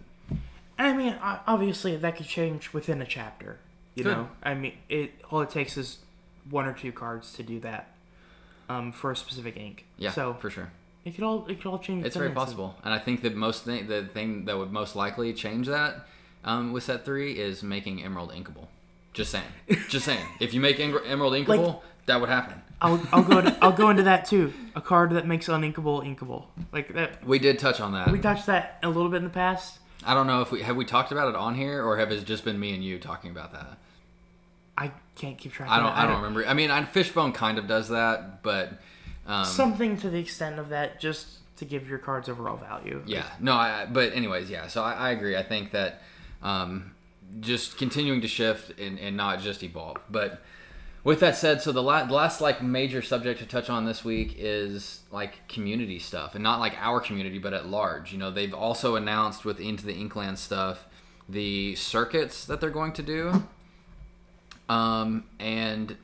I 0.78 0.94
mean, 0.94 1.16
obviously 1.22 1.96
that 1.96 2.18
could 2.18 2.26
change 2.26 2.74
within 2.74 3.02
a 3.02 3.06
chapter. 3.06 3.60
You 3.96 4.04
Could. 4.04 4.14
know, 4.14 4.30
I 4.42 4.54
mean, 4.54 4.74
it 4.90 5.14
all 5.30 5.42
it 5.42 5.50
takes 5.50 5.78
is 5.78 5.98
one 6.50 6.66
or 6.66 6.74
two 6.74 6.92
cards 6.92 7.34
to 7.34 7.44
do 7.44 7.60
that 7.60 7.94
um, 8.70 8.92
for 8.92 9.12
a 9.12 9.16
specific 9.16 9.58
ink. 9.58 9.86
Yeah, 9.98 10.12
So 10.12 10.34
for 10.36 10.50
sure. 10.50 10.72
it 11.06 11.16
could 11.16 11.24
all 11.24 11.46
it 11.48 11.62
could 11.62 11.68
all 11.70 11.80
change. 11.80 12.06
It's 12.06 12.16
very 12.16 12.32
possible, 12.32 12.76
and 12.84 12.94
I 12.94 13.00
think 13.00 13.22
that 13.24 13.36
most 13.36 13.66
thing, 13.66 13.88
the 13.88 14.06
thing 14.06 14.46
that 14.46 14.58
would 14.58 14.72
most 14.72 14.96
likely 14.96 15.34
change 15.34 15.68
that 15.68 16.08
um, 16.46 16.72
with 16.72 16.84
set 16.84 17.04
three 17.06 17.34
is 17.34 17.64
making 17.64 18.04
Emerald 18.04 18.32
inkable. 18.32 18.68
Just 19.14 19.32
saying, 19.32 19.44
just 19.90 20.06
saying. 20.06 20.26
If 20.40 20.54
you 20.54 20.62
make 20.62 20.80
Emerald 20.80 21.34
inkable, 21.34 21.82
that 22.06 22.22
would 22.22 22.30
happen. 22.30 22.62
I'll 22.82 23.00
I'll 23.12 23.24
go 23.24 23.42
to, 23.42 23.58
I'll 23.62 23.74
go 23.74 23.90
into 23.90 24.04
that 24.04 24.26
too. 24.26 24.54
A 24.74 24.80
card 24.82 25.12
that 25.12 25.28
makes 25.28 25.48
uninkable 25.48 26.02
inkable 26.04 26.46
like 26.72 26.94
that. 26.94 27.24
We 27.28 27.38
did 27.38 27.60
touch 27.60 27.82
on 27.82 27.92
that. 27.92 28.10
We 28.10 28.20
touched 28.20 28.46
that 28.46 28.80
a 28.82 28.88
little 28.88 29.10
bit 29.10 29.18
in 29.18 29.26
the 29.26 29.30
past. 29.30 29.80
I 30.06 30.14
don't 30.14 30.28
know 30.28 30.42
if 30.42 30.52
we 30.52 30.62
have 30.62 30.76
we 30.76 30.86
talked 30.86 31.12
about 31.12 31.30
it 31.30 31.36
on 31.36 31.56
here 31.56 31.84
or 31.84 31.98
have 31.98 32.12
it 32.12 32.26
just 32.26 32.44
been 32.44 32.60
me 32.60 32.74
and 32.74 32.84
you 32.84 33.00
talking 33.00 33.32
about 33.32 33.54
that. 33.54 33.78
I 34.78 34.92
can't 35.16 35.38
keep 35.38 35.54
track. 35.54 35.70
I 35.70 35.80
don't. 35.80 35.92
I 35.92 36.06
don't 36.06 36.18
remember. 36.18 36.46
I 36.46 36.54
mean, 36.54 36.72
I, 36.72 36.84
Fishbone 36.86 37.34
kind 37.34 37.58
of 37.58 37.68
does 37.68 37.90
that, 37.90 38.42
but 38.42 38.74
um, 39.28 39.46
Something 39.46 39.98
to 39.98 40.10
the 40.10 40.20
extent 40.20 40.60
of 40.60 40.70
that, 40.70 41.00
just 41.00 41.28
to 41.58 41.66
give 41.66 41.88
your 41.88 42.00
cards 42.00 42.28
overall 42.30 42.58
value. 42.58 43.04
Yeah, 43.06 43.26
no, 43.40 43.54
I, 43.54 43.86
but 43.86 44.14
anyways, 44.14 44.50
yeah. 44.50 44.68
So 44.68 44.84
I, 44.84 44.94
I 44.94 45.10
agree. 45.12 45.38
I 45.38 45.44
think 45.44 45.72
that 45.72 46.02
um, 46.42 46.96
just 47.40 47.78
continuing 47.78 48.22
to 48.22 48.28
shift 48.28 48.80
and, 48.80 48.98
and 49.00 49.16
not 49.16 49.42
just 49.42 49.62
evolve. 49.62 49.98
But 50.10 50.42
with 51.04 51.20
that 51.22 51.36
said, 51.36 51.62
so 51.62 51.72
the, 51.72 51.82
la- 51.82 52.06
the 52.06 52.14
last 52.14 52.42
like 52.42 52.62
major 52.62 53.02
subject 53.02 53.40
to 53.40 53.46
touch 53.46 53.70
on 53.70 53.86
this 53.86 54.04
week 54.06 54.36
is 54.38 55.02
like 55.12 55.48
community 55.48 56.00
stuff, 56.00 56.36
and 56.36 56.44
not 56.44 56.60
like 56.60 56.76
our 56.80 57.00
community, 57.00 57.38
but 57.40 57.54
at 57.54 57.68
large. 57.68 58.12
You 58.12 58.18
know, 58.20 58.30
they've 58.32 58.54
also 58.54 58.96
announced 58.96 59.44
with 59.46 59.60
Into 59.60 59.86
the 59.86 59.94
Inkland 59.94 60.38
stuff 60.38 60.86
the 61.30 61.76
circuits 61.76 62.46
that 62.46 62.60
they're 62.60 62.70
going 62.70 62.92
to 62.94 63.04
do, 63.04 63.44
um, 64.70 65.24
and 65.40 65.96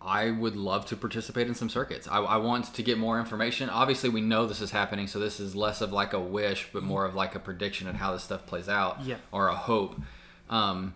I 0.00 0.30
would 0.30 0.54
love 0.56 0.86
to 0.86 0.96
participate 0.96 1.48
in 1.48 1.54
some 1.54 1.68
circuits. 1.68 2.06
I, 2.08 2.18
I 2.18 2.36
want 2.36 2.72
to 2.74 2.82
get 2.82 2.98
more 2.98 3.18
information. 3.18 3.68
Obviously, 3.68 4.08
we 4.08 4.20
know 4.20 4.46
this 4.46 4.60
is 4.60 4.70
happening, 4.70 5.06
so 5.08 5.18
this 5.18 5.40
is 5.40 5.56
less 5.56 5.80
of 5.80 5.92
like 5.92 6.12
a 6.12 6.20
wish, 6.20 6.68
but 6.72 6.82
more 6.82 7.04
of 7.04 7.14
like 7.14 7.34
a 7.34 7.40
prediction 7.40 7.88
of 7.88 7.96
how 7.96 8.12
this 8.12 8.22
stuff 8.22 8.46
plays 8.46 8.68
out, 8.68 9.02
Yeah. 9.04 9.16
or 9.32 9.48
a 9.48 9.54
hope. 9.56 10.00
Um, 10.48 10.94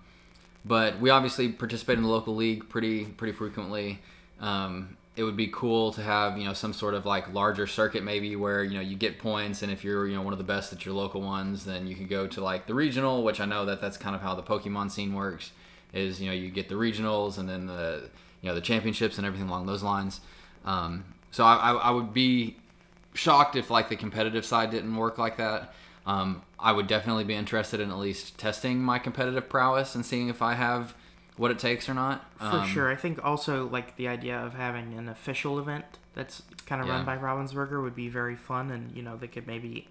but 0.64 1.00
we 1.00 1.11
obviously 1.11 1.48
participate 1.48 1.96
in 1.96 2.02
the 2.02 2.08
local 2.08 2.34
league 2.34 2.68
pretty 2.68 3.04
pretty 3.04 3.32
frequently. 3.32 4.00
Um, 4.40 4.96
it 5.16 5.24
would 5.24 5.36
be 5.36 5.48
cool 5.48 5.92
to 5.92 6.02
have 6.02 6.38
you 6.38 6.44
know 6.44 6.52
some 6.52 6.72
sort 6.72 6.94
of 6.94 7.04
like 7.04 7.32
larger 7.32 7.66
circuit 7.66 8.02
maybe 8.02 8.36
where 8.36 8.62
you 8.64 8.74
know 8.74 8.80
you 8.80 8.96
get 8.96 9.18
points, 9.18 9.62
and 9.62 9.70
if 9.70 9.84
you're 9.84 10.06
you 10.06 10.14
know 10.14 10.22
one 10.22 10.32
of 10.32 10.38
the 10.38 10.44
best 10.44 10.72
at 10.72 10.84
your 10.84 10.94
local 10.94 11.20
ones, 11.20 11.64
then 11.64 11.86
you 11.86 11.94
can 11.94 12.06
go 12.06 12.26
to 12.26 12.40
like 12.40 12.66
the 12.66 12.74
regional, 12.74 13.22
which 13.22 13.40
I 13.40 13.44
know 13.44 13.64
that 13.66 13.80
that's 13.80 13.96
kind 13.96 14.14
of 14.14 14.22
how 14.22 14.34
the 14.34 14.42
Pokemon 14.42 14.90
scene 14.90 15.14
works. 15.14 15.52
Is 15.92 16.20
you 16.20 16.28
know 16.28 16.34
you 16.34 16.50
get 16.50 16.68
the 16.68 16.76
regionals 16.76 17.38
and 17.38 17.48
then 17.48 17.66
the 17.66 18.08
you 18.40 18.48
know 18.48 18.54
the 18.54 18.61
championships 18.61 19.18
and 19.18 19.26
everything 19.26 19.48
along 19.48 19.66
those 19.66 19.82
lines. 19.82 20.20
Um, 20.64 21.04
so 21.30 21.44
I, 21.44 21.54
I, 21.54 21.72
I 21.72 21.90
would 21.90 22.12
be 22.12 22.56
shocked 23.14 23.56
if 23.56 23.70
like 23.70 23.88
the 23.88 23.96
competitive 23.96 24.44
side 24.44 24.70
didn't 24.70 24.94
work 24.94 25.18
like 25.18 25.36
that. 25.36 25.74
Um, 26.06 26.42
I 26.61 26.72
would 26.72 26.86
definitely 26.86 27.24
be 27.24 27.34
interested 27.34 27.80
in 27.80 27.90
at 27.90 27.98
least 27.98 28.38
testing 28.38 28.82
my 28.82 28.98
competitive 28.98 29.48
prowess 29.48 29.94
and 29.94 30.04
seeing 30.04 30.28
if 30.28 30.42
I 30.42 30.54
have 30.54 30.94
what 31.36 31.50
it 31.50 31.58
takes 31.58 31.88
or 31.88 31.94
not. 31.94 32.24
For 32.38 32.44
Um, 32.46 32.62
sure. 32.62 32.90
I 32.90 32.96
think 32.96 33.24
also 33.24 33.68
like 33.68 33.96
the 33.96 34.08
idea 34.08 34.38
of 34.38 34.54
having 34.54 34.94
an 34.94 35.08
official 35.08 35.58
event 35.58 35.84
that's 36.14 36.42
kind 36.66 36.80
of 36.82 36.86
Yeah. 36.86 36.94
run 36.94 37.04
by 37.04 37.16
Ravensburger 37.16 37.82
would 37.82 37.94
be 37.94 38.08
very 38.08 38.36
fun, 38.36 38.70
and 38.70 38.92
you 38.96 39.02
know 39.02 39.16
they 39.16 39.28
could 39.28 39.46
maybe 39.46 39.88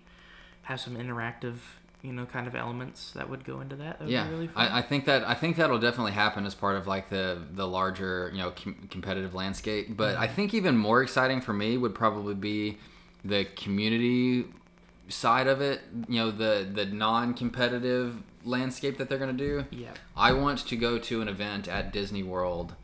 have 0.64 0.80
some 0.80 0.96
interactive, 0.96 1.58
you 2.02 2.14
know, 2.14 2.26
kind 2.26 2.48
of 2.48 2.56
elements 2.56 3.12
that 3.14 3.30
would 3.30 3.44
go 3.44 3.62
into 3.62 3.76
that. 3.78 4.00
That 4.00 4.06
would 4.06 4.12
Yeah, 4.12 4.24
be 4.26 4.30
really 4.30 4.48
fun. 4.48 4.72
I, 4.72 4.80
I 4.80 4.82
think 4.82 5.06
that 5.06 5.28
I 5.28 5.34
think 5.34 5.56
that'll 5.58 5.80
definitely 5.80 6.12
happen 6.14 6.46
as 6.46 6.56
part 6.56 6.76
of 6.76 6.88
like 6.88 7.10
the 7.10 7.42
the 7.52 7.68
larger 7.68 8.30
you 8.34 8.40
know 8.40 8.52
com- 8.52 8.88
competitive 8.90 9.34
landscape. 9.34 9.96
But 9.96 10.16
Mm-hmm. 10.16 10.24
I 10.24 10.28
think 10.28 10.54
even 10.54 10.78
more 10.78 11.02
exciting 11.04 11.42
for 11.42 11.54
me 11.54 11.78
would 11.78 11.96
probably 11.96 12.36
be 12.36 12.78
the 13.24 13.46
community 13.46 14.46
side 15.10 15.48
of 15.48 15.62
it. 15.62 15.82
You 16.08 16.20
know, 16.22 16.32
the 16.32 16.68
the 16.72 16.86
non-competitive 16.86 18.16
landscape 18.46 18.98
that 18.98 19.10
they're 19.10 19.18
gonna 19.18 19.34
do. 19.34 19.66
yeah. 19.72 19.92
I 20.16 20.32
want 20.34 20.60
to 20.68 20.76
go 20.76 20.98
to 20.98 21.22
an 21.22 21.28
event 21.28 21.68
at 21.68 21.92
Disney 21.92 22.24
World 22.24 22.76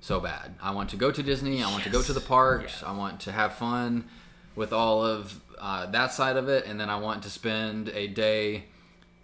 so 0.00 0.20
bad. 0.20 0.54
I 0.62 0.70
want 0.72 0.90
to 0.90 0.96
go 0.96 1.10
to 1.10 1.22
Disney. 1.22 1.62
I 1.62 1.70
want 1.70 1.84
to 1.84 1.90
go 1.90 2.02
to 2.02 2.12
the 2.12 2.20
parks. 2.20 2.82
I 2.82 2.92
want 2.92 3.20
to 3.20 3.32
have 3.32 3.54
fun 3.54 4.04
with 4.54 4.72
all 4.72 5.04
of 5.04 5.40
uh, 5.58 5.86
that 5.86 6.12
side 6.12 6.36
of 6.36 6.48
it, 6.48 6.66
and 6.66 6.78
then 6.78 6.90
I 6.90 6.98
want 6.98 7.22
to 7.24 7.30
spend 7.30 7.88
a 7.90 8.06
day 8.06 8.64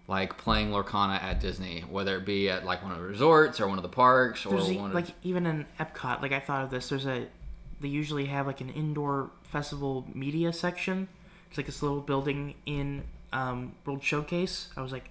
like 0.07 0.37
playing 0.37 0.71
Lorcana 0.71 1.21
at 1.21 1.39
Disney, 1.39 1.81
whether 1.81 2.17
it 2.17 2.25
be 2.25 2.49
at 2.49 2.65
like 2.65 2.83
one 2.83 2.91
of 2.91 2.97
the 2.97 3.03
resorts 3.03 3.59
or 3.59 3.67
one 3.67 3.77
of 3.77 3.83
the 3.83 3.89
parks 3.89 4.45
or 4.45 4.51
There's 4.51 4.77
one 4.77 4.91
of 4.91 4.95
like 4.95 5.07
even 5.23 5.45
in 5.45 5.65
Epcot, 5.79 6.21
like 6.21 6.31
I 6.31 6.39
thought 6.39 6.63
of 6.63 6.69
this. 6.69 6.89
There's 6.89 7.05
a 7.05 7.27
they 7.81 7.87
usually 7.87 8.25
have 8.25 8.47
like 8.47 8.61
an 8.61 8.69
indoor 8.69 9.31
festival 9.43 10.05
media 10.13 10.53
section. 10.53 11.07
It's 11.49 11.57
like 11.57 11.65
this 11.65 11.81
little 11.81 12.01
building 12.01 12.55
in 12.65 13.03
um, 13.31 13.75
World 13.85 14.03
Showcase. 14.03 14.69
I 14.75 14.81
was 14.81 14.91
like, 14.91 15.09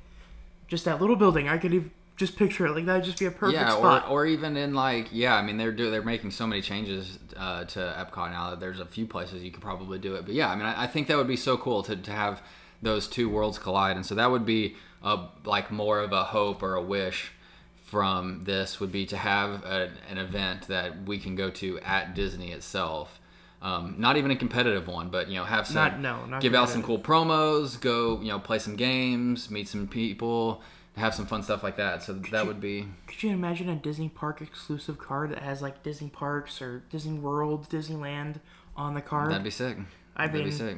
just 0.68 0.84
that 0.84 1.00
little 1.00 1.16
building. 1.16 1.48
I 1.48 1.58
could 1.58 1.74
ev- 1.74 1.90
just 2.16 2.36
picture 2.36 2.66
it. 2.66 2.72
Like 2.72 2.86
that 2.86 2.94
would 2.94 3.04
just 3.04 3.18
be 3.18 3.26
a 3.26 3.30
perfect 3.30 3.60
yeah, 3.60 3.70
spot. 3.70 4.04
or, 4.06 4.22
or 4.22 4.26
even 4.26 4.56
in 4.56 4.74
like 4.74 5.08
yeah, 5.10 5.34
I 5.34 5.42
mean 5.42 5.56
they're 5.56 5.72
do 5.72 5.90
they're 5.90 6.02
making 6.02 6.30
so 6.30 6.46
many 6.46 6.62
changes 6.62 7.18
uh, 7.36 7.64
to 7.64 7.78
Epcot 7.78 8.30
now 8.30 8.50
that 8.50 8.60
there's 8.60 8.80
a 8.80 8.86
few 8.86 9.06
places 9.06 9.42
you 9.42 9.50
could 9.50 9.62
probably 9.62 9.98
do 9.98 10.14
it. 10.14 10.24
But 10.24 10.34
yeah, 10.34 10.50
I 10.50 10.54
mean 10.54 10.66
I, 10.66 10.84
I 10.84 10.86
think 10.86 11.08
that 11.08 11.16
would 11.16 11.28
be 11.28 11.36
so 11.36 11.56
cool 11.56 11.82
to 11.84 11.96
to 11.96 12.10
have 12.10 12.42
those 12.82 13.08
two 13.08 13.28
worlds 13.28 13.58
collide, 13.58 13.96
and 13.96 14.06
so 14.06 14.14
that 14.14 14.30
would 14.30 14.46
be 14.46 14.76
a 15.02 15.26
like 15.44 15.70
more 15.70 16.00
of 16.00 16.12
a 16.12 16.24
hope 16.24 16.62
or 16.62 16.74
a 16.74 16.82
wish 16.82 17.32
from 17.84 18.44
this 18.44 18.80
would 18.80 18.90
be 18.90 19.06
to 19.06 19.16
have 19.16 19.64
a, 19.64 19.90
an 20.08 20.18
event 20.18 20.68
that 20.68 21.04
we 21.04 21.18
can 21.18 21.36
go 21.36 21.50
to 21.50 21.78
at 21.80 22.14
Disney 22.14 22.50
itself. 22.50 23.20
Um, 23.64 23.94
not 23.96 24.18
even 24.18 24.30
a 24.30 24.36
competitive 24.36 24.86
one, 24.86 25.08
but 25.08 25.28
you 25.28 25.36
know, 25.36 25.44
have 25.44 25.66
some 25.66 25.76
Not- 25.76 25.98
no, 25.98 26.26
not 26.26 26.42
give 26.42 26.54
out 26.54 26.68
some 26.68 26.82
cool 26.82 26.98
promos, 26.98 27.80
go 27.80 28.20
you 28.20 28.28
know, 28.28 28.38
play 28.38 28.58
some 28.58 28.76
games, 28.76 29.50
meet 29.50 29.66
some 29.68 29.88
people, 29.88 30.60
have 30.98 31.14
some 31.14 31.24
fun 31.24 31.42
stuff 31.42 31.62
like 31.62 31.76
that. 31.76 32.02
So 32.02 32.12
that 32.30 32.46
would 32.46 32.60
be 32.60 32.86
Could 33.06 33.22
you 33.22 33.30
imagine 33.30 33.70
a 33.70 33.74
Disney 33.76 34.10
Park 34.10 34.42
exclusive 34.42 34.98
card 34.98 35.30
that 35.30 35.38
has 35.42 35.62
like 35.62 35.82
Disney 35.82 36.10
Parks 36.10 36.60
or 36.60 36.84
Disney 36.90 37.18
World, 37.18 37.66
Disneyland 37.70 38.36
on 38.76 38.92
the 38.92 39.00
card? 39.00 39.30
that'd 39.30 39.42
be 39.42 39.50
sick. 39.50 39.78
I 40.14 40.26
that'd 40.26 40.44
be 40.44 40.50
sick. 40.52 40.76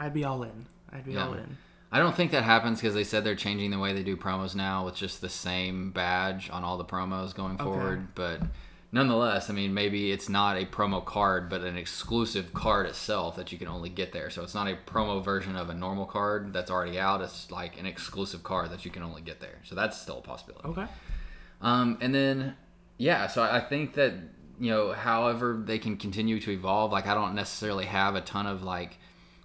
I'd 0.00 0.12
be 0.12 0.24
all 0.24 0.42
in. 0.42 0.66
I'd 0.92 1.04
be 1.04 1.12
Yeah. 1.12 1.26
all 1.28 1.34
in. 1.34 1.56
I 1.92 2.00
don't 2.00 2.16
think 2.16 2.32
that 2.32 2.42
happens 2.42 2.80
because 2.80 2.94
they 2.94 3.04
said 3.04 3.22
they're 3.22 3.36
changing 3.36 3.70
the 3.70 3.78
way 3.78 3.92
they 3.92 4.02
do 4.02 4.16
promos 4.16 4.56
now 4.56 4.84
with 4.84 4.96
just 4.96 5.20
the 5.20 5.28
same 5.28 5.92
badge 5.92 6.50
on 6.50 6.64
all 6.64 6.76
the 6.76 6.84
promos 6.84 7.32
going 7.32 7.56
forward. 7.58 8.08
But 8.16 8.40
nonetheless, 8.94 9.50
I 9.50 9.52
mean, 9.52 9.74
maybe 9.74 10.12
it's 10.12 10.28
not 10.28 10.56
a 10.56 10.64
promo 10.64 11.04
card, 11.04 11.50
but 11.50 11.62
an 11.62 11.76
exclusive 11.76 12.54
card 12.54 12.86
itself 12.86 13.34
that 13.34 13.50
you 13.50 13.58
can 13.58 13.66
only 13.66 13.88
get 13.88 14.12
there. 14.12 14.30
So 14.30 14.44
it's 14.44 14.54
not 14.54 14.68
a 14.68 14.78
promo 14.86 15.22
version 15.22 15.56
of 15.56 15.68
a 15.68 15.74
normal 15.74 16.06
card 16.06 16.52
that's 16.52 16.70
already 16.70 16.96
out. 16.96 17.20
It's 17.20 17.50
like 17.50 17.76
an 17.76 17.86
exclusive 17.86 18.44
card 18.44 18.70
that 18.70 18.84
you 18.84 18.92
can 18.92 19.02
only 19.02 19.20
get 19.20 19.40
there. 19.40 19.58
So 19.64 19.74
that's 19.74 20.00
still 20.00 20.18
a 20.18 20.22
possibility. 20.22 20.68
Okay. 20.68 20.86
Um, 21.60 21.98
and 22.00 22.14
then, 22.14 22.54
yeah, 22.96 23.26
so 23.26 23.42
I 23.42 23.56
I 23.56 23.60
think 23.60 23.94
that, 23.94 24.12
you 24.60 24.70
know, 24.70 24.92
however 24.92 25.60
they 25.64 25.80
can 25.80 25.96
continue 25.96 26.38
to 26.38 26.52
evolve, 26.52 26.92
like, 26.92 27.08
I 27.08 27.14
don't 27.14 27.34
necessarily 27.34 27.86
have 27.86 28.14
a 28.14 28.20
ton 28.20 28.46
of, 28.46 28.62
like, 28.62 28.98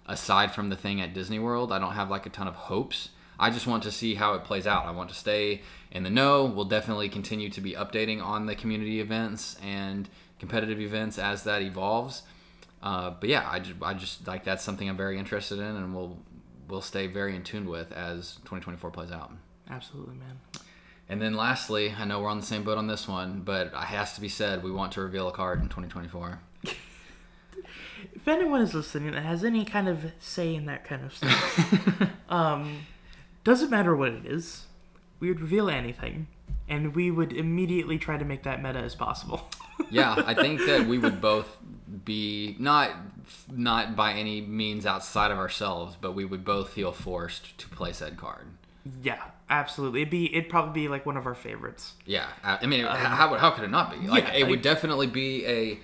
aside 0.06 0.54
from 0.54 0.68
the 0.68 0.76
thing 0.76 1.00
at 1.00 1.12
Disney 1.12 1.40
World, 1.40 1.72
I 1.72 1.80
don't 1.80 1.94
have, 1.94 2.08
like, 2.08 2.24
a 2.24 2.30
ton 2.30 2.46
of 2.46 2.54
hopes. 2.54 3.08
I 3.40 3.50
just 3.50 3.66
want 3.66 3.82
to 3.84 3.90
see 3.90 4.14
how 4.14 4.34
it 4.34 4.44
plays 4.44 4.66
out. 4.66 4.84
I 4.84 4.90
want 4.90 5.08
to 5.08 5.14
stay 5.14 5.62
in 5.90 6.02
the 6.02 6.10
know. 6.10 6.44
We'll 6.44 6.66
definitely 6.66 7.08
continue 7.08 7.48
to 7.50 7.60
be 7.60 7.72
updating 7.72 8.22
on 8.22 8.46
the 8.46 8.54
community 8.54 9.00
events 9.00 9.56
and 9.62 10.08
competitive 10.38 10.78
events 10.78 11.18
as 11.18 11.42
that 11.44 11.62
evolves. 11.62 12.22
Uh, 12.82 13.10
but 13.18 13.28
yeah, 13.28 13.48
I 13.50 13.58
just, 13.58 13.74
I 13.82 13.94
just 13.94 14.26
like 14.26 14.44
that's 14.44 14.62
something 14.62 14.88
I'm 14.88 14.96
very 14.96 15.18
interested 15.18 15.58
in, 15.58 15.76
and 15.76 15.94
we'll 15.94 16.18
we'll 16.68 16.82
stay 16.82 17.06
very 17.06 17.34
in 17.34 17.42
tune 17.42 17.68
with 17.68 17.92
as 17.92 18.36
2024 18.44 18.90
plays 18.90 19.10
out. 19.10 19.32
Absolutely, 19.68 20.16
man. 20.16 20.38
And 21.08 21.20
then 21.20 21.34
lastly, 21.34 21.92
I 21.98 22.04
know 22.04 22.20
we're 22.20 22.28
on 22.28 22.38
the 22.38 22.46
same 22.46 22.62
boat 22.62 22.78
on 22.78 22.86
this 22.86 23.08
one, 23.08 23.40
but 23.40 23.68
it 23.68 23.74
has 23.74 24.14
to 24.14 24.20
be 24.20 24.28
said, 24.28 24.62
we 24.62 24.70
want 24.70 24.92
to 24.92 25.00
reveal 25.00 25.26
a 25.28 25.32
card 25.32 25.60
in 25.60 25.64
2024. 25.68 26.40
If 28.14 28.28
anyone 28.28 28.60
is 28.60 28.74
listening 28.74 29.12
that 29.12 29.22
has 29.22 29.44
any 29.44 29.64
kind 29.64 29.88
of 29.88 30.12
say 30.20 30.54
in 30.54 30.66
that 30.66 30.84
kind 30.84 31.04
of 31.04 31.14
stuff, 31.14 32.10
um, 32.28 32.86
doesn't 33.44 33.70
matter 33.70 33.94
what 33.94 34.10
it 34.12 34.26
is, 34.26 34.66
we 35.18 35.28
would 35.28 35.40
reveal 35.40 35.68
anything, 35.70 36.26
and 36.68 36.94
we 36.94 37.10
would 37.10 37.32
immediately 37.32 37.98
try 37.98 38.16
to 38.16 38.24
make 38.24 38.42
that 38.44 38.62
meta 38.62 38.78
as 38.78 38.94
possible. 38.94 39.48
yeah, 39.90 40.22
I 40.26 40.34
think 40.34 40.60
that 40.66 40.86
we 40.86 40.98
would 40.98 41.20
both 41.20 41.56
be 42.04 42.56
not 42.58 42.90
not 43.50 43.96
by 43.96 44.12
any 44.12 44.40
means 44.40 44.86
outside 44.86 45.30
of 45.30 45.38
ourselves, 45.38 45.96
but 46.00 46.12
we 46.12 46.24
would 46.24 46.44
both 46.44 46.70
feel 46.70 46.92
forced 46.92 47.56
to 47.58 47.68
play 47.68 47.92
said 47.92 48.16
card. 48.16 48.46
yeah, 49.02 49.22
absolutely. 49.48 50.02
It'd 50.02 50.10
be 50.10 50.34
it'd 50.34 50.50
probably 50.50 50.82
be 50.82 50.88
like 50.88 51.06
one 51.06 51.16
of 51.16 51.26
our 51.26 51.34
favorites. 51.34 51.94
Yeah, 52.06 52.26
I 52.42 52.66
mean, 52.66 52.80
h 52.80 52.86
how 52.86 53.34
how 53.34 53.50
could 53.50 53.64
it 53.64 53.70
not 53.70 53.90
be? 53.90 54.06
Like, 54.06 54.24
yeah, 54.24 54.34
it 54.34 54.48
would 54.48 54.62
definitely 54.62 55.06
be 55.06 55.46
a 55.46 55.80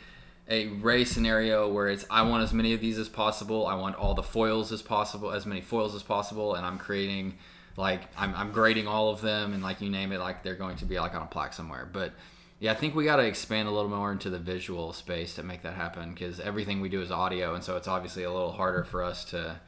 a 0.48 0.68
race 0.68 1.10
scenario 1.10 1.68
where 1.68 1.88
it's 1.88 2.04
I 2.10 2.22
want 2.22 2.44
as 2.44 2.52
many 2.52 2.72
of 2.72 2.80
these 2.80 2.98
as 2.98 3.08
possible. 3.08 3.66
I 3.66 3.74
want 3.74 3.96
all 3.96 4.14
the 4.14 4.22
foils 4.22 4.72
as 4.72 4.82
possible, 4.82 5.32
as 5.32 5.46
many 5.46 5.60
foils 5.60 5.94
as 5.94 6.02
possible, 6.02 6.54
and 6.54 6.64
I'm 6.64 6.78
creating 6.78 7.38
like 7.76 8.02
I'm 8.16 8.34
I'm 8.34 8.52
grading 8.52 8.86
all 8.86 9.10
of 9.10 9.20
them, 9.20 9.52
and 9.52 9.62
like 9.62 9.80
you 9.80 9.90
name 9.90 10.12
it, 10.12 10.20
like 10.20 10.42
they're 10.42 10.54
going 10.54 10.76
to 10.76 10.84
be 10.84 10.98
like 10.98 11.14
on 11.14 11.22
a 11.22 11.26
plaque 11.26 11.52
somewhere. 11.52 11.88
But 11.90 12.12
yeah, 12.60 12.72
I 12.72 12.74
think 12.74 12.94
we 12.94 13.04
got 13.04 13.16
to 13.16 13.24
expand 13.24 13.68
a 13.68 13.70
little 13.70 13.90
more 13.90 14.12
into 14.12 14.30
the 14.30 14.38
visual 14.38 14.92
space 14.92 15.34
to 15.34 15.42
make 15.42 15.62
that 15.62 15.74
happen 15.74 16.14
because 16.14 16.40
everything 16.40 16.80
we 16.80 16.88
do 16.88 17.02
is 17.02 17.10
audio, 17.10 17.54
and 17.54 17.62
so 17.62 17.76
it's 17.76 17.88
obviously 17.88 18.22
a 18.22 18.32
little 18.32 18.52
harder 18.52 18.84
for 18.84 19.02
us 19.02 19.24
to 19.26 19.60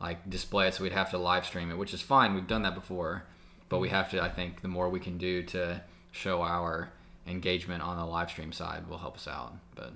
like 0.00 0.30
display 0.30 0.68
it. 0.68 0.74
So 0.74 0.84
we'd 0.84 0.92
have 0.92 1.10
to 1.10 1.18
live 1.18 1.44
stream 1.44 1.70
it, 1.70 1.76
which 1.76 1.92
is 1.92 2.00
fine. 2.00 2.34
We've 2.34 2.46
done 2.46 2.62
that 2.62 2.74
before, 2.74 3.24
but 3.68 3.78
we 3.78 3.88
have 3.88 4.10
to. 4.12 4.22
I 4.22 4.28
think 4.28 4.62
the 4.62 4.68
more 4.68 4.88
we 4.88 5.00
can 5.00 5.18
do 5.18 5.42
to 5.44 5.82
show 6.12 6.42
our 6.42 6.90
engagement 7.26 7.82
on 7.82 7.96
the 7.96 8.06
live 8.06 8.30
stream 8.30 8.52
side 8.52 8.88
will 8.88 8.98
help 8.98 9.16
us 9.16 9.28
out. 9.28 9.54
But 9.74 9.92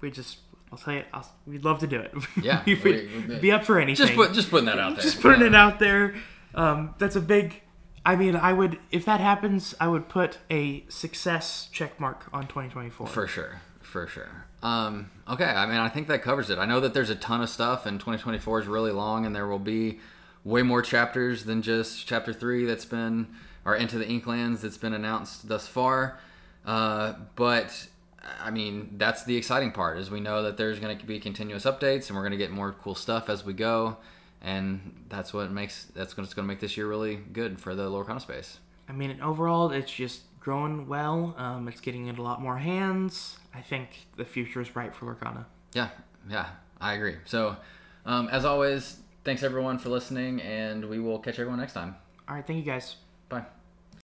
We 0.00 0.10
just 0.10 0.38
I'll 0.72 0.78
tell 0.78 0.94
you, 0.94 1.04
I'll, 1.12 1.28
we'd 1.46 1.64
love 1.64 1.80
to 1.80 1.86
do 1.86 2.00
it. 2.00 2.12
Yeah, 2.42 2.62
we 2.64 2.74
would 2.74 3.28
we- 3.28 3.38
be 3.38 3.52
up 3.52 3.64
for 3.64 3.78
anything. 3.78 4.06
just 4.06 4.14
put 4.16 4.32
just 4.32 4.50
putting 4.50 4.66
that 4.66 4.78
out 4.78 4.94
there. 4.94 5.02
just 5.02 5.20
putting 5.20 5.42
it 5.42 5.54
out 5.54 5.78
there. 5.78 6.14
Um, 6.54 6.94
that's 6.98 7.16
a 7.16 7.20
big. 7.20 7.62
I 8.04 8.16
mean, 8.16 8.34
I 8.34 8.52
would 8.52 8.78
if 8.90 9.04
that 9.04 9.20
happens, 9.20 9.74
I 9.80 9.88
would 9.88 10.08
put 10.08 10.38
a 10.50 10.84
success 10.88 11.68
check 11.72 12.00
mark 12.00 12.28
on 12.32 12.42
2024. 12.46 13.06
For 13.06 13.26
sure, 13.26 13.60
for 13.80 14.06
sure. 14.06 14.46
Um, 14.62 15.10
okay, 15.28 15.44
I 15.44 15.66
mean, 15.66 15.76
I 15.76 15.88
think 15.88 16.06
that 16.08 16.22
covers 16.22 16.50
it. 16.50 16.58
I 16.58 16.66
know 16.66 16.80
that 16.80 16.94
there's 16.94 17.10
a 17.10 17.14
ton 17.14 17.42
of 17.42 17.48
stuff, 17.50 17.86
and 17.86 17.98
2024 17.98 18.60
is 18.60 18.66
really 18.66 18.92
long, 18.92 19.26
and 19.26 19.34
there 19.34 19.46
will 19.46 19.58
be 19.58 20.00
way 20.44 20.62
more 20.62 20.82
chapters 20.82 21.44
than 21.44 21.62
just 21.62 22.06
chapter 22.06 22.32
three 22.32 22.64
that's 22.64 22.84
been, 22.84 23.28
or 23.64 23.74
Into 23.74 23.98
the 23.98 24.04
Inklands 24.06 24.60
that's 24.62 24.78
been 24.78 24.92
announced 24.94 25.48
thus 25.48 25.66
far. 25.66 26.18
Uh, 26.64 27.14
but 27.36 27.88
I 28.40 28.50
mean, 28.50 28.94
that's 28.96 29.24
the 29.24 29.36
exciting 29.36 29.72
part 29.72 29.98
is 29.98 30.10
we 30.10 30.20
know 30.20 30.42
that 30.42 30.56
there's 30.56 30.78
going 30.78 30.96
to 30.96 31.06
be 31.06 31.18
continuous 31.18 31.64
updates, 31.64 32.08
and 32.08 32.16
we're 32.16 32.22
going 32.22 32.32
to 32.32 32.38
get 32.38 32.50
more 32.50 32.72
cool 32.72 32.94
stuff 32.94 33.28
as 33.28 33.44
we 33.44 33.52
go, 33.52 33.96
and 34.42 35.04
that's 35.08 35.32
what 35.32 35.50
makes 35.50 35.86
that's 35.94 36.16
what's 36.16 36.34
going 36.34 36.46
to 36.46 36.48
make 36.48 36.60
this 36.60 36.76
year 36.76 36.88
really 36.88 37.16
good 37.16 37.60
for 37.60 37.74
the 37.74 37.88
lower 37.88 38.04
Lorcana 38.04 38.20
space. 38.20 38.58
I 38.88 38.92
mean, 38.92 39.20
overall, 39.20 39.70
it's 39.70 39.92
just 39.92 40.22
growing 40.40 40.88
well. 40.88 41.34
Um, 41.38 41.68
it's 41.68 41.80
getting 41.80 42.06
into 42.06 42.22
a 42.22 42.24
lot 42.24 42.40
more 42.40 42.58
hands. 42.58 43.38
I 43.54 43.60
think 43.60 44.06
the 44.16 44.24
future 44.24 44.60
is 44.60 44.68
bright 44.68 44.94
for 44.94 45.14
Lorcana. 45.14 45.44
Yeah, 45.72 45.88
yeah, 46.28 46.46
I 46.80 46.94
agree. 46.94 47.16
So, 47.24 47.56
um, 48.06 48.28
as 48.28 48.44
always, 48.44 48.98
thanks 49.24 49.42
everyone 49.42 49.78
for 49.78 49.90
listening, 49.90 50.40
and 50.40 50.84
we 50.84 50.98
will 50.98 51.18
catch 51.18 51.38
everyone 51.38 51.60
next 51.60 51.74
time. 51.74 51.96
All 52.28 52.34
right, 52.34 52.46
thank 52.46 52.64
you 52.64 52.70
guys. 52.72 52.96
Bye. 53.28 53.44